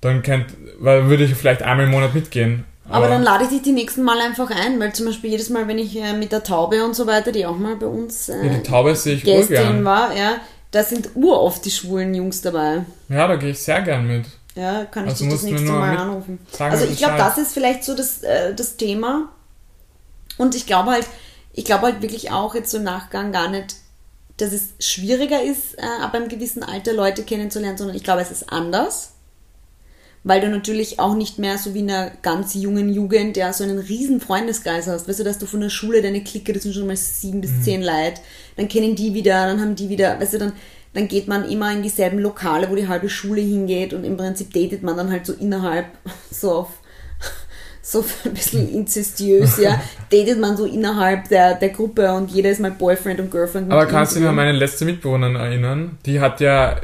dann 0.00 0.22
könnt, 0.22 0.46
weil 0.78 1.08
würde 1.08 1.24
ich 1.24 1.34
vielleicht 1.34 1.62
einmal 1.62 1.86
im 1.86 1.90
Monat 1.90 2.14
mitgehen. 2.14 2.64
Aber 2.90 3.08
dann 3.08 3.22
lade 3.22 3.44
ich 3.44 3.50
dich 3.50 3.62
die 3.62 3.72
nächsten 3.72 4.02
Mal 4.02 4.20
einfach 4.20 4.50
ein, 4.50 4.80
weil 4.80 4.92
zum 4.92 5.06
Beispiel 5.06 5.30
jedes 5.30 5.50
Mal, 5.50 5.68
wenn 5.68 5.78
ich 5.78 5.96
äh, 5.96 6.12
mit 6.12 6.32
der 6.32 6.42
Taube 6.42 6.84
und 6.84 6.94
so 6.94 7.06
weiter, 7.06 7.32
die 7.32 7.44
auch 7.46 7.56
mal 7.56 7.76
bei 7.76 7.86
uns 7.86 8.28
ja, 8.28 8.36
äh, 8.36 8.48
die 8.48 8.62
Taube 8.62 8.94
sehe 8.96 9.16
ich 9.16 9.24
Gästin 9.24 9.84
war, 9.84 10.14
ja, 10.16 10.36
da 10.70 10.82
sind 10.82 11.10
uroft 11.14 11.64
die 11.64 11.70
schwulen 11.70 12.14
Jungs 12.14 12.40
dabei. 12.40 12.84
Ja, 13.08 13.28
da 13.28 13.36
gehe 13.36 13.50
ich 13.50 13.58
sehr 13.58 13.82
gern 13.82 14.06
mit. 14.06 14.26
Ja, 14.54 14.84
kann 14.86 15.04
ich 15.04 15.10
Also 15.10 15.24
dich 15.24 15.34
das 15.34 15.42
nächste 15.42 15.70
Mal 15.70 15.96
anrufen. 15.96 16.38
Also 16.58 16.84
ich 16.84 16.98
glaube, 16.98 17.16
das 17.16 17.38
ist 17.38 17.52
vielleicht 17.52 17.84
so 17.84 17.94
das, 17.94 18.22
äh, 18.22 18.54
das 18.54 18.76
Thema. 18.76 19.28
Und 20.36 20.54
ich 20.54 20.66
glaube 20.66 20.90
halt, 20.90 21.06
ich 21.52 21.64
glaube 21.64 21.86
halt 21.86 22.02
wirklich 22.02 22.30
auch 22.30 22.54
jetzt 22.54 22.70
so 22.70 22.78
im 22.78 22.84
Nachgang 22.84 23.32
gar 23.32 23.48
nicht, 23.48 23.76
dass 24.36 24.52
es 24.52 24.70
schwieriger 24.78 25.42
ist, 25.42 25.78
äh, 25.78 26.02
ab 26.02 26.14
einem 26.14 26.28
gewissen 26.28 26.62
Alter 26.62 26.92
Leute 26.92 27.22
kennenzulernen, 27.24 27.76
sondern 27.76 27.96
ich 27.96 28.04
glaube, 28.04 28.20
es 28.20 28.30
ist 28.30 28.52
anders. 28.52 29.12
Weil 30.24 30.40
du 30.40 30.48
natürlich 30.48 30.98
auch 30.98 31.14
nicht 31.14 31.38
mehr 31.38 31.58
so 31.58 31.74
wie 31.74 31.78
in 31.80 31.90
einer 31.90 32.10
ganz 32.22 32.54
jungen 32.54 32.92
Jugend 32.92 33.36
ja 33.36 33.52
so 33.52 33.64
einen 33.64 33.78
riesen 33.78 34.20
Freundeskreis 34.20 34.86
hast. 34.86 35.08
Weißt 35.08 35.20
du, 35.20 35.24
dass 35.24 35.38
du 35.38 35.46
von 35.46 35.60
der 35.60 35.70
Schule 35.70 36.02
deine 36.02 36.22
Clique, 36.22 36.52
das 36.52 36.64
sind 36.64 36.74
schon 36.74 36.86
mal 36.86 36.96
sieben 36.96 37.38
Mhm. 37.38 37.40
bis 37.42 37.62
zehn 37.62 37.82
Leute, 37.82 38.20
dann 38.56 38.68
kennen 38.68 38.94
die 38.96 39.14
wieder, 39.14 39.46
dann 39.46 39.60
haben 39.60 39.74
die 39.76 39.88
wieder, 39.88 40.20
weißt 40.20 40.34
du, 40.34 40.38
dann, 40.38 40.52
dann 40.94 41.06
geht 41.08 41.28
man 41.28 41.48
immer 41.48 41.72
in 41.72 41.82
dieselben 41.82 42.18
Lokale, 42.18 42.68
wo 42.68 42.74
die 42.74 42.88
halbe 42.88 43.08
Schule 43.08 43.40
hingeht 43.40 43.94
und 43.94 44.04
im 44.04 44.16
Prinzip 44.16 44.52
datet 44.52 44.82
man 44.82 44.96
dann 44.96 45.10
halt 45.10 45.24
so 45.24 45.32
innerhalb, 45.34 45.86
so 46.30 46.52
auf, 46.52 46.68
so 47.80 48.04
ein 48.24 48.34
bisschen 48.34 48.68
inzestiös, 48.70 49.58
ja, 49.58 49.80
datet 50.10 50.38
man 50.40 50.56
so 50.56 50.66
innerhalb 50.66 51.28
der, 51.28 51.54
der 51.54 51.70
Gruppe 51.70 52.12
und 52.12 52.30
jeder 52.30 52.50
ist 52.50 52.60
mal 52.60 52.70
Boyfriend 52.72 53.20
und 53.20 53.30
Girlfriend. 53.30 53.70
Aber 53.72 53.86
kannst 53.86 54.14
du 54.16 54.20
dich 54.20 54.28
an 54.28 54.34
meine 54.34 54.52
letzte 54.52 54.84
Mitbewohnerin 54.84 55.36
erinnern? 55.36 55.98
Die 56.04 56.20
hat 56.20 56.40
ja, 56.40 56.80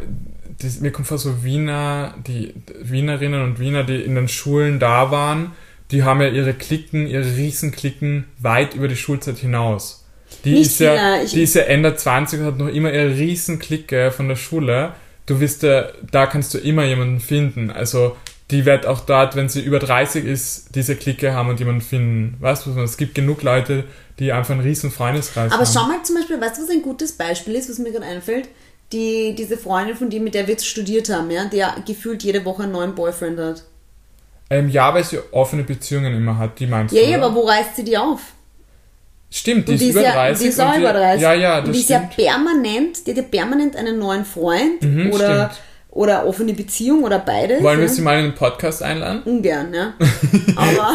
die, 0.63 0.81
mir 0.81 0.93
kommt 0.93 1.09
vor 1.09 1.19
so 1.19 1.45
Wiener, 1.45 2.15
die 2.27 2.55
Wienerinnen 2.81 3.43
und 3.43 3.59
Wiener, 3.59 3.85
die 3.85 4.01
in 4.01 4.15
den 4.15 4.29
Schulen 4.29 4.79
da 4.79 5.11
waren, 5.11 5.53
die 5.91 6.03
haben 6.03 6.21
ja 6.21 6.29
ihre 6.29 6.55
Klicken, 6.55 7.07
ihre 7.07 7.37
Riesenklicken 7.37 8.25
weit 8.39 8.75
über 8.75 8.89
die 8.89 8.97
Schulzeit 8.97 9.39
hinaus. 9.39 10.05
Die 10.45 10.53
Nicht 10.53 10.67
ist 10.67 10.81
ja, 10.81 10.95
Wiener, 10.95 11.25
die 11.25 11.43
ist 11.43 11.55
ja 11.55 11.63
Ende 11.63 11.95
20 11.95 12.41
und 12.41 12.47
hat 12.47 12.59
noch 12.59 12.69
immer 12.69 12.93
ihre 12.93 13.17
Riesenklicke 13.17 14.11
von 14.11 14.29
der 14.29 14.37
Schule. 14.37 14.93
Du 15.27 15.41
wirst 15.41 15.63
ja, 15.63 15.89
da 16.11 16.27
kannst 16.27 16.53
du 16.55 16.59
immer 16.59 16.85
jemanden 16.85 17.21
finden. 17.21 17.71
Also, 17.71 18.17
die 18.51 18.67
wird 18.67 18.87
auch 18.87 19.01
dort, 19.01 19.37
wenn 19.37 19.49
sie 19.49 19.63
über 19.63 19.79
30 19.79 20.25
ist, 20.25 20.75
diese 20.75 20.97
Clique 20.97 21.33
haben 21.33 21.49
und 21.49 21.61
jemanden 21.61 21.81
finden. 21.81 22.37
Weißt 22.41 22.67
du, 22.67 22.79
es 22.81 22.97
gibt 22.97 23.15
genug 23.15 23.43
Leute, 23.43 23.85
die 24.19 24.33
einfach 24.33 24.53
einen 24.53 24.61
riesen 24.61 24.91
Freundeskreis 24.91 25.51
Aber 25.53 25.65
haben. 25.65 25.73
schau 25.73 25.87
mal 25.87 26.03
zum 26.03 26.17
Beispiel, 26.17 26.41
weißt 26.41 26.59
du, 26.59 26.63
was 26.63 26.71
ein 26.71 26.83
gutes 26.83 27.13
Beispiel 27.13 27.55
ist, 27.55 27.71
was 27.71 27.79
mir 27.79 27.91
gerade 27.91 28.05
einfällt? 28.05 28.49
Die, 28.95 29.35
diese 29.37 29.57
Freundin 29.59 29.97
von 29.97 30.09
dir, 30.09 30.21
mit 30.21 30.35
der 30.35 30.47
wir 30.47 30.53
jetzt 30.55 30.67
studiert 30.67 31.09
haben, 31.11 31.31
ja, 31.31 31.45
die 31.47 31.57
ja 31.59 31.75
gefühlt 31.85 32.23
jede 32.23 32.45
Woche 32.45 32.63
einen 32.63 32.73
neuen 32.73 32.95
Boyfriend 32.95 33.39
hat. 33.41 33.65
Ähm, 34.51 34.69
ja, 34.69 34.95
weil 34.95 35.03
sie 35.03 35.19
offene 35.33 35.65
Beziehungen 35.65 36.15
immer 36.15 36.39
hat, 36.39 36.59
die 36.61 36.67
meinst 36.67 36.95
Ja, 36.95 37.03
du? 37.03 37.11
ja, 37.11 37.19
aber 37.21 37.35
wo 37.35 37.41
reißt 37.43 37.75
sie 37.77 37.83
die 37.85 37.99
auf? 37.99 38.21
Stimmt, 39.31 39.67
die 39.67 39.73
Und 39.73 39.75
ist, 39.77 39.81
die 39.83 39.89
ist, 39.89 39.95
über 39.97 40.03
ja, 40.05 40.13
30. 40.13 40.43
die 40.43 40.49
ist 40.49 40.61
auch 40.61 40.77
über 40.79 40.93
30. 40.93 41.23
Ja, 41.23 41.35
ja, 41.35 41.59
das 41.61 41.67
und 41.67 41.73
die 41.75 41.79
ist 41.81 41.87
stimmt. 41.87 42.15
ja 42.17 42.25
permanent, 42.31 43.05
die 43.07 43.11
hat 43.11 43.17
ja 43.17 43.23
permanent 43.25 43.75
einen 43.77 43.99
neuen 43.99 44.25
Freund 44.25 44.81
Mhm, 44.83 45.11
oder, 45.13 45.47
stimmt. 45.51 45.63
oder 45.91 46.27
offene 46.27 46.53
Beziehung 46.55 47.03
oder 47.03 47.19
beides. 47.19 47.61
Wollen 47.63 47.81
wir 47.81 47.87
ja. 47.89 47.93
sie 47.93 48.03
mal 48.03 48.19
in 48.19 48.27
den 48.27 48.35
Podcast 48.37 48.81
einladen? 48.83 49.23
Ungern, 49.25 49.75
ja. 49.75 49.95
Aber, 50.57 50.95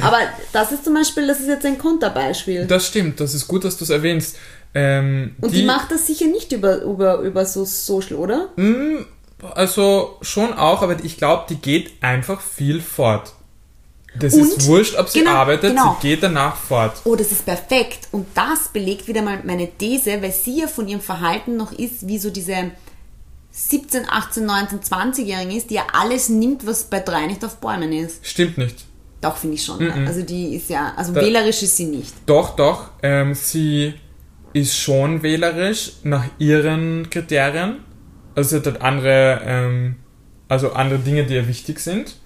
aber 0.00 0.18
das 0.52 0.70
ist 0.70 0.84
zum 0.84 0.94
Beispiel, 0.94 1.26
das 1.26 1.40
ist 1.40 1.48
jetzt 1.48 1.66
ein 1.66 1.76
Konterbeispiel. 1.78 2.66
Das 2.66 2.86
stimmt, 2.86 3.18
das 3.18 3.34
ist 3.34 3.48
gut, 3.48 3.64
dass 3.64 3.76
du 3.76 3.82
es 3.84 3.90
erwähnst. 3.90 4.36
Ähm, 4.74 5.36
Und 5.40 5.52
die, 5.54 5.64
macht 5.64 5.90
das 5.90 6.06
sicher 6.06 6.26
nicht 6.26 6.50
über, 6.52 6.82
über, 6.82 7.18
über 7.18 7.44
so 7.44 7.64
Social, 7.64 8.16
oder? 8.16 8.48
Mm, 8.56 9.04
Also 9.54 10.16
schon 10.22 10.52
auch, 10.54 10.82
aber 10.82 11.02
ich 11.04 11.16
glaube, 11.18 11.44
die 11.50 11.56
geht 11.56 11.92
einfach 12.02 12.40
viel 12.40 12.80
fort. 12.80 13.32
Das 14.18 14.34
Und- 14.34 14.42
ist 14.42 14.66
wurscht, 14.66 14.96
ob 14.98 15.08
sie 15.08 15.20
genau, 15.20 15.32
arbeitet, 15.32 15.70
genau. 15.70 15.96
sie 16.00 16.08
geht 16.08 16.22
danach 16.22 16.56
fort. 16.56 17.00
Oh, 17.04 17.16
das 17.16 17.32
ist 17.32 17.44
perfekt. 17.46 18.08
Und 18.12 18.26
das 18.34 18.68
belegt 18.68 19.08
wieder 19.08 19.22
mal 19.22 19.40
meine 19.44 19.68
These, 19.70 20.20
weil 20.22 20.32
sie 20.32 20.60
ja 20.60 20.66
von 20.68 20.86
ihrem 20.86 21.00
Verhalten 21.00 21.56
noch 21.56 21.72
ist, 21.72 22.06
wie 22.06 22.18
so 22.18 22.28
diese 22.30 22.70
17, 23.50 24.08
18, 24.08 24.44
19, 24.46 24.80
20-Jährigen 24.80 25.56
ist, 25.56 25.70
die 25.70 25.74
ja 25.74 25.86
alles 25.92 26.28
nimmt, 26.28 26.66
was 26.66 26.84
bei 26.84 27.00
drei 27.00 27.26
nicht 27.26 27.44
auf 27.44 27.56
Bäumen 27.56 27.92
ist. 27.92 28.24
Stimmt 28.26 28.56
nicht. 28.58 28.84
Doch, 29.20 29.36
finde 29.36 29.54
ich 29.56 29.64
schon. 29.64 29.88
Also 30.06 30.22
die 30.22 30.56
ist 30.56 30.68
ja, 30.68 30.92
also 30.96 31.12
Da- 31.12 31.20
wählerisch 31.20 31.62
ist 31.62 31.76
sie 31.76 31.84
nicht. 31.86 32.12
Doch, 32.26 32.56
doch, 32.56 32.90
ähm, 33.02 33.34
sie 33.34 33.94
ist 34.52 34.76
schon 34.78 35.22
wählerisch 35.22 35.92
nach 36.02 36.24
ihren 36.38 37.08
Kriterien. 37.10 37.76
Also 38.34 38.50
sie 38.50 38.56
hat 38.56 38.66
halt 38.66 38.82
andere, 38.82 39.40
ähm, 39.44 39.96
also 40.48 40.72
andere 40.72 40.98
Dinge, 40.98 41.24
die 41.24 41.34
ihr 41.34 41.48
wichtig 41.48 41.80
sind. 41.80 42.16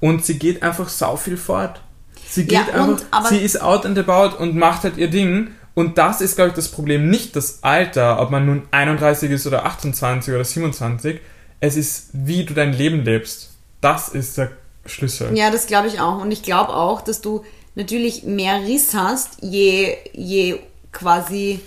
Und 0.00 0.24
sie 0.24 0.38
geht 0.38 0.62
einfach 0.62 0.88
sau 0.88 1.16
viel 1.16 1.36
fort. 1.36 1.80
Sie 2.28 2.44
geht 2.46 2.52
Ja, 2.74 2.84
und- 2.84 3.04
einfach, 3.12 3.30
sie 3.30 3.38
ist 3.38 3.60
out 3.60 3.86
and 3.86 3.98
about 3.98 4.36
und 4.42 4.56
macht 4.56 4.84
halt 4.84 4.96
ihr 4.96 5.08
Ding. 5.08 5.48
Und 5.74 5.98
das 5.98 6.20
ist, 6.20 6.36
glaube 6.36 6.50
ich, 6.50 6.54
das 6.54 6.68
Problem. 6.68 7.08
Nicht 7.10 7.34
das 7.36 7.62
Alter, 7.62 8.20
ob 8.20 8.30
man 8.30 8.46
nun 8.46 8.62
31 8.70 9.30
ist 9.30 9.46
oder 9.46 9.64
28 9.64 10.32
oder 10.34 10.44
27. 10.44 11.20
Es 11.60 11.76
ist, 11.76 12.10
wie 12.12 12.44
du 12.44 12.54
dein 12.54 12.72
Leben 12.72 13.02
lebst. 13.04 13.50
Das 13.80 14.08
ist 14.08 14.38
der 14.38 14.52
Schlüssel. 14.86 15.36
Ja, 15.36 15.50
das 15.50 15.66
glaube 15.66 15.88
ich 15.88 16.00
auch. 16.00 16.20
Und 16.20 16.30
ich 16.30 16.42
glaube 16.42 16.74
auch, 16.74 17.00
dass 17.00 17.20
du 17.20 17.44
natürlich 17.74 18.22
mehr 18.24 18.60
Riss 18.62 18.94
hast, 18.94 19.38
je, 19.42 19.96
je 20.12 20.58
quasi 20.94 21.60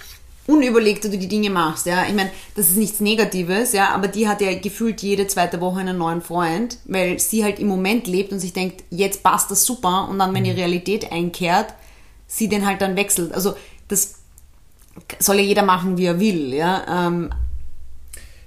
unüberlegter 0.47 1.09
du 1.09 1.17
die 1.17 1.27
Dinge 1.27 1.49
machst. 1.49 1.85
Ja, 1.85 2.05
ich 2.07 2.13
meine, 2.13 2.31
das 2.55 2.69
ist 2.69 2.77
nichts 2.77 3.01
Negatives, 3.01 3.73
ja, 3.73 3.89
aber 3.89 4.07
die 4.07 4.27
hat 4.29 4.39
ja 4.41 4.57
gefühlt 4.57 5.01
jede 5.01 5.27
zweite 5.27 5.59
Woche 5.59 5.81
einen 5.81 5.97
neuen 5.97 6.21
Freund, 6.21 6.77
weil 6.85 7.19
sie 7.19 7.43
halt 7.43 7.59
im 7.59 7.67
Moment 7.67 8.07
lebt 8.07 8.31
und 8.31 8.39
sich 8.39 8.53
denkt, 8.53 8.83
jetzt 8.89 9.23
passt 9.23 9.51
das 9.51 9.65
super 9.65 10.07
und 10.09 10.19
dann, 10.19 10.33
wenn 10.33 10.45
die 10.45 10.51
Realität 10.51 11.11
einkehrt, 11.11 11.73
sie 12.27 12.47
den 12.47 12.65
halt 12.65 12.81
dann 12.81 12.95
wechselt. 12.95 13.33
Also 13.33 13.55
das 13.89 14.15
soll 15.19 15.35
ja 15.35 15.41
jeder 15.43 15.63
machen, 15.63 15.97
wie 15.97 16.05
er 16.05 16.19
will, 16.19 16.53
ja. 16.53 17.07
Ähm, 17.07 17.29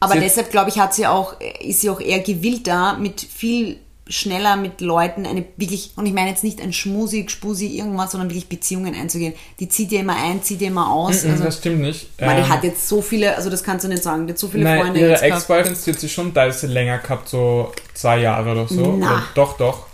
aber 0.00 0.14
Sie- 0.14 0.20
deshalb 0.20 0.50
glaube 0.50 0.70
ich, 0.70 0.78
hat 0.78 0.94
sie 0.94 1.06
auch, 1.06 1.34
ist 1.60 1.82
sie 1.82 1.90
auch 1.90 2.00
eher 2.00 2.20
gewillter, 2.20 2.96
mit 2.96 3.20
viel 3.20 3.78
schneller 4.10 4.56
mit 4.56 4.80
Leuten 4.80 5.24
eine 5.24 5.44
wirklich, 5.56 5.92
und 5.96 6.04
ich 6.04 6.12
meine 6.12 6.28
jetzt 6.30 6.44
nicht 6.44 6.60
ein 6.60 6.72
Schmusi, 6.72 7.26
Spusi, 7.28 7.68
irgendwas, 7.68 8.10
sondern 8.10 8.28
wirklich 8.28 8.48
Beziehungen 8.48 8.94
einzugehen. 8.94 9.34
Die 9.60 9.68
zieht 9.68 9.92
ja 9.92 10.00
immer 10.00 10.16
ein, 10.16 10.42
zieht 10.42 10.60
ja 10.60 10.68
immer 10.68 10.90
aus. 10.90 11.24
Mhm, 11.24 11.30
Also, 11.30 11.44
das 11.44 11.58
stimmt 11.58 11.80
nicht. 11.80 12.08
die 12.18 12.24
Ähm, 12.24 12.48
hat 12.48 12.64
jetzt 12.64 12.88
so 12.88 13.00
viele, 13.00 13.36
also 13.36 13.48
das 13.48 13.62
kannst 13.62 13.84
du 13.84 13.88
nicht 13.88 14.02
sagen, 14.02 14.26
die 14.26 14.32
hat 14.32 14.38
so 14.38 14.48
viele 14.48 14.64
Nein, 14.64 14.80
Freunde 14.80 15.00
ihre. 15.00 15.22
Ex-Boyfriends, 15.22 15.84
die 15.84 15.92
hat 15.92 16.00
sie 16.00 16.08
schon 16.08 16.34
teilweise 16.34 16.66
länger 16.66 16.98
gehabt, 16.98 17.28
so 17.28 17.72
zwei 17.94 18.18
Jahre 18.18 18.52
oder 18.52 18.68
so. 18.68 18.84
Oder, 18.84 19.22
doch, 19.34 19.56
doch, 19.56 19.86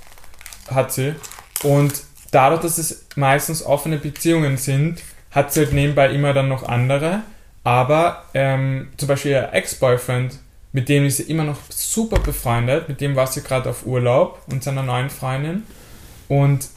hat 0.70 0.92
sie. 0.92 1.14
Und 1.62 1.92
dadurch, 2.30 2.62
dass 2.62 2.78
es 2.78 3.04
meistens 3.16 3.62
offene 3.62 3.98
Beziehungen 3.98 4.56
sind, 4.56 5.02
hat 5.30 5.52
sie 5.52 5.60
halt 5.60 5.72
nebenbei 5.74 6.08
immer 6.10 6.32
dann 6.32 6.48
noch 6.48 6.66
andere. 6.66 7.22
Aber 7.64 8.24
ähm, 8.32 8.88
zum 8.96 9.08
Beispiel 9.08 9.32
ihr 9.32 9.48
Ex-Boyfriend, 9.52 10.38
mit 10.76 10.90
dem 10.90 11.06
ist 11.06 11.16
sie 11.16 11.22
immer 11.22 11.44
noch 11.44 11.56
super 11.70 12.20
befreundet, 12.20 12.86
mit 12.86 13.00
dem 13.00 13.16
war 13.16 13.26
sie 13.26 13.40
gerade 13.40 13.70
auf 13.70 13.86
Urlaub 13.86 14.42
und 14.48 14.62
seiner 14.62 14.82
neuen 14.82 15.08
Freundin. 15.08 15.62
Und 16.28 16.68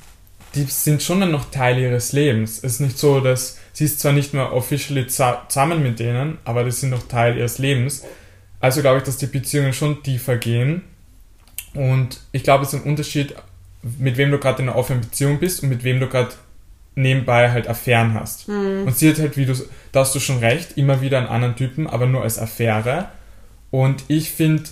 die 0.55 0.63
sind 0.63 1.03
schon 1.03 1.19
dann 1.19 1.31
noch 1.31 1.51
Teil 1.51 1.77
ihres 1.77 2.13
Lebens. 2.13 2.59
Es 2.59 2.75
ist 2.75 2.79
nicht 2.79 2.97
so, 2.97 3.19
dass 3.19 3.57
sie 3.73 3.83
ist 3.83 3.99
zwar 3.99 4.13
nicht 4.13 4.33
mehr 4.33 4.53
officially 4.53 5.05
zusammen 5.07 5.83
mit 5.83 5.99
denen, 5.99 6.37
aber 6.45 6.63
die 6.63 6.71
sind 6.71 6.91
noch 6.91 7.09
Teil 7.09 7.35
ihres 7.35 7.57
Lebens. 7.57 8.05
Also 8.61 8.79
glaube 8.79 8.99
ich, 8.99 9.03
dass 9.03 9.17
die 9.17 9.25
Beziehungen 9.25 9.73
schon 9.73 10.01
tiefer 10.01 10.37
gehen. 10.37 10.83
Und 11.73 12.21
ich 12.31 12.43
glaube, 12.43 12.63
es 12.63 12.73
ist 12.73 12.79
ein 12.79 12.89
Unterschied, 12.89 13.35
mit 13.97 14.15
wem 14.15 14.31
du 14.31 14.37
gerade 14.37 14.61
in 14.61 14.69
einer 14.69 14.77
offenen 14.77 15.01
Beziehung 15.01 15.39
bist 15.39 15.61
und 15.61 15.67
mit 15.67 15.83
wem 15.83 15.99
du 15.99 16.07
gerade 16.07 16.31
nebenbei 16.95 17.51
halt 17.51 17.67
Affären 17.67 18.13
hast. 18.13 18.47
Und 18.85 18.97
sie 18.97 19.09
hat 19.09 19.19
halt, 19.19 19.35
wie 19.35 19.45
du, 19.45 19.55
da 19.91 19.99
hast 19.99 20.15
du 20.15 20.21
schon 20.21 20.39
recht, 20.39 20.77
immer 20.77 21.01
wieder 21.01 21.17
einen 21.17 21.27
anderen 21.27 21.57
Typen, 21.57 21.85
aber 21.85 22.05
nur 22.05 22.23
als 22.23 22.39
Affäre. 22.39 23.09
Und 23.71 24.03
ich 24.07 24.31
finde, 24.31 24.63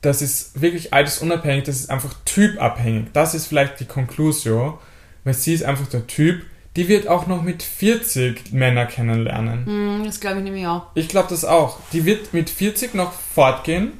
das 0.00 0.22
ist 0.22 0.60
wirklich 0.60 0.92
altersunabhängig, 0.92 1.64
das 1.64 1.76
ist 1.76 1.90
einfach 1.90 2.14
typabhängig. 2.24 3.06
Das 3.12 3.34
ist 3.34 3.46
vielleicht 3.46 3.80
die 3.80 3.84
Conclusio, 3.84 4.78
weil 5.24 5.34
sie 5.34 5.54
ist 5.54 5.64
einfach 5.64 5.88
der 5.88 6.06
Typ, 6.06 6.42
die 6.76 6.88
wird 6.88 7.08
auch 7.08 7.26
noch 7.26 7.42
mit 7.42 7.62
40 7.62 8.52
Männer 8.52 8.86
kennenlernen. 8.86 9.66
Hm, 9.66 10.02
das 10.04 10.20
glaube 10.20 10.38
ich 10.38 10.44
nämlich 10.44 10.66
auch. 10.66 10.86
Ich 10.94 11.08
glaube 11.08 11.28
das 11.28 11.44
auch. 11.44 11.78
Die 11.92 12.04
wird 12.04 12.32
mit 12.32 12.48
40 12.48 12.94
noch 12.94 13.12
fortgehen, 13.12 13.92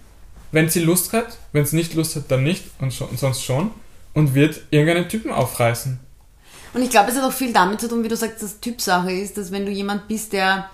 wenn 0.53 0.69
sie 0.69 0.81
Lust 0.81 1.13
hat. 1.13 1.37
Wenn 1.53 1.67
sie 1.67 1.77
nicht 1.77 1.95
Lust 1.95 2.15
hat, 2.15 2.31
dann 2.31 2.45
nicht 2.45 2.65
und, 2.79 2.95
schon, 2.95 3.09
und 3.09 3.19
sonst 3.19 3.43
schon. 3.43 3.73
Und 4.15 4.35
wird 4.35 4.63
irgendeinen 4.71 5.09
Typen 5.09 5.33
aufreißen. 5.33 5.99
Und 6.73 6.83
ich 6.83 6.91
glaube, 6.91 7.11
es 7.11 7.17
hat 7.17 7.25
auch 7.25 7.33
viel 7.33 7.53
damit 7.53 7.81
zu 7.81 7.89
tun, 7.89 8.05
wie 8.05 8.09
du 8.09 8.17
sagst, 8.17 8.43
dass 8.43 8.61
Typsache 8.61 9.11
ist, 9.13 9.37
dass 9.37 9.51
wenn 9.51 9.67
du 9.67 9.73
jemand 9.73 10.07
bist, 10.07 10.33
der, 10.33 10.71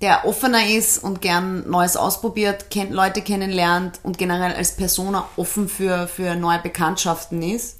der 0.00 0.26
offener 0.26 0.66
ist 0.68 1.02
und 1.02 1.22
gern 1.22 1.68
Neues 1.68 1.96
ausprobiert, 1.96 2.70
kennt, 2.70 2.92
Leute 2.92 3.22
kennenlernt 3.22 4.00
und 4.02 4.18
generell 4.18 4.54
als 4.54 4.76
Persona 4.76 5.26
offen 5.36 5.68
für, 5.68 6.06
für 6.06 6.34
neue 6.34 6.58
Bekanntschaften 6.58 7.42
ist, 7.42 7.78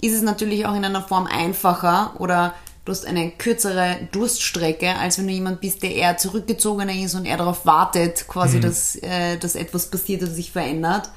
ist 0.00 0.14
es 0.14 0.22
natürlich 0.22 0.66
auch 0.66 0.74
in 0.74 0.84
einer 0.84 1.02
Form 1.02 1.26
einfacher 1.26 2.14
oder 2.18 2.54
du 2.84 2.92
hast 2.92 3.06
eine 3.06 3.30
kürzere 3.30 4.08
Durststrecke, 4.12 4.96
als 4.96 5.18
wenn 5.18 5.26
du 5.26 5.32
jemand 5.32 5.60
bist, 5.60 5.82
der 5.82 5.94
eher 5.94 6.16
zurückgezogener 6.16 6.94
ist 6.94 7.14
und 7.14 7.26
eher 7.26 7.36
darauf 7.36 7.64
wartet, 7.64 8.26
quasi, 8.28 8.60
dass, 8.60 8.96
äh, 8.96 9.36
dass 9.38 9.54
etwas 9.54 9.90
passiert 9.90 10.22
oder 10.22 10.30
sich 10.30 10.52
verändert. 10.52 11.10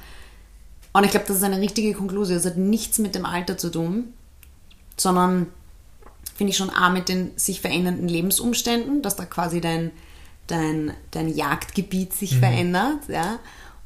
Und 0.92 1.04
ich 1.04 1.10
glaube, 1.10 1.26
das 1.26 1.36
ist 1.36 1.44
eine 1.44 1.60
richtige 1.60 1.94
Konklusion. 1.94 2.36
Das 2.36 2.46
hat 2.46 2.56
nichts 2.56 2.98
mit 2.98 3.14
dem 3.14 3.24
Alter 3.24 3.56
zu 3.56 3.70
tun, 3.70 4.12
sondern 4.96 5.46
finde 6.34 6.50
ich 6.50 6.56
schon 6.56 6.70
A 6.70 6.90
mit 6.90 7.08
den 7.08 7.32
sich 7.36 7.60
verändernden 7.60 8.08
Lebensumständen, 8.08 9.02
dass 9.02 9.14
da 9.14 9.24
quasi 9.24 9.60
dein, 9.60 9.92
dein, 10.50 10.92
dein 11.10 11.28
Jagdgebiet 11.28 12.12
sich 12.12 12.38
verändert, 12.38 13.08
ja. 13.08 13.38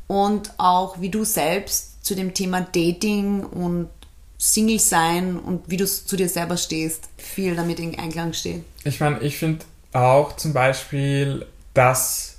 Und 0.07 0.53
auch 0.59 1.01
wie 1.01 1.09
du 1.09 1.25
selbst 1.25 2.05
zu 2.05 2.15
dem 2.15 2.35
Thema 2.35 2.61
Dating 2.61 3.45
und 3.45 3.89
Single 4.37 4.79
sein 4.79 5.39
und 5.39 5.63
wie 5.71 5.79
du 5.79 5.87
zu 5.87 6.17
dir 6.17 6.29
selber 6.29 6.57
stehst, 6.57 7.09
viel 7.17 7.57
damit 7.57 7.81
in 7.81 7.99
Einklang 7.99 8.33
steht. 8.35 8.63
Ich 8.85 9.01
meine, 9.01 9.21
ich 9.21 9.39
finde 9.39 9.65
auch 9.93 10.37
zum 10.37 10.53
Beispiel, 10.53 11.47
dass 11.73 12.37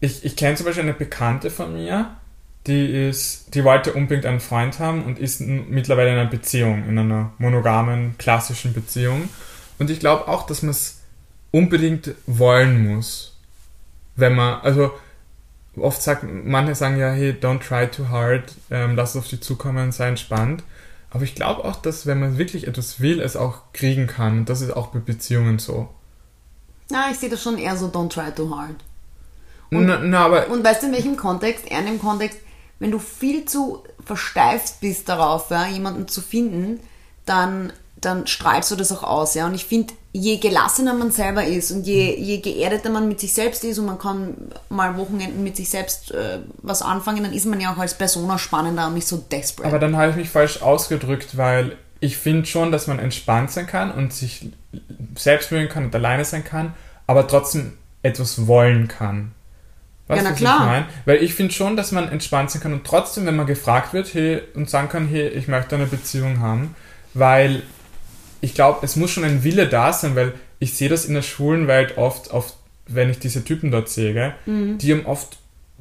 ich, 0.00 0.24
ich 0.24 0.36
kenne 0.36 0.54
zum 0.54 0.66
Beispiel 0.66 0.84
eine 0.84 0.94
Bekannte 0.94 1.50
von 1.50 1.74
mir, 1.74 2.16
die 2.68 3.08
ist, 3.08 3.54
die 3.54 3.64
wollte 3.64 3.94
unbedingt 3.94 4.26
einen 4.26 4.40
Freund 4.40 4.78
haben 4.78 5.04
und 5.04 5.18
ist 5.18 5.40
mittlerweile 5.40 6.10
in 6.12 6.18
einer 6.18 6.30
Beziehung, 6.30 6.86
in 6.88 6.98
einer 6.98 7.32
monogamen, 7.38 8.16
klassischen 8.18 8.72
Beziehung. 8.74 9.28
Und 9.78 9.90
ich 9.90 10.00
glaube 10.00 10.28
auch, 10.28 10.46
dass 10.46 10.62
man 10.62 10.70
es 10.70 10.97
unbedingt 11.50 12.14
wollen 12.26 12.86
muss. 12.86 13.36
Wenn 14.16 14.34
man, 14.34 14.60
also 14.60 14.90
oft 15.76 16.02
sagt, 16.02 16.24
manche 16.24 16.74
sagen 16.74 16.98
ja, 16.98 17.10
hey, 17.10 17.32
don't 17.32 17.60
try 17.60 17.86
too 17.86 18.08
hard, 18.08 18.52
ähm, 18.70 18.96
lass 18.96 19.10
es 19.10 19.16
auf 19.16 19.28
dich 19.28 19.40
zukommen, 19.40 19.92
sei 19.92 20.08
entspannt. 20.08 20.62
Aber 21.10 21.24
ich 21.24 21.34
glaube 21.34 21.64
auch, 21.64 21.76
dass 21.76 22.06
wenn 22.06 22.20
man 22.20 22.36
wirklich 22.36 22.66
etwas 22.66 23.00
will, 23.00 23.20
es 23.20 23.36
auch 23.36 23.72
kriegen 23.72 24.06
kann. 24.06 24.38
Und 24.40 24.48
das 24.48 24.60
ist 24.60 24.72
auch 24.76 24.88
bei 24.88 24.98
Beziehungen 24.98 25.58
so. 25.58 25.88
Na, 26.90 27.10
ich 27.10 27.18
sehe 27.18 27.30
das 27.30 27.42
schon 27.42 27.58
eher 27.58 27.76
so, 27.76 27.86
don't 27.86 28.10
try 28.10 28.30
too 28.34 28.54
hard. 28.54 28.76
Und- 29.70 29.86
na, 29.86 29.98
na, 29.98 30.24
aber 30.26 30.48
Und 30.50 30.64
weißt 30.64 30.82
du, 30.82 30.86
in 30.88 30.92
welchem 30.92 31.16
Kontext? 31.16 31.66
Eher 31.70 31.80
in 31.80 31.86
dem 31.86 31.98
Kontext, 32.00 32.38
wenn 32.78 32.90
du 32.90 32.98
viel 32.98 33.44
zu 33.44 33.84
versteift 34.04 34.80
bist 34.80 35.08
darauf, 35.08 35.50
ja, 35.50 35.66
jemanden 35.66 36.08
zu 36.08 36.20
finden, 36.20 36.80
dann, 37.26 37.72
dann 37.96 38.26
strahlst 38.26 38.70
du 38.70 38.76
das 38.76 38.92
auch 38.92 39.02
aus. 39.02 39.34
Ja? 39.34 39.46
Und 39.46 39.54
ich 39.54 39.64
finde, 39.66 39.94
je 40.18 40.38
gelassener 40.38 40.94
man 40.94 41.10
selber 41.10 41.44
ist 41.44 41.70
und 41.70 41.86
je, 41.86 42.14
je 42.16 42.38
geerdeter 42.38 42.90
man 42.90 43.08
mit 43.08 43.20
sich 43.20 43.32
selbst 43.32 43.64
ist 43.64 43.78
und 43.78 43.86
man 43.86 43.98
kann 43.98 44.34
mal 44.68 44.96
Wochenenden 44.96 45.42
mit 45.42 45.56
sich 45.56 45.70
selbst 45.70 46.10
äh, 46.10 46.40
was 46.62 46.82
anfangen, 46.82 47.22
dann 47.22 47.32
ist 47.32 47.46
man 47.46 47.60
ja 47.60 47.72
auch 47.72 47.78
als 47.78 47.94
Persona 47.94 48.38
spannender 48.38 48.88
und 48.88 48.94
nicht 48.94 49.06
so 49.06 49.16
desperate. 49.16 49.68
Aber 49.68 49.78
dann 49.78 49.96
habe 49.96 50.10
ich 50.10 50.16
mich 50.16 50.30
falsch 50.30 50.62
ausgedrückt, 50.62 51.36
weil 51.36 51.76
ich 52.00 52.16
finde 52.16 52.46
schon, 52.46 52.72
dass 52.72 52.86
man 52.86 52.98
entspannt 52.98 53.50
sein 53.50 53.66
kann 53.66 53.90
und 53.90 54.12
sich 54.12 54.50
selbst 55.16 55.50
mögen 55.52 55.68
kann 55.68 55.84
und 55.84 55.94
alleine 55.94 56.24
sein 56.24 56.44
kann, 56.44 56.74
aber 57.06 57.26
trotzdem 57.26 57.72
etwas 58.02 58.46
wollen 58.46 58.88
kann. 58.88 59.32
Weißt 60.08 60.22
Ja, 60.22 60.30
na 60.30 60.36
klar. 60.36 60.60
Ich 60.60 60.66
mein? 60.66 60.84
Weil 61.04 61.22
ich 61.22 61.34
finde 61.34 61.52
schon, 61.52 61.76
dass 61.76 61.92
man 61.92 62.08
entspannt 62.08 62.50
sein 62.50 62.62
kann 62.62 62.72
und 62.72 62.84
trotzdem, 62.84 63.26
wenn 63.26 63.36
man 63.36 63.46
gefragt 63.46 63.92
wird, 63.92 64.12
hey, 64.14 64.42
und 64.54 64.70
sagen 64.70 64.88
kann, 64.88 65.06
hey, 65.06 65.28
ich 65.28 65.48
möchte 65.48 65.74
eine 65.74 65.86
Beziehung 65.86 66.40
haben, 66.40 66.74
weil 67.14 67.62
ich 68.40 68.54
glaube, 68.54 68.80
es 68.82 68.96
muss 68.96 69.10
schon 69.10 69.24
ein 69.24 69.44
Wille 69.44 69.66
da 69.68 69.92
sein, 69.92 70.14
weil 70.16 70.32
ich 70.58 70.74
sehe 70.74 70.88
das 70.88 71.04
in 71.04 71.14
der 71.14 71.22
schwulen 71.22 71.66
Welt 71.66 71.96
oft, 71.98 72.30
oft 72.30 72.54
wenn 72.86 73.10
ich 73.10 73.18
diese 73.18 73.44
Typen 73.44 73.70
dort 73.70 73.88
sehe, 73.88 74.34
Mhm. 74.46 74.78
die 74.78 74.92
haben 74.92 75.06
oft, 75.06 75.38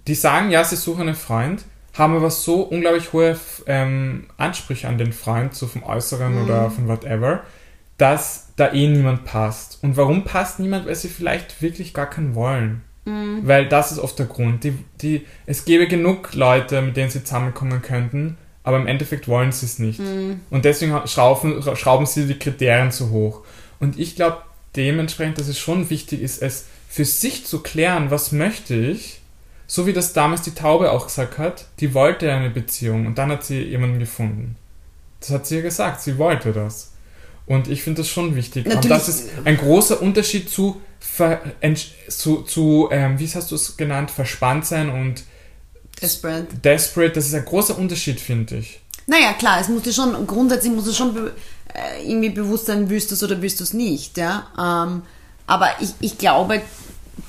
die 0.07 0.15
sagen, 0.15 0.51
ja, 0.51 0.63
sie 0.63 0.75
suchen 0.75 1.01
einen 1.01 1.15
Freund, 1.15 1.63
haben 1.93 2.15
aber 2.15 2.29
so 2.29 2.61
unglaublich 2.61 3.13
hohe 3.13 3.37
ähm, 3.65 4.25
Ansprüche 4.37 4.87
an 4.87 4.97
den 4.97 5.13
Freund, 5.13 5.55
so 5.55 5.67
vom 5.67 5.83
Äußeren 5.83 6.35
Mhm. 6.35 6.43
oder 6.43 6.69
von 6.69 6.87
whatever, 6.87 7.41
dass 7.97 8.49
da 8.55 8.71
eh 8.73 8.87
niemand 8.87 9.25
passt. 9.25 9.79
Und 9.81 9.97
warum 9.97 10.23
passt 10.23 10.59
niemand? 10.59 10.85
Weil 10.85 10.95
sie 10.95 11.07
vielleicht 11.09 11.61
wirklich 11.61 11.93
gar 11.93 12.09
keinen 12.09 12.35
wollen. 12.35 12.81
Weil 13.43 13.69
das 13.69 13.93
ist 13.93 13.99
oft 13.99 14.19
der 14.19 14.25
Grund. 14.25 14.65
Die, 14.65 14.73
die, 15.01 15.25
es 15.45 15.63
gäbe 15.63 15.87
genug 15.87 16.33
Leute, 16.33 16.81
mit 16.81 16.97
denen 16.97 17.09
sie 17.09 17.23
zusammenkommen 17.23 17.81
könnten, 17.81 18.37
aber 18.67 18.77
im 18.77 18.85
Endeffekt 18.87 19.27
wollen 19.29 19.53
sie 19.53 19.65
es 19.65 19.79
nicht. 19.79 19.99
Und 20.49 20.65
deswegen 20.65 20.99
schrauben, 21.07 21.63
schrauben 21.75 22.05
sie 22.05 22.27
die 22.27 22.37
Kriterien 22.37 22.91
zu 22.91 23.09
hoch. 23.11 23.43
Und 23.79 23.97
ich 23.97 24.15
glaube 24.17 24.37
dementsprechend, 24.75 25.39
dass 25.39 25.47
es 25.47 25.57
schon 25.57 25.89
wichtig 25.89 26.21
ist, 26.21 26.41
es 26.41 26.65
für 26.89 27.05
sich 27.05 27.45
zu 27.45 27.59
klären, 27.63 28.11
was 28.11 28.31
möchte 28.33 28.75
ich, 28.75 29.21
so 29.67 29.87
wie 29.87 29.93
das 29.93 30.11
damals 30.13 30.41
die 30.41 30.53
Taube 30.53 30.91
auch 30.91 31.07
gesagt 31.07 31.37
hat, 31.37 31.65
die 31.79 31.93
wollte 31.93 32.31
eine 32.31 32.49
Beziehung 32.49 33.05
und 33.05 33.17
dann 33.17 33.31
hat 33.31 33.45
sie 33.45 33.61
jemanden 33.61 33.99
gefunden. 33.99 34.57
Das 35.21 35.29
hat 35.31 35.47
sie 35.47 35.55
ja 35.55 35.61
gesagt, 35.61 36.01
sie 36.01 36.17
wollte 36.17 36.51
das. 36.51 36.91
Und 37.45 37.69
ich 37.69 37.81
finde 37.83 38.01
das 38.01 38.09
schon 38.09 38.35
wichtig. 38.35 38.65
Und 38.65 38.75
Natürlich- 38.75 38.97
das 38.97 39.07
ist 39.07 39.29
ein 39.45 39.55
großer 39.57 40.01
Unterschied 40.01 40.49
zu, 40.49 40.81
zu, 42.09 42.41
zu 42.41 42.89
ähm, 42.91 43.17
wie 43.17 43.27
hast 43.27 43.49
du 43.51 43.55
es 43.55 43.77
genannt, 43.77 44.11
verspannt 44.11 44.65
sein 44.65 44.89
und 44.89 45.23
Desperate. 46.01 46.55
desperate. 46.57 47.13
Das 47.13 47.25
ist 47.25 47.33
ein 47.33 47.45
großer 47.45 47.77
Unterschied, 47.77 48.19
finde 48.19 48.57
ich. 48.57 48.79
Naja, 49.07 49.33
klar, 49.33 49.61
es 49.61 49.69
muss 49.69 49.83
dir 49.83 49.93
schon, 49.93 50.27
grundsätzlich 50.27 50.71
muss 50.73 50.87
es 50.87 50.97
schon 50.97 51.13
be 51.13 51.33
äh, 51.73 52.09
irgendwie 52.09 52.29
bewusst 52.29 52.67
sein, 52.67 52.89
willst 52.89 53.11
du 53.11 53.15
es 53.15 53.23
oder 53.23 53.41
willst 53.41 53.59
du 53.59 53.63
es 53.63 53.73
nicht, 53.73 54.17
ja. 54.17 54.47
Ähm, 54.57 55.03
aber 55.47 55.69
ich, 55.79 55.89
ich 55.99 56.17
glaube, 56.17 56.61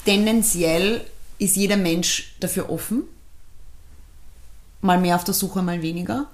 tendenziell 0.05 1.05
ist 1.39 1.57
jeder 1.57 1.77
Mensch 1.77 2.35
dafür 2.41 2.71
offen. 2.71 3.05
Mal 4.81 4.99
mehr 4.99 5.17
auf 5.17 5.25
der 5.25 5.35
Suche, 5.35 5.63
mal 5.63 5.83
weniger. 5.83 6.27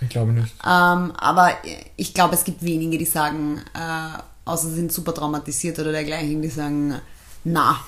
Ich 0.00 0.08
glaube 0.08 0.32
nicht. 0.32 0.54
Ähm, 0.64 1.12
aber 1.16 1.52
ich 1.96 2.14
glaube, 2.14 2.34
es 2.34 2.44
gibt 2.44 2.62
wenige, 2.62 2.98
die 2.98 3.04
sagen, 3.04 3.60
äh, 3.74 4.18
außer 4.44 4.68
sie 4.68 4.76
sind 4.76 4.92
super 4.92 5.14
traumatisiert 5.14 5.78
oder 5.78 5.92
dergleichen, 5.92 6.40
die 6.40 6.48
sagen, 6.48 7.00
na, 7.44 7.80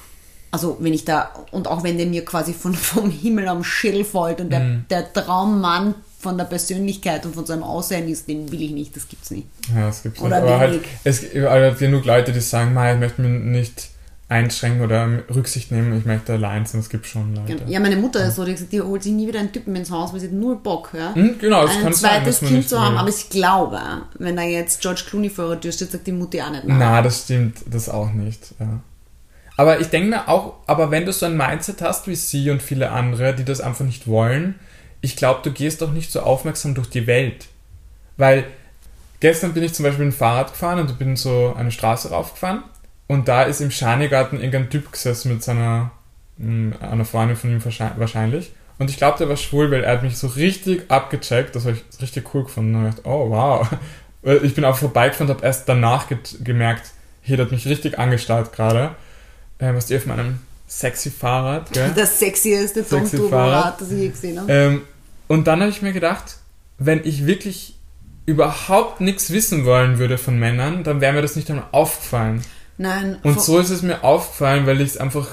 also 0.51 0.76
wenn 0.80 0.92
ich 0.92 1.05
da, 1.05 1.30
und 1.53 1.68
auch 1.68 1.82
wenn 1.84 1.96
der 1.96 2.07
mir 2.07 2.24
quasi 2.24 2.53
von, 2.53 2.74
vom 2.92 3.11
Himmel 3.11 3.48
am 3.48 3.64
Schädel 3.64 4.05
fällt 4.05 4.40
und 4.40 4.51
der, 4.51 4.80
der 4.88 5.12
Traummann 5.12 5.94
von 6.18 6.36
der 6.36 6.44
Persönlichkeit 6.44 7.24
und 7.24 7.34
von 7.34 7.46
seinem 7.46 7.62
Aussehen 7.62 8.07
ist, 8.09 8.28
den 8.28 8.51
will 8.53 8.61
ich 8.61 8.72
nicht, 8.72 8.94
das 8.94 9.09
gibt's 9.09 9.30
nicht. 9.30 9.46
Ja, 9.74 9.88
es 9.88 10.03
gibt 10.03 10.20
Oder 10.20 10.36
Aber 10.38 10.59
halt, 10.59 10.82
es 11.03 11.20
gibt 11.22 11.34
halt 11.48 11.78
genug 11.78 12.05
Leute, 12.05 12.32
die 12.32 12.40
sagen, 12.40 12.74
"Mei, 12.74 12.92
ich 12.92 13.01
möchte 13.01 13.22
mich 13.22 13.42
nicht 13.42 13.88
einschränken 14.30 14.82
oder 14.82 15.09
Rücksicht 15.34 15.72
nehmen, 15.72 15.98
ich 15.98 16.05
möchte 16.05 16.34
allein 16.34 16.64
sein. 16.64 16.80
Es 16.80 16.88
gibt 16.88 17.05
schon 17.07 17.34
Leute. 17.34 17.64
Ja, 17.66 17.80
meine 17.80 17.96
Mutter 17.96 18.24
ist 18.24 18.36
so, 18.36 18.44
die, 18.44 18.53
hat 18.53 18.59
gesagt, 18.59 18.72
die 18.72 18.80
holt 18.80 19.03
sich 19.03 19.12
nie 19.12 19.26
wieder 19.26 19.40
einen 19.40 19.51
Typen 19.51 19.74
ins 19.74 19.90
Haus, 19.90 20.12
weil 20.12 20.20
sie 20.20 20.26
hat 20.28 20.34
null 20.34 20.57
Bock, 20.57 20.90
ja. 20.96 21.12
Hm, 21.14 21.36
genau, 21.40 21.62
das 21.62 21.76
ein 21.76 21.82
kann 21.82 21.92
sein, 21.92 22.22
zweites 22.22 22.42
man 22.42 22.48
Kind 22.48 22.59
nicht 22.59 22.68
zu 22.68 22.80
haben, 22.80 22.92
will. 22.92 23.01
aber 23.01 23.09
ich 23.09 23.28
glaube, 23.28 23.80
wenn 24.18 24.36
da 24.36 24.42
jetzt 24.42 24.80
George 24.82 25.03
Clooney 25.09 25.30
vor 25.30 25.48
der 25.48 25.61
Tür 25.61 25.72
steht, 25.72 25.90
sagt 25.90 26.07
die 26.07 26.12
Mutti 26.12 26.40
auch 26.40 26.51
nicht 26.51 26.64
nein. 26.64 26.78
Na, 26.78 27.03
das 27.03 27.22
stimmt, 27.24 27.59
das 27.68 27.88
auch 27.88 28.12
nicht. 28.12 28.55
Ja. 28.61 28.78
Aber 29.61 29.78
ich 29.78 29.88
denke 29.88 30.08
mir 30.08 30.26
auch, 30.26 30.54
aber 30.66 30.90
wenn 30.90 31.04
du 31.04 31.12
so 31.12 31.26
ein 31.26 31.36
Mindset 31.36 31.82
hast 31.82 32.08
wie 32.08 32.14
sie 32.14 32.48
und 32.48 32.62
viele 32.62 32.92
andere, 32.92 33.34
die 33.34 33.44
das 33.44 33.61
einfach 33.61 33.84
nicht 33.84 34.06
wollen, 34.06 34.58
ich 35.02 35.16
glaube, 35.16 35.40
du 35.42 35.52
gehst 35.52 35.82
doch 35.82 35.92
nicht 35.92 36.11
so 36.11 36.20
aufmerksam 36.20 36.74
durch 36.74 36.88
die 36.88 37.06
Welt. 37.06 37.48
Weil 38.16 38.44
gestern 39.20 39.52
bin 39.52 39.62
ich 39.62 39.74
zum 39.74 39.82
Beispiel 39.84 40.06
mit 40.06 40.14
dem 40.14 40.18
Fahrrad 40.18 40.52
gefahren 40.52 40.78
und 40.78 40.98
bin 40.98 41.14
so 41.14 41.54
eine 41.54 41.70
Straße 41.72 42.08
raufgefahren 42.08 42.62
und 43.06 43.28
da 43.28 43.42
ist 43.42 43.61
im 43.61 43.70
Schanigarten 43.70 44.36
irgendein 44.36 44.70
Typ 44.70 44.92
gesessen 44.92 45.30
mit 45.30 45.42
seiner, 45.42 45.90
mh, 46.38 46.76
einer 46.78 47.04
Freundin 47.04 47.36
von 47.36 47.50
ihm 47.50 47.62
wahrscheinlich-. 47.62 48.52
Und 48.78 48.88
ich 48.88 48.96
glaube, 48.96 49.18
der 49.18 49.28
war 49.28 49.36
schwul, 49.36 49.70
weil 49.70 49.84
er 49.84 49.92
hat 49.92 50.02
mich 50.02 50.16
so 50.16 50.26
richtig 50.28 50.90
abgecheckt. 50.90 51.54
Das 51.54 51.66
habe 51.66 51.76
ich 51.76 52.00
richtig 52.00 52.34
cool 52.34 52.44
gefunden. 52.44 52.76
Und 52.76 52.88
ich 52.88 52.94
dachte, 52.94 53.06
oh 53.06 53.28
wow. 53.28 53.68
Ich 54.42 54.54
bin 54.54 54.64
auch 54.64 54.76
vorbeigefahren 54.76 55.28
und 55.28 55.36
habe 55.36 55.46
erst 55.46 55.68
danach 55.68 56.06
gemerkt, 56.42 56.92
hier, 57.20 57.36
der 57.36 57.44
hat 57.44 57.52
mich 57.52 57.66
richtig 57.66 57.98
angestarrt 57.98 58.54
gerade. 58.54 58.94
Ähm, 59.61 59.76
was 59.76 59.86
die 59.86 59.96
auf 59.96 60.06
meinem 60.06 60.38
sexy 60.66 61.11
Fahrrad, 61.11 61.72
gell? 61.72 61.90
Das 61.96 62.18
sexieste 62.18 62.84
Sexy 62.84 63.18
Fahrrad. 63.28 63.64
Rad, 63.64 63.80
das 63.80 63.90
ich 63.90 63.98
je 63.98 64.08
gesehen 64.08 64.40
habe. 64.40 64.52
Ähm, 64.52 64.82
und 65.28 65.46
dann 65.46 65.61
habe 65.61 65.70
ich 65.70 65.82
mir 65.82 65.92
gedacht, 65.92 66.36
wenn 66.78 67.00
ich 67.04 67.26
wirklich 67.26 67.76
überhaupt 68.26 69.00
nichts 69.00 69.30
wissen 69.32 69.64
wollen 69.64 69.98
würde 69.98 70.16
von 70.18 70.38
Männern, 70.38 70.84
dann 70.84 71.00
wäre 71.00 71.12
mir 71.12 71.22
das 71.22 71.36
nicht 71.36 71.50
einmal 71.50 71.66
aufgefallen. 71.72 72.42
Nein, 72.78 73.18
Und 73.22 73.40
so 73.40 73.58
ist 73.58 73.70
es 73.70 73.82
mir 73.82 74.02
aufgefallen, 74.04 74.66
weil 74.66 74.80
ich 74.80 74.90
es 74.90 74.96
einfach, 74.96 75.26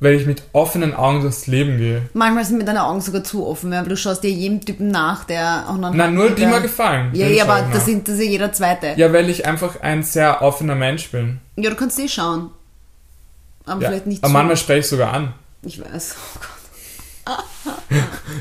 weil 0.00 0.14
ich 0.14 0.24
mit 0.24 0.42
offenen 0.52 0.94
Augen 0.94 1.20
durchs 1.20 1.46
Leben 1.46 1.76
gehe. 1.76 2.02
manchmal 2.14 2.44
sind 2.44 2.58
mir 2.58 2.64
deine 2.64 2.84
Augen 2.84 3.00
sogar 3.00 3.24
zu 3.24 3.46
offen, 3.46 3.70
weil 3.70 3.84
du 3.84 3.96
schaust 3.96 4.22
dir 4.22 4.30
jedem 4.30 4.64
Typen 4.64 4.88
nach, 4.88 5.24
der 5.24 5.66
auch 5.68 5.76
noch. 5.76 5.92
Na, 5.92 6.08
nur 6.08 6.30
die 6.30 6.46
mir 6.46 6.60
gefallen. 6.60 7.10
Ja, 7.12 7.26
ja, 7.26 7.44
aber 7.44 7.66
das, 7.66 7.80
nach. 7.80 7.84
sind, 7.84 8.08
das 8.08 8.14
ist 8.14 8.24
ja 8.24 8.30
jeder 8.30 8.52
Zweite. 8.52 8.94
Ja, 8.96 9.12
weil 9.12 9.28
ich 9.28 9.44
einfach 9.44 9.80
ein 9.82 10.02
sehr 10.02 10.40
offener 10.40 10.76
Mensch 10.76 11.10
bin. 11.10 11.40
Ja, 11.56 11.68
du 11.70 11.76
kannst 11.76 11.98
eh 11.98 12.08
schauen. 12.08 12.50
Aber 13.68 13.82
Ja. 13.82 13.88
vielleicht 13.88 14.06
nicht 14.06 14.22
Aber 14.24 14.28
so. 14.30 14.32
manchmal 14.32 14.56
spreche 14.56 14.80
ich 14.80 14.86
sogar 14.88 15.12
an. 15.12 15.34
Ich 15.62 15.80
weiß. 15.80 16.16
Oh 16.36 16.40
Gott. 16.40 17.38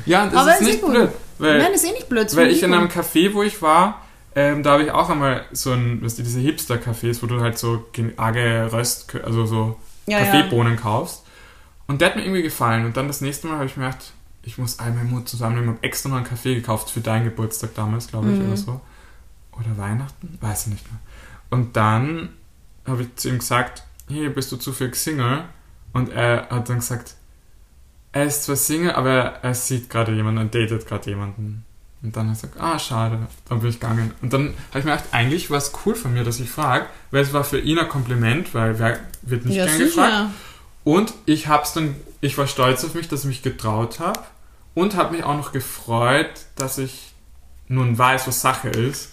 Ja, 0.06 0.26
das 0.28 0.34
Aber 0.36 0.54
ist 0.54 0.62
ist 0.62 0.68
nicht 0.68 0.82
gut. 0.82 0.92
blöd. 0.92 1.10
Weil, 1.40 1.58
Nein, 1.60 1.74
ist 1.74 1.84
eh 1.86 1.92
nicht 1.92 2.10
blöd. 2.10 2.36
weil 2.36 2.50
ich 2.50 2.64
in 2.64 2.74
einem 2.74 2.88
Café, 2.88 3.34
wo 3.34 3.44
ich 3.44 3.62
war, 3.62 4.02
ähm, 4.36 4.64
da 4.64 4.72
habe 4.72 4.84
ich 4.84 4.92
auch 4.92 5.10
einmal 5.10 5.46
so 5.52 5.72
ein, 5.72 6.02
weißt 6.04 6.20
du, 6.20 6.24
diese 6.24 6.40
Hipster-Cafés, 6.40 7.22
wo 7.22 7.28
du 7.28 7.42
halt 7.42 7.58
so 7.58 7.86
arge 8.18 8.70
Röst, 8.72 9.14
also 9.24 9.46
so 9.46 9.80
Ja, 10.06 10.20
ja. 10.20 10.26
Kaffeebohnen 10.26 10.78
kaufst. 10.78 11.24
Und 11.88 12.02
der 12.02 12.10
hat 12.10 12.16
mir 12.16 12.24
irgendwie 12.24 12.44
gefallen. 12.44 12.86
Und 12.86 12.98
dann 12.98 13.08
das 13.08 13.22
nächste 13.22 13.48
Mal 13.48 13.56
habe 13.58 13.66
ich 13.66 13.78
mir 13.78 13.86
gedacht, 13.86 14.12
ich 14.44 14.58
muss 14.58 14.80
all 14.80 14.92
meinen 14.92 15.10
Mut 15.12 15.28
zusammennehmen. 15.28 15.70
Habe 15.76 15.84
extra 15.84 16.10
noch 16.10 16.18
einen 16.18 16.26
Kaffee 16.26 16.56
gekauft 16.56 16.90
für 16.90 17.02
deinen 17.02 17.26
Geburtstag 17.26 17.76
damals, 17.76 18.08
glaube 18.08 18.32
ich, 18.32 18.40
Mhm. 18.40 18.48
oder 18.48 18.58
so. 18.58 18.82
Oder 19.54 19.78
Weihnachten? 19.78 20.38
Weiß 20.42 20.68
ich 20.68 20.74
nicht 20.74 20.86
mehr. 20.92 21.00
Und 21.50 21.76
dann 21.76 22.30
habe 22.86 23.04
ich 23.04 23.16
zu 23.16 23.30
ihm 23.30 23.40
gesagt, 23.40 23.84
hey, 24.08 24.30
bist 24.30 24.52
du 24.52 24.58
zufällig 24.58 24.96
Single? 24.96 25.44
Und 25.94 26.10
er 26.10 26.48
hat 26.50 26.70
dann 26.70 26.80
gesagt, 26.80 27.16
er 28.12 28.26
ist 28.26 28.44
zwar 28.44 28.56
Single, 28.56 28.92
aber 28.92 29.12
er 29.42 29.54
sieht 29.54 29.90
gerade 29.90 30.14
jemanden, 30.14 30.40
er 30.40 30.46
datet 30.68 30.88
gerade 30.88 31.10
jemanden. 31.10 31.64
Und 32.04 32.16
dann 32.16 32.30
hat 32.30 32.38
er 32.44 32.50
gesagt, 32.50 32.62
ah, 32.62 32.78
schade. 32.80 33.20
Dann 33.50 33.60
bin 33.60 33.70
ich 33.70 33.80
gegangen. 33.80 34.14
Und 34.22 34.32
dann 34.32 34.54
habe 34.70 34.80
ich 34.80 34.86
mir 34.86 34.92
gedacht, 34.92 35.06
eigentlich 35.12 35.50
war 35.50 35.58
es 35.58 35.72
cool 35.86 35.96
von 35.96 36.14
mir, 36.14 36.24
dass 36.24 36.40
ich 36.40 36.50
frage, 36.50 36.86
weil 37.12 37.24
es 37.24 37.34
war 37.34 37.44
für 37.44 37.60
ihn 37.60 37.80
ein 37.80 37.90
Kompliment, 37.90 38.54
weil 38.54 38.78
wer 38.80 39.00
wird 39.24 39.46
nicht 39.46 39.56
Ja, 39.56 39.66
gern 39.66 39.80
gefragt. 39.80 40.12
sicher. 40.12 40.32
Und 40.84 41.14
ich 41.26 41.48
hab's 41.48 41.74
dann, 41.74 41.96
ich 42.22 42.38
war 42.38 42.48
stolz 42.48 42.86
auf 42.86 42.94
mich, 42.94 43.08
dass 43.08 43.22
ich 43.22 43.26
mich 43.28 43.42
getraut 43.42 44.00
habe 44.00 44.20
und 44.74 44.96
habe 44.96 45.16
mich 45.16 45.24
auch 45.24 45.36
noch 45.36 45.52
gefreut, 45.52 46.30
dass 46.56 46.78
ich 46.78 47.14
nun 47.68 47.98
weiß, 47.98 48.28
was 48.28 48.42
Sache 48.42 48.70
ist. 48.70 49.12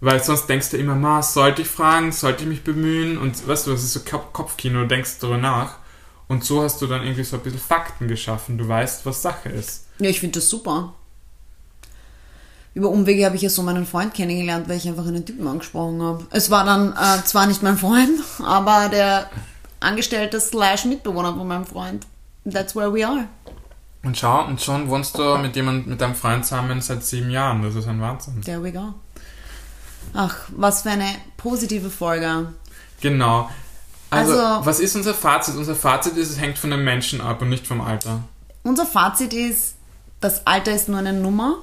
Weil 0.00 0.22
sonst 0.22 0.46
denkst 0.46 0.70
du 0.70 0.76
immer, 0.76 0.94
ma, 0.94 1.22
sollte 1.22 1.62
ich 1.62 1.68
fragen, 1.68 2.12
sollte 2.12 2.42
ich 2.42 2.48
mich 2.48 2.62
bemühen 2.64 3.16
und 3.18 3.46
weißt 3.48 3.66
du, 3.66 3.70
das 3.72 3.82
ist 3.82 3.92
so 3.94 4.00
Kop- 4.00 4.32
Kopfkino, 4.32 4.80
du 4.80 4.86
denkst 4.88 5.18
darüber 5.20 5.38
nach. 5.38 5.76
Und 6.28 6.44
so 6.44 6.62
hast 6.62 6.82
du 6.82 6.86
dann 6.86 7.02
irgendwie 7.02 7.24
so 7.24 7.36
ein 7.36 7.42
bisschen 7.42 7.60
Fakten 7.60 8.08
geschaffen, 8.08 8.58
du 8.58 8.66
weißt, 8.68 9.06
was 9.06 9.22
Sache 9.22 9.48
ist. 9.48 9.86
Ja, 9.98 10.10
ich 10.10 10.20
finde 10.20 10.38
das 10.40 10.48
super. 10.50 10.92
Über 12.74 12.90
Umwege 12.90 13.24
habe 13.24 13.36
ich 13.36 13.42
ja 13.42 13.48
so 13.48 13.62
meinen 13.62 13.86
Freund 13.86 14.12
kennengelernt, 14.12 14.68
weil 14.68 14.76
ich 14.76 14.86
einfach 14.86 15.06
einen 15.06 15.24
Typen 15.24 15.46
angesprochen 15.46 16.02
habe. 16.02 16.26
Es 16.30 16.50
war 16.50 16.64
dann 16.64 16.92
äh, 16.92 17.24
zwar 17.24 17.46
nicht 17.46 17.62
mein 17.62 17.78
Freund, 17.78 18.20
aber 18.44 18.88
der 18.90 19.30
Angestellte 19.80 20.40
slash 20.40 20.84
Mitbewohner 20.84 21.34
von 21.34 21.48
meinem 21.48 21.64
Freund. 21.64 22.06
That's 22.44 22.76
where 22.76 22.92
we 22.92 23.06
are. 23.06 23.28
Und 24.02 24.18
schau, 24.18 24.44
und 24.44 24.60
schon 24.60 24.90
wohnst 24.90 25.16
du 25.16 25.38
mit 25.38 25.56
jemand, 25.56 25.86
mit 25.86 26.00
deinem 26.00 26.14
Freund 26.14 26.44
zusammen 26.44 26.80
seit 26.82 27.02
sieben 27.02 27.30
Jahren, 27.30 27.62
das 27.62 27.74
ist 27.74 27.88
ein 27.88 28.00
Wahnsinn. 28.00 28.42
There 28.42 28.62
we 28.62 28.70
go. 28.72 28.92
Ach, 30.14 30.36
was 30.48 30.82
für 30.82 30.90
eine 30.90 31.08
positive 31.36 31.90
Folge. 31.90 32.52
Genau. 33.00 33.50
Also, 34.10 34.32
Also- 34.40 34.66
was 34.66 34.80
ist 34.80 34.96
unser 34.96 35.14
Fazit? 35.14 35.56
Unser 35.56 35.74
Fazit 35.74 36.16
ist, 36.16 36.30
es 36.30 36.38
hängt 36.40 36.58
von 36.58 36.70
den 36.70 36.84
Menschen 36.84 37.20
ab 37.20 37.42
und 37.42 37.48
nicht 37.48 37.66
vom 37.66 37.80
Alter. 37.80 38.20
Unser 38.62 38.86
Fazit 38.86 39.32
ist, 39.32 39.74
das 40.20 40.46
Alter 40.46 40.72
ist 40.72 40.88
nur 40.88 40.98
eine 40.98 41.12
Nummer. 41.12 41.56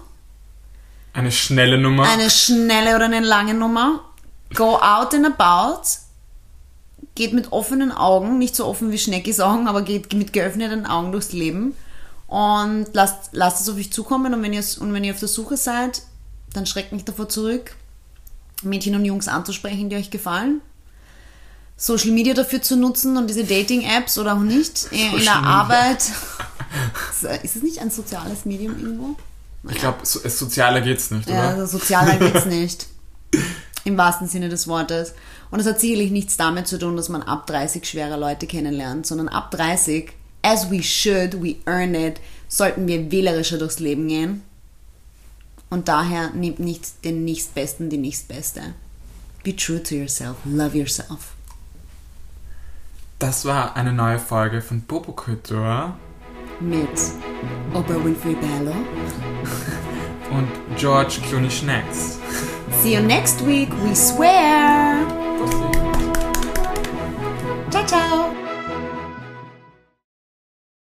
Eine 1.14 1.32
schnelle 1.32 1.78
Nummer. 1.78 2.10
Eine 2.10 2.30
schnelle 2.30 2.96
oder 2.96 3.06
eine 3.06 3.20
lange 3.22 3.54
Nummer. 3.54 4.02
Go 4.56 4.78
out 4.80 5.14
and 5.14 5.26
about. 5.26 5.82
Geht 7.16 7.34
mit 7.34 7.52
offenen 7.52 7.92
Augen, 7.92 8.40
nicht 8.40 8.56
so 8.56 8.66
offen 8.66 8.92
wie 8.92 8.98
Schneckis 8.98 9.40
Augen, 9.40 9.68
aber 9.68 9.84
geht 9.84 10.14
mit 10.14 10.34
geöffneten 10.34 10.86
Augen 10.86 11.12
durchs 11.12 11.32
Leben. 11.32 11.76
Und 12.28 12.88
lasst, 12.94 13.30
lasst 13.34 13.62
es 13.62 13.70
auf 13.70 13.76
euch 13.76 13.92
zukommen. 13.94 14.34
Und 14.34 14.42
wenn, 14.42 14.54
ihr, 14.54 14.64
und 14.80 14.94
wenn 14.94 15.04
ihr 15.04 15.14
auf 15.14 15.20
der 15.20 15.28
Suche 15.28 15.56
seid, 15.58 16.02
dann 16.54 16.66
schreckt 16.66 16.92
nicht 16.92 17.08
davor 17.08 17.30
zurück, 17.30 17.76
Mädchen 18.62 18.96
und 18.96 19.06
Jungs 19.06 19.28
anzusprechen, 19.28 19.90
die 19.90 19.96
euch 19.96 20.12
gefallen. 20.12 20.62
Social 21.76 22.12
Media 22.12 22.34
dafür 22.34 22.62
zu 22.62 22.78
nutzen 22.78 23.18
und 23.18 23.28
diese 23.30 23.44
Dating-Apps 23.44 24.18
oder 24.18 24.36
auch 24.36 24.40
nicht. 24.42 24.88
In 24.92 25.00
Social 25.12 25.12
der 25.12 25.18
Media. 25.18 25.34
Arbeit. 25.42 26.04
Ist 27.44 27.56
es 27.56 27.64
nicht 27.64 27.80
ein 27.80 27.92
soziales 27.92 28.46
Medium 28.46 28.80
irgendwo? 28.80 29.16
Ich 29.70 29.78
glaube, 29.78 30.00
so, 30.04 30.20
es 30.24 30.38
sozialer 30.38 30.82
geht's 30.82 31.12
nicht, 31.12 31.28
Ja, 31.30 31.36
oder? 31.36 31.62
also 31.62 31.78
sozialer 31.78 32.18
geht's 32.18 32.46
nicht. 32.48 32.88
Im 33.86 33.98
wahrsten 33.98 34.28
Sinne 34.28 34.50
des 34.50 34.68
Wortes. 34.68 35.14
Und 35.52 35.60
es 35.60 35.66
hat 35.66 35.80
sicherlich 35.80 36.12
nichts 36.12 36.38
damit 36.38 36.68
zu 36.68 36.78
tun, 36.80 36.96
dass 36.96 37.10
man 37.10 37.22
ab 37.22 37.48
30 37.48 37.86
schwere 37.86 38.18
Leute 38.18 38.48
kennenlernt, 38.48 39.06
sondern 39.06 39.28
ab 39.28 39.52
30, 39.52 40.12
as 40.42 40.70
we 40.72 40.82
should, 40.82 41.42
we 41.44 41.56
earn 41.66 41.96
it, 41.96 42.20
sollten 42.48 42.88
wir 42.88 43.12
wählerischer 43.12 43.58
durchs 43.58 43.80
Leben 43.80 44.08
gehen. 44.08 44.44
Und 45.74 45.88
daher 45.88 46.30
nehmt 46.36 46.60
nicht 46.60 47.04
den 47.04 47.26
nächstbesten, 47.26 47.90
die 47.90 47.98
nächstbeste. 47.98 48.76
Be 49.44 49.56
true 49.56 49.82
to 49.82 49.96
yourself. 49.96 50.36
Love 50.46 50.78
yourself. 50.78 51.34
Das 53.18 53.44
war 53.46 53.76
eine 53.76 53.92
neue 53.92 54.20
Folge 54.20 54.62
von 54.62 54.84
Popokultur 54.84 55.98
Mit 56.60 56.90
Oprah 57.74 58.06
Winfrey 58.06 58.36
Bello. 58.36 58.76
und 60.32 60.78
George 60.78 61.18
Clooney 61.28 61.50
Schnacks. 61.50 62.20
See 62.84 62.94
you 62.96 63.02
next 63.02 63.44
week, 63.44 63.70
we 63.84 63.96
swear. 63.96 65.00
Ciao, 67.72 67.86
ciao. 67.88 68.43